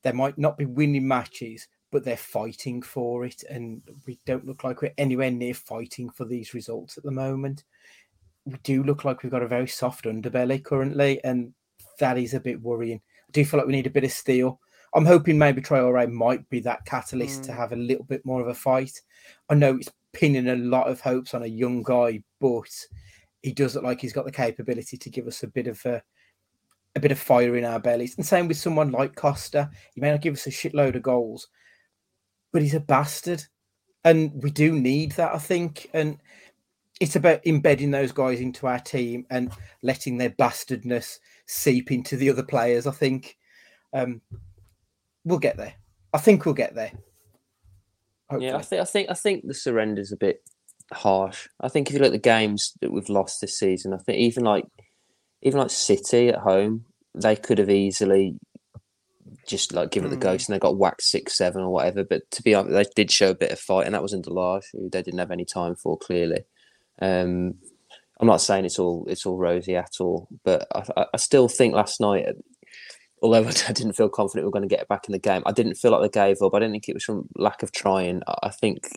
they 0.04 0.12
might 0.12 0.38
not 0.38 0.58
be 0.58 0.66
winning 0.66 1.08
matches, 1.08 1.68
but 1.92 2.04
they're 2.04 2.18
fighting 2.18 2.82
for 2.82 3.26
it, 3.26 3.44
and 3.50 3.82
we 4.06 4.20
don't 4.26 4.46
look 4.46 4.64
like 4.64 4.82
we're 4.82 4.94
anywhere 4.98 5.32
near 5.32 5.54
fighting 5.54 6.10
for 6.10 6.26
these 6.26 6.54
results 6.54 6.98
at 6.98 7.04
the 7.04 7.12
moment. 7.12 7.64
We 8.46 8.58
do 8.64 8.84
look 8.84 9.06
like 9.06 9.24
we've 9.24 9.32
got 9.32 9.44
a 9.44 9.48
very 9.48 9.68
soft 9.68 10.06
underbelly 10.06 10.64
currently, 10.64 11.24
and 11.24 11.54
that 12.00 12.18
is 12.18 12.34
a 12.34 12.40
bit 12.40 12.62
worrying. 12.62 13.02
I 13.28 13.32
do 13.32 13.46
feel 13.46 13.60
like 13.60 13.68
we 13.68 13.74
need 13.74 13.88
a 13.88 13.92
bit 13.92 14.04
of 14.04 14.12
steel. 14.12 14.60
I'm 14.94 15.06
hoping 15.06 15.38
maybe 15.38 15.62
Traore 15.62 16.12
might 16.12 16.48
be 16.50 16.62
that 16.62 16.86
catalyst 16.86 17.44
to 17.46 17.52
Mm. 17.52 17.58
have 17.58 17.72
a 17.74 17.78
little 17.78 18.06
bit 18.06 18.26
more 18.26 18.42
of 18.42 18.48
a 18.48 18.54
fight. 18.54 19.02
I 19.50 19.56
know 19.56 19.76
it's 19.76 19.92
pinning 20.14 20.48
a 20.48 20.56
lot 20.56 20.88
of 20.88 21.02
hopes 21.02 21.34
on 21.34 21.44
a 21.44 21.48
young 21.48 21.84
guy, 21.84 22.24
but 22.40 22.70
he 23.44 23.52
does 23.52 23.76
look 23.76 23.84
like 23.84 24.00
he's 24.00 24.14
got 24.14 24.26
the 24.26 24.32
capability 24.32 24.98
to 24.98 25.10
give 25.10 25.28
us 25.28 25.44
a 25.44 25.48
bit 25.48 25.68
of 25.68 25.86
a 25.86 26.02
a 26.96 27.00
bit 27.02 27.12
of 27.12 27.20
fire 27.20 27.58
in 27.58 27.66
our 27.66 27.80
bellies. 27.80 28.16
And 28.16 28.26
same 28.26 28.48
with 28.48 28.56
someone 28.56 28.90
like 28.92 29.16
Costa. 29.16 29.70
He 29.94 30.00
may 30.00 30.12
not 30.12 30.22
give 30.22 30.34
us 30.34 30.48
a 30.48 30.50
shitload 30.50 30.96
of 30.96 31.04
goals, 31.04 31.50
but 32.54 32.62
he's 32.62 32.74
a 32.74 32.80
bastard. 32.80 33.44
And 34.06 34.32
we 34.42 34.50
do 34.50 34.72
need 34.72 35.12
that, 35.14 35.36
I 35.36 35.38
think. 35.40 35.90
And 35.94 36.20
it's 37.02 37.18
about 37.18 37.46
embedding 37.46 37.92
those 37.92 38.14
guys 38.14 38.40
into 38.40 38.66
our 38.66 38.80
team 38.80 39.26
and 39.30 39.52
letting 39.82 40.18
their 40.18 40.30
bastardness 40.30 41.20
seep 41.48 41.92
into 41.92 42.18
the 42.18 42.30
other 42.30 42.44
players, 42.44 42.88
I 42.88 42.92
think. 42.92 43.38
Um, 43.94 44.22
we'll 45.24 45.40
get 45.40 45.58
there. 45.58 45.74
I 46.14 46.18
think 46.18 46.46
we'll 46.46 46.54
get 46.54 46.76
there. 46.76 46.92
Yeah, 48.40 48.58
I 48.58 48.62
think 48.62 48.82
I 48.82 48.86
think 48.86 49.10
I 49.10 49.14
think 49.14 49.46
the 49.46 49.54
surrender's 49.54 50.12
a 50.12 50.18
bit 50.18 50.42
harsh. 50.92 51.48
I 51.62 51.70
think 51.70 51.88
if 51.88 51.94
you 51.94 52.00
look 52.00 52.08
at 52.08 52.12
the 52.14 52.18
games 52.18 52.74
that 52.82 52.92
we've 52.92 53.10
lost 53.10 53.40
this 53.42 53.58
season, 53.60 53.94
I 53.94 53.98
think 53.98 54.18
even 54.20 54.44
like 54.44 54.66
even 55.42 55.60
like 55.60 55.70
City 55.70 56.30
at 56.30 56.40
home, 56.40 56.86
they 57.14 57.36
could 57.36 57.60
have 57.60 57.70
easily 57.70 58.40
just 59.48 59.74
like 59.74 59.92
given 59.92 60.08
it 60.08 60.10
the 60.12 60.18
Mm. 60.18 60.22
ghost 60.22 60.50
and 60.50 60.56
they 60.56 60.60
got 60.60 60.78
whacked 60.78 61.04
six 61.04 61.38
seven 61.38 61.62
or 61.62 61.70
whatever. 61.70 62.04
But 62.04 62.30
to 62.32 62.42
be 62.42 62.56
honest, 62.56 62.74
they 62.74 62.86
did 62.96 63.12
show 63.12 63.30
a 63.30 63.36
bit 63.36 63.52
of 63.52 63.60
fight, 63.60 63.86
and 63.86 63.94
that 63.94 64.02
was 64.02 64.14
in 64.14 64.24
Delage, 64.24 64.66
who 64.74 64.90
they 64.90 65.04
didn't 65.04 65.20
have 65.20 65.32
any 65.32 65.46
time 65.46 65.76
for 65.76 65.98
clearly. 65.98 66.46
Um, 67.00 67.56
I'm 68.20 68.28
not 68.28 68.42
saying 68.42 68.66
it's 68.66 68.80
all 68.80 69.06
it's 69.10 69.26
all 69.26 69.38
rosy 69.38 69.76
at 69.76 69.94
all, 70.00 70.28
but 70.44 70.68
I, 70.74 71.06
I- 71.14 71.18
still 71.18 71.48
think 71.50 71.74
last 71.74 72.00
night, 72.00 72.26
although 73.22 73.48
I 73.68 73.72
didn't 73.74 73.94
feel 73.94 74.10
confident 74.10 74.44
we 74.44 74.48
were 74.48 74.52
going 74.52 74.68
to 74.68 74.76
get 74.76 74.88
back 74.88 75.08
in 75.08 75.14
the 75.14 75.20
game, 75.20 75.44
I 75.46 75.52
didn't 75.52 75.76
feel 75.76 75.92
like 75.92 76.02
they 76.12 76.20
gave 76.20 76.42
up. 76.42 76.54
I 76.54 76.60
didn't 76.60 76.74
think 76.74 76.90
it 76.90 76.96
was 76.96 77.04
from 77.04 77.28
lack 77.36 77.64
of 77.64 77.72
trying. 77.72 78.22
I 78.28 78.36
I 78.44 78.50
think 78.50 78.88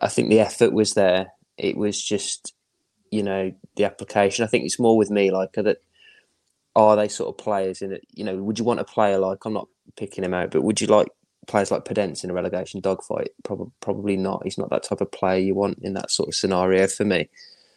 I 0.00 0.08
think 0.08 0.28
the 0.28 0.40
effort 0.40 0.72
was 0.72 0.94
there. 0.94 1.32
It 1.56 1.76
was 1.76 2.02
just, 2.02 2.52
you 3.10 3.22
know, 3.22 3.52
the 3.76 3.84
application. 3.84 4.44
I 4.44 4.48
think 4.48 4.64
it's 4.64 4.80
more 4.80 4.96
with 4.96 5.10
me 5.10 5.30
like 5.30 5.52
that. 5.52 5.78
Are 6.76 6.96
they 6.96 7.06
sort 7.08 7.28
of 7.28 7.38
players 7.38 7.82
in 7.82 7.92
it? 7.92 8.02
You 8.12 8.24
know, 8.24 8.36
would 8.42 8.58
you 8.58 8.64
want 8.64 8.80
a 8.80 8.84
player 8.84 9.18
like 9.18 9.44
I'm 9.44 9.52
not 9.52 9.68
picking 9.96 10.24
him 10.24 10.34
out, 10.34 10.50
but 10.50 10.62
would 10.62 10.80
you 10.80 10.88
like 10.88 11.06
players 11.46 11.70
like 11.70 11.84
Podence 11.84 12.24
in 12.24 12.30
a 12.30 12.34
relegation 12.34 12.80
dogfight? 12.80 13.30
Probably, 13.44 13.70
probably 13.80 14.16
not. 14.16 14.42
He's 14.42 14.58
not 14.58 14.70
that 14.70 14.82
type 14.82 15.00
of 15.00 15.12
player 15.12 15.38
you 15.38 15.54
want 15.54 15.78
in 15.82 15.94
that 15.94 16.10
sort 16.10 16.28
of 16.28 16.34
scenario 16.34 16.88
for 16.88 17.04
me. 17.04 17.28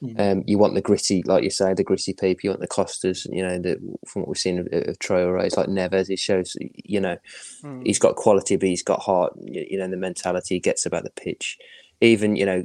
Mm. 0.02 0.20
Um, 0.20 0.44
you 0.46 0.58
want 0.58 0.76
the 0.76 0.82
gritty, 0.82 1.24
like 1.26 1.44
you 1.44 1.50
say, 1.50 1.74
the 1.74 1.84
gritty 1.84 2.14
people. 2.14 2.42
You 2.44 2.50
want 2.52 2.62
the 2.62 2.68
Costas. 2.68 3.26
You 3.32 3.42
know, 3.42 3.58
the, 3.58 3.78
from 4.08 4.22
what 4.22 4.30
we've 4.30 4.38
seen 4.38 4.60
of, 4.60 4.68
of 4.68 5.00
Traore, 5.00 5.44
it's 5.44 5.58
like 5.58 5.68
Neves. 5.68 6.08
He 6.08 6.16
shows, 6.16 6.56
you 6.60 7.00
know, 7.00 7.18
Mm. 7.64 7.86
he's 7.86 8.00
got 8.00 8.16
quality, 8.16 8.56
but 8.56 8.70
he's 8.70 8.84
got 8.84 9.02
heart. 9.02 9.34
You, 9.44 9.66
you 9.70 9.78
know, 9.80 9.88
the 9.88 9.98
mentality 9.98 10.56
he 10.56 10.60
gets 10.60 10.86
about 10.86 11.04
the 11.04 11.10
pitch. 11.12 11.58
Even 12.02 12.36
you 12.36 12.46
know, 12.46 12.64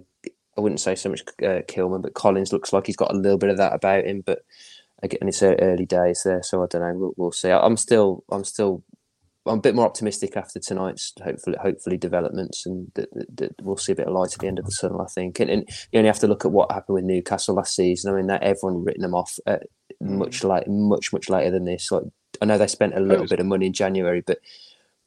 I 0.56 0.60
wouldn't 0.60 0.80
say 0.80 0.94
so 0.94 1.08
much 1.08 1.22
uh, 1.42 1.62
Kilman, 1.66 2.02
but 2.02 2.14
Collins 2.14 2.52
looks 2.52 2.72
like 2.72 2.86
he's 2.86 2.96
got 2.96 3.14
a 3.14 3.16
little 3.16 3.38
bit 3.38 3.48
of 3.50 3.56
that 3.56 3.72
about 3.72 4.04
him. 4.04 4.22
But 4.24 4.40
again, 5.02 5.26
it's 5.26 5.42
early 5.42 5.86
days 5.86 6.22
there, 6.24 6.42
so 6.42 6.62
I 6.62 6.66
don't 6.66 6.82
know. 6.82 6.94
We'll, 6.94 7.14
we'll 7.16 7.32
see. 7.32 7.50
I'm 7.50 7.78
still, 7.78 8.24
I'm 8.30 8.44
still, 8.44 8.82
I'm 9.46 9.58
a 9.58 9.60
bit 9.60 9.74
more 9.74 9.86
optimistic 9.86 10.36
after 10.36 10.60
tonight's 10.60 11.12
hopefully, 11.22 11.56
hopefully 11.60 11.96
developments, 11.96 12.64
and 12.64 12.90
that, 12.94 13.12
that, 13.12 13.36
that 13.36 13.52
we'll 13.62 13.76
see 13.76 13.92
a 13.92 13.96
bit 13.96 14.06
of 14.06 14.14
light 14.14 14.32
at 14.34 14.38
the 14.38 14.46
end 14.46 14.58
of 14.58 14.64
the 14.64 14.76
tunnel. 14.80 15.02
I 15.02 15.06
think, 15.06 15.40
and, 15.40 15.50
and 15.50 15.68
you 15.90 15.98
only 15.98 16.06
have 16.08 16.20
to 16.20 16.28
look 16.28 16.44
at 16.44 16.52
what 16.52 16.70
happened 16.70 16.94
with 16.94 17.04
Newcastle 17.04 17.56
last 17.56 17.74
season. 17.74 18.12
I 18.12 18.16
mean, 18.16 18.28
that 18.28 18.42
everyone 18.42 18.84
written 18.84 19.02
them 19.02 19.14
off 19.14 19.38
at 19.46 19.64
much 20.00 20.44
like 20.44 20.66
much 20.68 21.12
much 21.12 21.28
later 21.28 21.50
than 21.50 21.64
this. 21.64 21.90
Like 21.90 22.04
I 22.40 22.44
know 22.44 22.58
they 22.58 22.66
spent 22.66 22.96
a 22.96 23.00
little 23.00 23.22
was- 23.22 23.30
bit 23.30 23.40
of 23.40 23.46
money 23.46 23.66
in 23.66 23.72
January, 23.72 24.22
but 24.24 24.38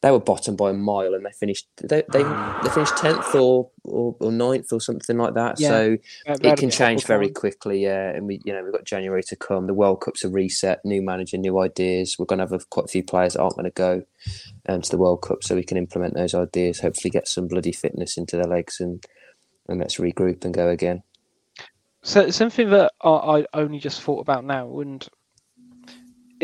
they 0.06 0.12
were 0.12 0.20
bottom 0.20 0.56
by 0.56 0.70
a 0.70 0.74
mile, 0.74 1.16
and 1.16 1.26
they 1.26 1.32
finished 1.32 1.68
they 1.82 2.04
they, 2.12 2.22
they 2.22 2.70
finished 2.70 2.96
tenth 2.96 3.34
or, 3.34 3.72
or 3.84 4.16
or 4.20 4.32
ninth 4.32 4.72
or 4.72 4.80
something 4.80 5.18
like 5.18 5.34
that. 5.34 5.60
Yeah. 5.60 5.70
So 5.70 5.98
it 6.28 6.58
can 6.60 6.70
change 6.70 7.06
very 7.06 7.30
quickly, 7.32 7.82
yeah. 7.82 8.12
And 8.12 8.28
we, 8.28 8.40
you 8.46 8.54
know, 8.54 8.64
we've 8.64 8.72
got 8.72 8.84
January 8.84 9.24
to 9.24 9.36
come. 9.36 9.66
The 9.66 9.74
World 9.74 10.02
Cup's 10.02 10.24
a 10.24 10.30
reset, 10.30 10.86
new 10.86 11.02
manager, 11.02 11.40
new 11.40 11.60
ideas. 11.60 12.18
We're 12.20 12.28
going 12.28 12.38
to 12.38 12.44
have 12.44 12.52
a, 12.52 12.60
quite 12.70 12.86
a 12.86 12.88
few 12.88 13.04
players 13.04 13.34
that 13.34 13.42
aren't 13.42 13.56
going 13.56 13.66
to 13.66 13.72
go 13.72 14.04
um, 14.70 14.84
to 14.84 14.92
the 14.92 15.00
World 15.00 15.24
Cup, 15.24 15.44
so 15.44 15.56
we 15.56 15.64
can 15.64 15.76
implement 15.76 16.14
those 16.14 16.36
ideas. 16.36 16.82
Hopefully, 16.82 17.10
get 17.10 17.28
some 17.28 17.48
bloody 17.48 17.72
fitness 17.72 18.16
into 18.16 18.38
their 18.38 18.46
legs, 18.46 18.80
and 18.80 19.04
and 19.68 19.80
let's 19.80 19.96
regroup 19.96 20.46
and 20.46 20.54
go 20.54 20.70
again. 20.70 21.02
So 22.04 22.30
something 22.30 22.70
that 22.70 22.92
I, 23.02 23.10
I 23.10 23.46
only 23.56 23.80
just 23.80 24.04
thought 24.04 24.20
about 24.20 24.46
now, 24.46 24.82
and 24.82 25.04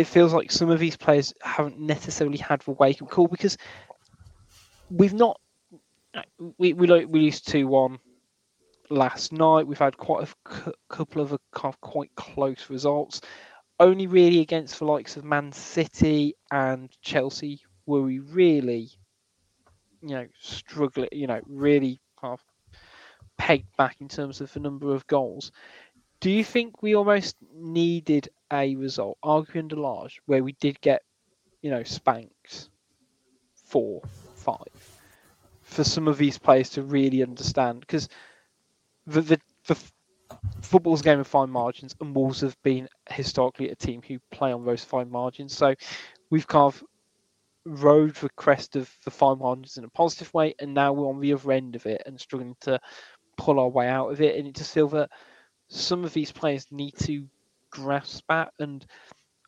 it 0.01 0.07
feels 0.07 0.33
like 0.33 0.51
some 0.51 0.69
of 0.69 0.79
these 0.79 0.97
players 0.97 1.33
haven't 1.41 1.79
necessarily 1.79 2.37
had 2.37 2.61
the 2.61 2.71
wake 2.71 3.01
up 3.01 3.09
call 3.09 3.27
because 3.27 3.57
we've 4.89 5.13
not. 5.13 5.39
We 6.57 6.73
we 6.73 6.87
like 6.87 7.07
we 7.07 7.21
used 7.21 7.47
two 7.47 7.67
one 7.67 7.99
last 8.89 9.31
night. 9.31 9.67
We've 9.67 9.77
had 9.77 9.97
quite 9.97 10.27
a 10.27 10.73
couple 10.89 11.21
of, 11.21 11.33
uh, 11.33 11.37
kind 11.53 11.73
of 11.73 11.79
quite 11.81 12.13
close 12.15 12.69
results. 12.69 13.21
Only 13.79 14.07
really 14.07 14.39
against 14.39 14.79
the 14.79 14.85
likes 14.85 15.15
of 15.17 15.23
Man 15.23 15.51
City 15.51 16.35
and 16.51 16.89
Chelsea 17.01 17.61
were 17.85 18.01
we 18.01 18.19
really, 18.19 18.89
you 20.01 20.15
know, 20.15 20.27
struggling. 20.39 21.09
You 21.11 21.27
know, 21.27 21.41
really 21.47 22.01
kind 22.19 22.37
pegged 23.37 23.75
back 23.77 23.97
in 24.01 24.07
terms 24.07 24.39
of 24.41 24.53
the 24.53 24.59
number 24.59 24.93
of 24.93 25.07
goals. 25.07 25.51
Do 26.21 26.29
you 26.29 26.43
think 26.43 26.81
we 26.81 26.95
almost 26.95 27.35
needed 27.53 28.29
a 28.53 28.75
result, 28.75 29.17
arguably 29.23 29.59
under 29.59 29.75
Lage, 29.75 30.21
where 30.27 30.43
we 30.43 30.53
did 30.53 30.79
get, 30.79 31.01
you 31.61 31.71
know, 31.71 31.83
spanked 31.83 32.69
four, 33.55 34.01
five, 34.35 34.99
for 35.63 35.83
some 35.83 36.07
of 36.07 36.19
these 36.19 36.37
players 36.37 36.69
to 36.71 36.83
really 36.83 37.23
understand? 37.23 37.79
Because 37.79 38.07
the, 39.07 39.21
the, 39.21 39.39
the 39.65 39.77
football's 40.61 41.01
game 41.01 41.19
of 41.19 41.25
fine 41.25 41.49
margins, 41.49 41.95
and 41.99 42.15
Wolves 42.15 42.41
have 42.41 42.55
been 42.61 42.87
historically 43.09 43.69
a 43.69 43.75
team 43.75 44.01
who 44.07 44.19
play 44.29 44.51
on 44.51 44.63
those 44.63 44.83
fine 44.83 45.09
margins. 45.09 45.57
So 45.57 45.73
we've 46.29 46.47
kind 46.47 46.71
of 46.71 46.83
rode 47.65 48.13
the 48.15 48.29
crest 48.29 48.75
of 48.75 48.91
the 49.05 49.11
fine 49.11 49.39
margins 49.39 49.77
in 49.77 49.85
a 49.85 49.89
positive 49.89 50.31
way, 50.35 50.53
and 50.59 50.73
now 50.73 50.93
we're 50.93 51.09
on 51.09 51.19
the 51.19 51.33
other 51.33 51.51
end 51.51 51.75
of 51.75 51.87
it 51.87 52.03
and 52.05 52.19
struggling 52.19 52.55
to 52.61 52.79
pull 53.37 53.59
our 53.59 53.69
way 53.69 53.87
out 53.87 54.11
of 54.11 54.21
it. 54.21 54.35
And 54.37 54.47
it 54.47 54.53
just 54.53 54.71
feels 54.71 54.91
that 54.91 55.09
some 55.71 56.03
of 56.03 56.13
these 56.13 56.31
players 56.31 56.67
need 56.71 56.93
to 56.99 57.25
grasp 57.71 58.25
that. 58.29 58.51
And 58.59 58.85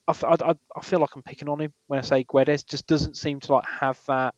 I 0.08 0.14
feel 0.14 1.00
like 1.00 1.16
I'm 1.16 1.22
picking 1.24 1.50
on 1.50 1.62
him 1.62 1.74
when 1.88 2.00
I 2.00 2.02
say 2.02 2.24
Guedes 2.24 2.66
just 2.66 2.88
doesn't 2.88 3.18
seem 3.18 3.40
to 3.42 3.54
like 3.54 3.66
have 3.68 4.00
that 4.08 4.34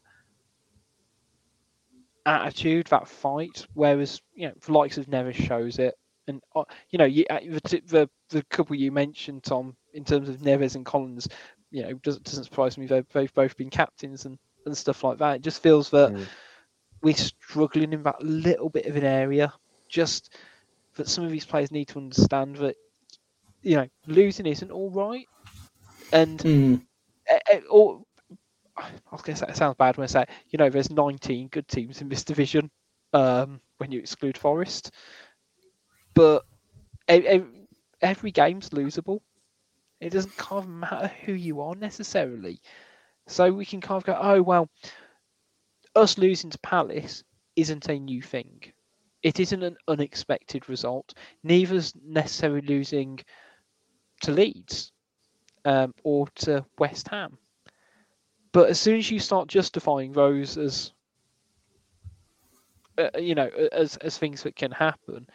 attitude, 2.25 2.87
that 2.87 3.07
fight. 3.07 3.65
Whereas 3.73 4.21
you 4.33 4.47
know, 4.47 4.53
the 4.65 4.73
likes 4.73 4.97
of 4.97 5.07
Neves 5.07 5.35
shows 5.35 5.79
it. 5.79 5.95
And 6.27 6.41
uh, 6.55 6.63
you 6.89 6.97
know, 6.97 7.05
you, 7.05 7.25
uh, 7.29 7.39
the, 7.39 7.81
the 7.85 8.09
the 8.29 8.43
couple 8.49 8.75
you 8.75 8.91
mentioned, 8.91 9.43
Tom, 9.43 9.75
in 9.93 10.03
terms 10.03 10.27
of 10.27 10.37
Neves 10.37 10.75
and 10.75 10.85
Collins, 10.85 11.27
you 11.71 11.83
know, 11.83 11.93
doesn't 11.93 12.23
doesn't 12.23 12.45
surprise 12.45 12.77
me. 12.77 12.87
They've, 12.87 13.05
they've 13.13 13.33
both 13.33 13.55
been 13.55 13.69
captains 13.69 14.25
and, 14.25 14.37
and 14.65 14.75
stuff 14.75 15.03
like 15.03 15.19
that. 15.19 15.35
It 15.37 15.41
just 15.43 15.61
feels 15.61 15.91
that 15.91 16.13
Mm. 16.13 16.27
we're 17.03 17.13
struggling 17.15 17.93
in 17.93 18.03
that 18.03 18.23
little 18.23 18.69
bit 18.69 18.87
of 18.87 18.95
an 18.95 19.03
area. 19.03 19.53
Just 19.87 20.35
that 20.95 21.09
some 21.09 21.23
of 21.25 21.31
these 21.31 21.45
players 21.45 21.71
need 21.71 21.87
to 21.89 21.99
understand 21.99 22.57
that 22.57 22.75
you 23.61 23.75
know 23.75 23.87
losing 24.07 24.45
isn't 24.45 24.71
all 24.71 24.91
right, 24.91 25.27
and 26.11 26.43
Mm. 26.43 26.81
or 27.69 28.03
I 28.77 28.89
was 29.11 29.21
going 29.21 29.35
to 29.35 29.45
say 29.45 29.47
it 29.49 29.57
sounds 29.57 29.75
bad 29.77 29.97
when 29.97 30.03
I 30.03 30.07
say 30.07 30.21
it, 30.23 30.29
you 30.49 30.57
know 30.57 30.69
there's 30.69 30.91
19 30.91 31.47
good 31.49 31.67
teams 31.67 32.01
in 32.01 32.09
this 32.09 32.23
division 32.23 32.69
um, 33.13 33.61
when 33.77 33.91
you 33.91 33.99
exclude 33.99 34.37
Forest, 34.37 34.91
but 36.13 36.43
every 38.01 38.31
game's 38.31 38.69
losable. 38.69 39.19
It 40.01 40.11
doesn't 40.11 40.35
kind 40.37 40.63
of 40.63 40.69
matter 40.69 41.07
who 41.25 41.33
you 41.33 41.61
are 41.61 41.75
necessarily. 41.75 42.59
So 43.27 43.51
we 43.51 43.65
can 43.65 43.81
kind 43.81 43.97
of 43.97 44.05
go, 44.05 44.17
oh 44.19 44.41
well, 44.41 44.69
us 45.95 46.17
losing 46.17 46.49
to 46.51 46.59
Palace 46.59 47.23
isn't 47.55 47.89
a 47.89 47.99
new 47.99 48.21
thing. 48.21 48.61
It 49.25 49.39
isn't 49.39 49.63
an 49.63 49.75
unexpected 49.87 50.69
result. 50.69 51.15
Neither's 51.43 51.93
necessarily 52.05 52.61
losing 52.61 53.19
to 54.21 54.31
Leeds 54.31 54.91
um, 55.65 55.95
or 56.03 56.27
to 56.35 56.63
West 56.77 57.07
Ham. 57.07 57.35
But 58.51 58.69
as 58.69 58.79
soon 58.79 58.99
as 58.99 59.09
you 59.09 59.19
start 59.19 59.47
justifying 59.47 60.11
those 60.11 60.59
as, 60.59 60.93
uh, 62.99 63.09
you 63.17 63.33
know, 63.33 63.49
as 63.71 63.97
as 63.97 64.15
things 64.15 64.43
that 64.43 64.55
can 64.55 64.71
happen, 64.71 65.25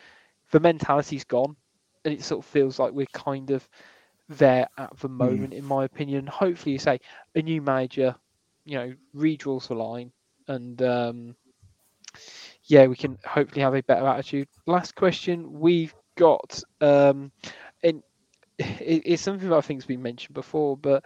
the 0.52 0.60
mentality's 0.60 1.24
gone, 1.24 1.56
and 2.04 2.14
it 2.14 2.22
sort 2.22 2.44
of 2.44 2.48
feels 2.48 2.78
like 2.78 2.92
we're 2.92 3.06
kind 3.12 3.50
of 3.50 3.68
there 4.28 4.68
at 4.78 4.96
the 5.00 5.08
moment, 5.08 5.52
in 5.52 5.64
my 5.64 5.84
opinion. 5.84 6.28
Hopefully, 6.28 6.74
you 6.74 6.78
say 6.78 7.00
a 7.34 7.42
new 7.42 7.60
manager, 7.60 8.14
you 8.64 8.78
know, 8.78 8.94
redraws 9.16 9.66
the 9.66 9.74
line, 9.74 10.12
and 10.46 10.80
um, 10.80 11.34
yeah, 12.70 12.86
we 12.86 12.94
can 12.94 13.18
hopefully 13.26 13.62
have 13.62 13.74
a 13.74 13.82
better 13.82 14.06
attitude. 14.06 14.46
Last 14.66 14.94
question 14.94 15.58
we've 15.58 15.92
got, 16.16 16.62
um, 16.80 17.32
and 17.82 18.02
it, 18.58 19.02
it's 19.04 19.22
something 19.22 19.48
that 19.48 19.56
I 19.56 19.60
think's 19.60 19.86
been 19.86 20.02
mentioned 20.02 20.34
before, 20.34 20.76
but 20.76 21.04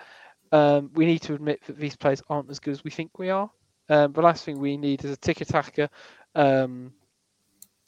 um, 0.53 0.91
we 0.95 1.07
need 1.07 1.23
to 1.23 1.33
admit 1.33 1.65
that 1.67 1.79
these 1.79 1.97
players 1.97 2.23
aren't 2.29 2.51
as 2.51 2.61
good 2.61 2.73
as 2.73 2.85
we 2.85 2.91
think 2.91 3.19
we 3.19 3.31
are. 3.31 3.51
Um, 3.89 4.13
the 4.13 4.21
last 4.21 4.45
thing 4.45 4.59
we 4.59 4.77
need 4.77 5.05
is 5.07 5.13
a 5.13 5.17
tiki-taka. 5.17 5.89
Um, 6.35 6.93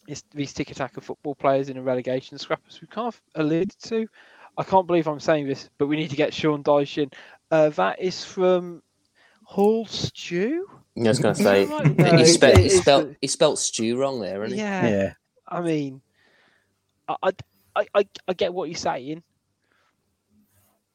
it's 0.08 0.24
these 0.32 0.54
tiki-taka 0.54 1.02
football 1.02 1.34
players 1.34 1.68
in 1.68 1.76
a 1.76 1.82
relegation 1.82 2.38
scrap, 2.38 2.62
as 2.68 2.80
we 2.80 2.86
kind 2.86 3.08
of 3.08 3.20
alluded 3.34 3.78
to. 3.84 4.06
I 4.56 4.62
can't 4.62 4.86
believe 4.86 5.06
I'm 5.06 5.20
saying 5.20 5.48
this, 5.48 5.68
but 5.76 5.86
we 5.86 5.96
need 5.96 6.10
to 6.10 6.16
get 6.16 6.32
Sean 6.32 6.62
Dyche 6.62 7.02
in. 7.02 7.10
Uh, 7.50 7.68
that 7.70 8.00
is 8.00 8.24
from 8.24 8.82
Hall 9.44 9.84
Stew. 9.84 10.66
I 10.98 11.08
was 11.08 11.18
going 11.18 11.34
to 11.36 11.42
say, 11.42 11.64
right? 11.66 11.98
No, 11.98 12.16
he, 12.16 12.22
it- 12.22 12.26
spelled, 12.26 12.58
he, 12.58 12.68
spelled, 12.68 13.10
the- 13.10 13.16
he 13.20 13.26
spelled 13.26 13.58
stew 13.58 13.98
wrong 13.98 14.20
there, 14.20 14.44
isn't 14.44 14.56
he? 14.56 14.62
Yeah, 14.62 14.88
Yeah. 14.88 15.12
I 15.48 15.60
mean, 15.60 16.00
I, 17.08 17.16
I, 17.22 17.30
I, 17.76 17.86
I- 17.94 18.08
I 18.28 18.32
get 18.32 18.52
what 18.52 18.68
you're 18.68 18.76
saying, 18.78 19.22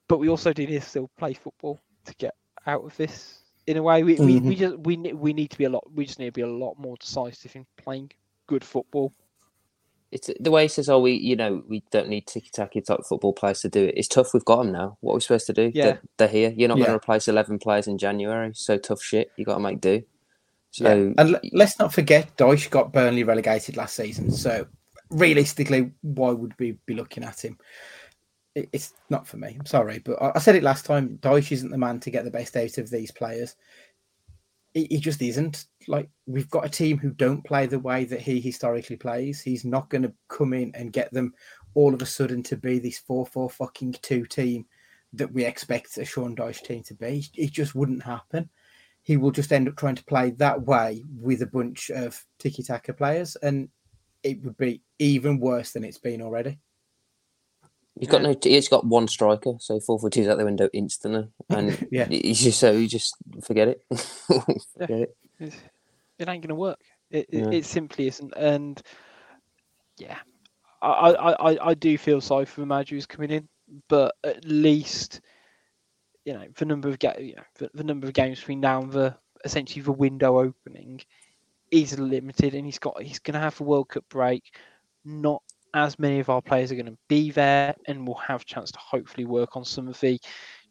but 0.08 0.18
we 0.18 0.30
also 0.30 0.52
do 0.54 0.66
need 0.66 0.82
to 0.82 0.88
still 0.88 1.10
play 1.18 1.34
football 1.34 1.80
to 2.06 2.16
get 2.16 2.36
out 2.68 2.84
of 2.84 2.96
this. 2.98 3.40
In 3.68 3.78
a 3.78 3.84
way, 3.84 4.04
we, 4.04 4.16
we, 4.16 4.26
we 4.26 4.40
mm-hmm. 4.40 4.52
just 4.54 4.80
we 4.80 4.98
we 4.98 5.34
need 5.34 5.52
to 5.52 5.58
be 5.58 5.66
a 5.66 5.70
lot. 5.70 5.84
We 5.94 6.06
just 6.06 6.20
need 6.20 6.26
to 6.26 6.32
be 6.32 6.42
a 6.42 6.48
lot 6.48 6.80
more 6.80 6.98
decisive 7.00 7.56
in 7.56 7.66
playing 7.78 8.12
good 8.48 8.64
football. 8.64 9.14
It's 10.12 10.30
the 10.40 10.52
way 10.52 10.64
he 10.64 10.68
says, 10.68 10.90
"Oh, 10.90 11.00
we, 11.00 11.14
you 11.14 11.36
know, 11.38 11.64
we 11.70 11.84
don't 11.92 12.10
need 12.10 12.28
tiki-taka 12.28 12.82
type 12.82 13.00
football 13.08 13.32
players 13.34 13.62
to 13.62 13.70
do 13.70 13.86
it." 13.86 13.94
It's 13.98 14.08
tough. 14.10 14.34
We've 14.34 14.44
got 14.46 14.64
them 14.64 14.72
now. 14.74 14.98
What 15.00 15.14
are 15.14 15.16
we 15.16 15.22
supposed 15.22 15.48
to 15.48 15.54
do? 15.54 15.72
Yeah. 15.74 15.84
They're, 15.86 16.02
they're 16.18 16.28
here. 16.28 16.54
You're 16.56 16.68
not 16.68 16.76
going 16.78 16.90
to 16.90 16.96
replace 16.96 17.28
eleven 17.30 17.60
players 17.60 17.88
in 17.88 17.98
January. 17.98 18.52
So 18.54 18.78
tough 18.78 19.02
shit. 19.02 19.32
You 19.38 19.46
got 19.46 19.56
to 19.56 19.62
make 19.62 19.80
do. 19.80 20.04
Yeah. 20.74 20.90
So 20.90 21.14
And 21.18 21.20
l- 21.36 21.40
let's 21.54 21.80
not 21.80 21.94
forget, 21.94 22.36
Dyche 22.38 22.70
got 22.70 22.92
Burnley 22.94 23.24
relegated 23.24 23.78
last 23.78 23.96
season. 23.96 24.32
So 24.32 24.68
realistically, 25.10 25.92
why 26.02 26.32
would 26.32 26.54
we 26.60 26.78
be 26.86 26.94
looking 26.94 27.24
at 27.24 27.44
him? 27.44 27.58
It- 28.56 28.70
It's 28.74 28.94
not 29.10 29.28
for 29.28 29.38
me. 29.38 29.56
I'm 29.60 29.66
sorry, 29.66 30.00
but 30.00 30.22
I 30.22 30.34
I 30.36 30.40
said 30.40 30.56
it 30.56 30.64
last 30.64 30.86
time. 30.86 31.20
Dyche 31.22 31.52
isn't 31.54 31.70
the 31.72 31.78
man 31.78 32.00
to 32.02 32.12
get 32.12 32.26
the 32.26 32.32
best 32.32 32.56
out 32.58 32.78
of 32.78 32.90
these 32.90 33.12
players. 33.12 33.56
He 34.74 35.00
just 35.00 35.22
isn't. 35.22 35.66
Like 35.88 36.10
we've 36.26 36.50
got 36.50 36.66
a 36.66 36.70
team 36.70 36.98
who 36.98 37.12
don't 37.12 37.44
play 37.44 37.66
the 37.66 37.80
way 37.80 38.06
that 38.06 38.22
he 38.22 38.40
historically 38.40 38.96
plays. 38.96 39.42
He's 39.42 39.66
not 39.66 39.90
going 39.90 40.04
to 40.04 40.14
come 40.30 40.54
in 40.54 40.72
and 40.76 40.94
get 40.94 41.12
them 41.12 41.34
all 41.74 41.94
of 41.94 42.02
a 42.02 42.06
sudden 42.06 42.44
to 42.44 42.58
be 42.58 42.80
this 42.80 43.00
four-four 43.00 43.50
fucking 43.50 43.96
two 44.02 44.26
team 44.26 44.66
that 45.14 45.32
we 45.32 45.44
expect 45.44 45.98
a 45.98 46.06
Sean 46.06 46.36
Dyche 46.36 46.64
team 46.64 46.84
to 46.84 46.94
be. 46.94 47.26
It 47.36 47.52
just 47.52 47.76
wouldn't 47.76 48.04
happen 48.04 48.50
he 49.04 49.18
will 49.18 49.32
just 49.32 49.52
end 49.52 49.68
up 49.68 49.76
trying 49.76 49.96
to 49.96 50.06
play 50.06 50.32
that 50.32 50.62
way 50.62 51.04
with 51.20 51.42
a 51.42 51.48
bunch 51.48 51.90
of 51.90 52.24
tiki 52.38 52.64
taka 52.64 52.94
players, 52.94 53.36
and 53.38 53.70
it 54.24 54.44
would 54.44 54.58
be 54.58 54.82
even 55.00 55.40
worse 55.40 55.72
than 55.72 55.84
it's 55.84 55.98
been 55.98 56.22
already. 56.22 56.60
He's 58.00 58.08
got 58.10 58.22
no. 58.22 58.36
He's 58.42 58.70
got 58.70 58.86
one 58.86 59.08
striker. 59.08 59.54
So 59.60 59.80
four 59.80 60.00
footies 60.00 60.30
out 60.30 60.38
the 60.38 60.46
window 60.46 60.70
instantly, 60.74 61.28
and 61.50 61.88
Yeah. 61.92 62.06
he's 62.08 62.42
just 62.42 62.60
so 62.60 62.72
you 62.72 62.88
just 62.88 63.16
forget 63.44 63.68
it. 63.68 63.82
forget 64.78 65.00
it. 65.00 65.18
It's, 65.40 65.58
it 66.20 66.30
ain't 66.30 66.44
gonna 66.44 66.56
work. 66.56 66.80
It, 67.10 67.28
it, 67.30 67.40
Yeah. 67.40 67.50
it 67.52 67.66
simply 67.66 68.08
isn't. 68.08 68.34
And 68.36 68.82
yeah, 69.98 70.20
I, 70.82 70.88
I, 70.88 71.52
I, 71.52 71.68
I 71.70 71.74
do 71.74 71.98
feel 71.98 72.22
sorry 72.22 72.46
for 72.46 72.62
the 72.66 73.06
coming 73.08 73.32
in, 73.32 73.48
but 73.88 74.16
at 74.24 74.46
least 74.46 75.22
you 76.26 76.34
know 76.34 76.46
the 76.56 76.66
number 76.66 76.90
of 76.90 77.00
ga- 77.00 77.20
you 77.20 77.36
know, 77.36 77.44
the, 77.58 77.70
the 77.74 77.84
number 77.84 78.08
of 78.08 78.14
games 78.14 78.40
between 78.40 78.60
now 78.60 78.82
and 78.82 78.92
the 78.92 79.16
essentially 79.44 79.82
the 79.82 79.92
window 79.92 80.40
opening 80.40 81.02
is 81.72 81.98
limited, 81.98 82.54
and 82.54 82.66
he's 82.66 82.80
got 82.80 83.02
he's 83.02 83.20
gonna 83.20 83.40
have 83.40 83.60
a 83.60 83.64
World 83.64 83.90
Cup 83.90 84.06
break. 84.10 84.56
Not 85.04 85.42
as 85.74 85.98
many 86.00 86.20
of 86.20 86.30
our 86.30 86.42
players 86.42 86.72
are 86.72 86.76
going 86.76 86.86
to 86.86 86.98
be 87.08 87.32
there, 87.32 87.76
and 87.88 88.08
we'll 88.08 88.16
have 88.18 88.42
a 88.42 88.46
chance 88.46 88.72
to 88.72 88.80
hopefully 88.80 89.26
work 89.26 89.56
on 89.56 89.66
some 89.66 89.88
of 89.88 90.00
the 90.00 90.20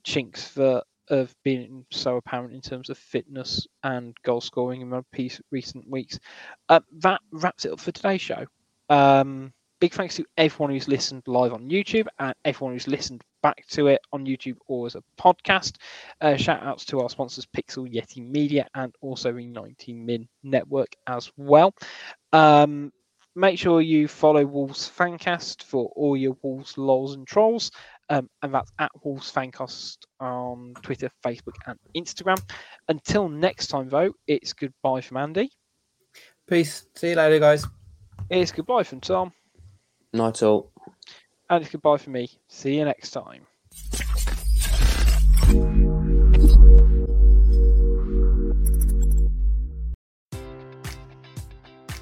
chinks 0.05 0.53
that 0.55 0.85
have 1.09 1.35
been 1.43 1.85
so 1.91 2.17
apparent 2.17 2.55
in 2.55 2.61
terms 2.61 2.89
of 2.89 2.97
fitness 2.97 3.67
and 3.83 4.17
goal 4.23 4.41
scoring 4.41 4.81
in 4.81 5.05
piece 5.13 5.41
recent 5.51 5.89
weeks. 5.89 6.19
Uh, 6.69 6.81
that 6.99 7.21
wraps 7.33 7.65
it 7.65 7.73
up 7.73 7.81
for 7.81 7.93
today's 7.93 8.21
show. 8.21 8.47
Um, 8.89 9.53
big 9.81 9.93
thanks 9.93 10.17
to 10.17 10.25
everyone 10.37 10.71
who's 10.71 10.89
listened 10.89 11.23
live 11.27 11.53
on 11.53 11.69
YouTube 11.69 12.07
and 12.19 12.35
everyone 12.45 12.75
who's 12.75 12.87
listened 12.87 13.23
back 13.43 13.67
to 13.69 13.87
it 13.89 14.01
on 14.13 14.27
YouTube 14.27 14.57
or 14.69 14.87
as 14.87 14.95
a 14.95 15.03
podcast. 15.19 15.77
Uh, 16.21 16.37
shout 16.37 16.63
outs 16.63 16.85
to 16.85 17.01
our 17.01 17.09
sponsors 17.09 17.47
Pixel 17.47 17.93
Yeti 17.93 18.25
Media 18.25 18.67
and 18.75 18.95
also 19.01 19.33
the 19.33 19.47
19 19.47 20.05
Min 20.05 20.29
Network 20.43 20.95
as 21.07 21.33
well. 21.37 21.75
Um, 22.33 22.93
make 23.35 23.59
sure 23.59 23.81
you 23.81 24.09
follow 24.09 24.45
Wolves 24.45 24.91
Fancast 24.91 25.63
for 25.63 25.91
all 25.97 26.17
your 26.17 26.37
Wolves 26.43 26.77
lols 26.77 27.15
and 27.15 27.27
trolls. 27.27 27.71
Um, 28.09 28.29
and 28.43 28.53
that's 28.53 28.73
at 28.79 28.91
Wolves 29.05 29.31
Fancast 29.31 29.99
on 30.19 30.75
Twitter, 30.83 31.11
Facebook, 31.25 31.55
and 31.67 31.79
Instagram. 31.97 32.43
Until 32.89 33.29
next 33.29 33.69
time, 33.69 33.89
though, 33.89 34.13
it's 34.27 34.53
goodbye 34.53 35.01
from 35.01 35.19
Andy. 35.19 35.51
Peace. 36.49 36.87
See 36.97 37.11
you 37.11 37.17
later, 37.17 37.39
guys. 37.39 37.65
It's 38.29 38.51
goodbye 38.51 38.83
from 38.83 39.01
Tom. 39.01 39.33
Night 40.13 40.43
all. 40.43 40.73
And 41.49 41.63
it's 41.63 41.71
goodbye 41.71 41.99
from 41.99 42.15
me. 42.15 42.29
See 42.49 42.79
you 42.79 42.85
next 42.85 43.11
time. 43.11 43.47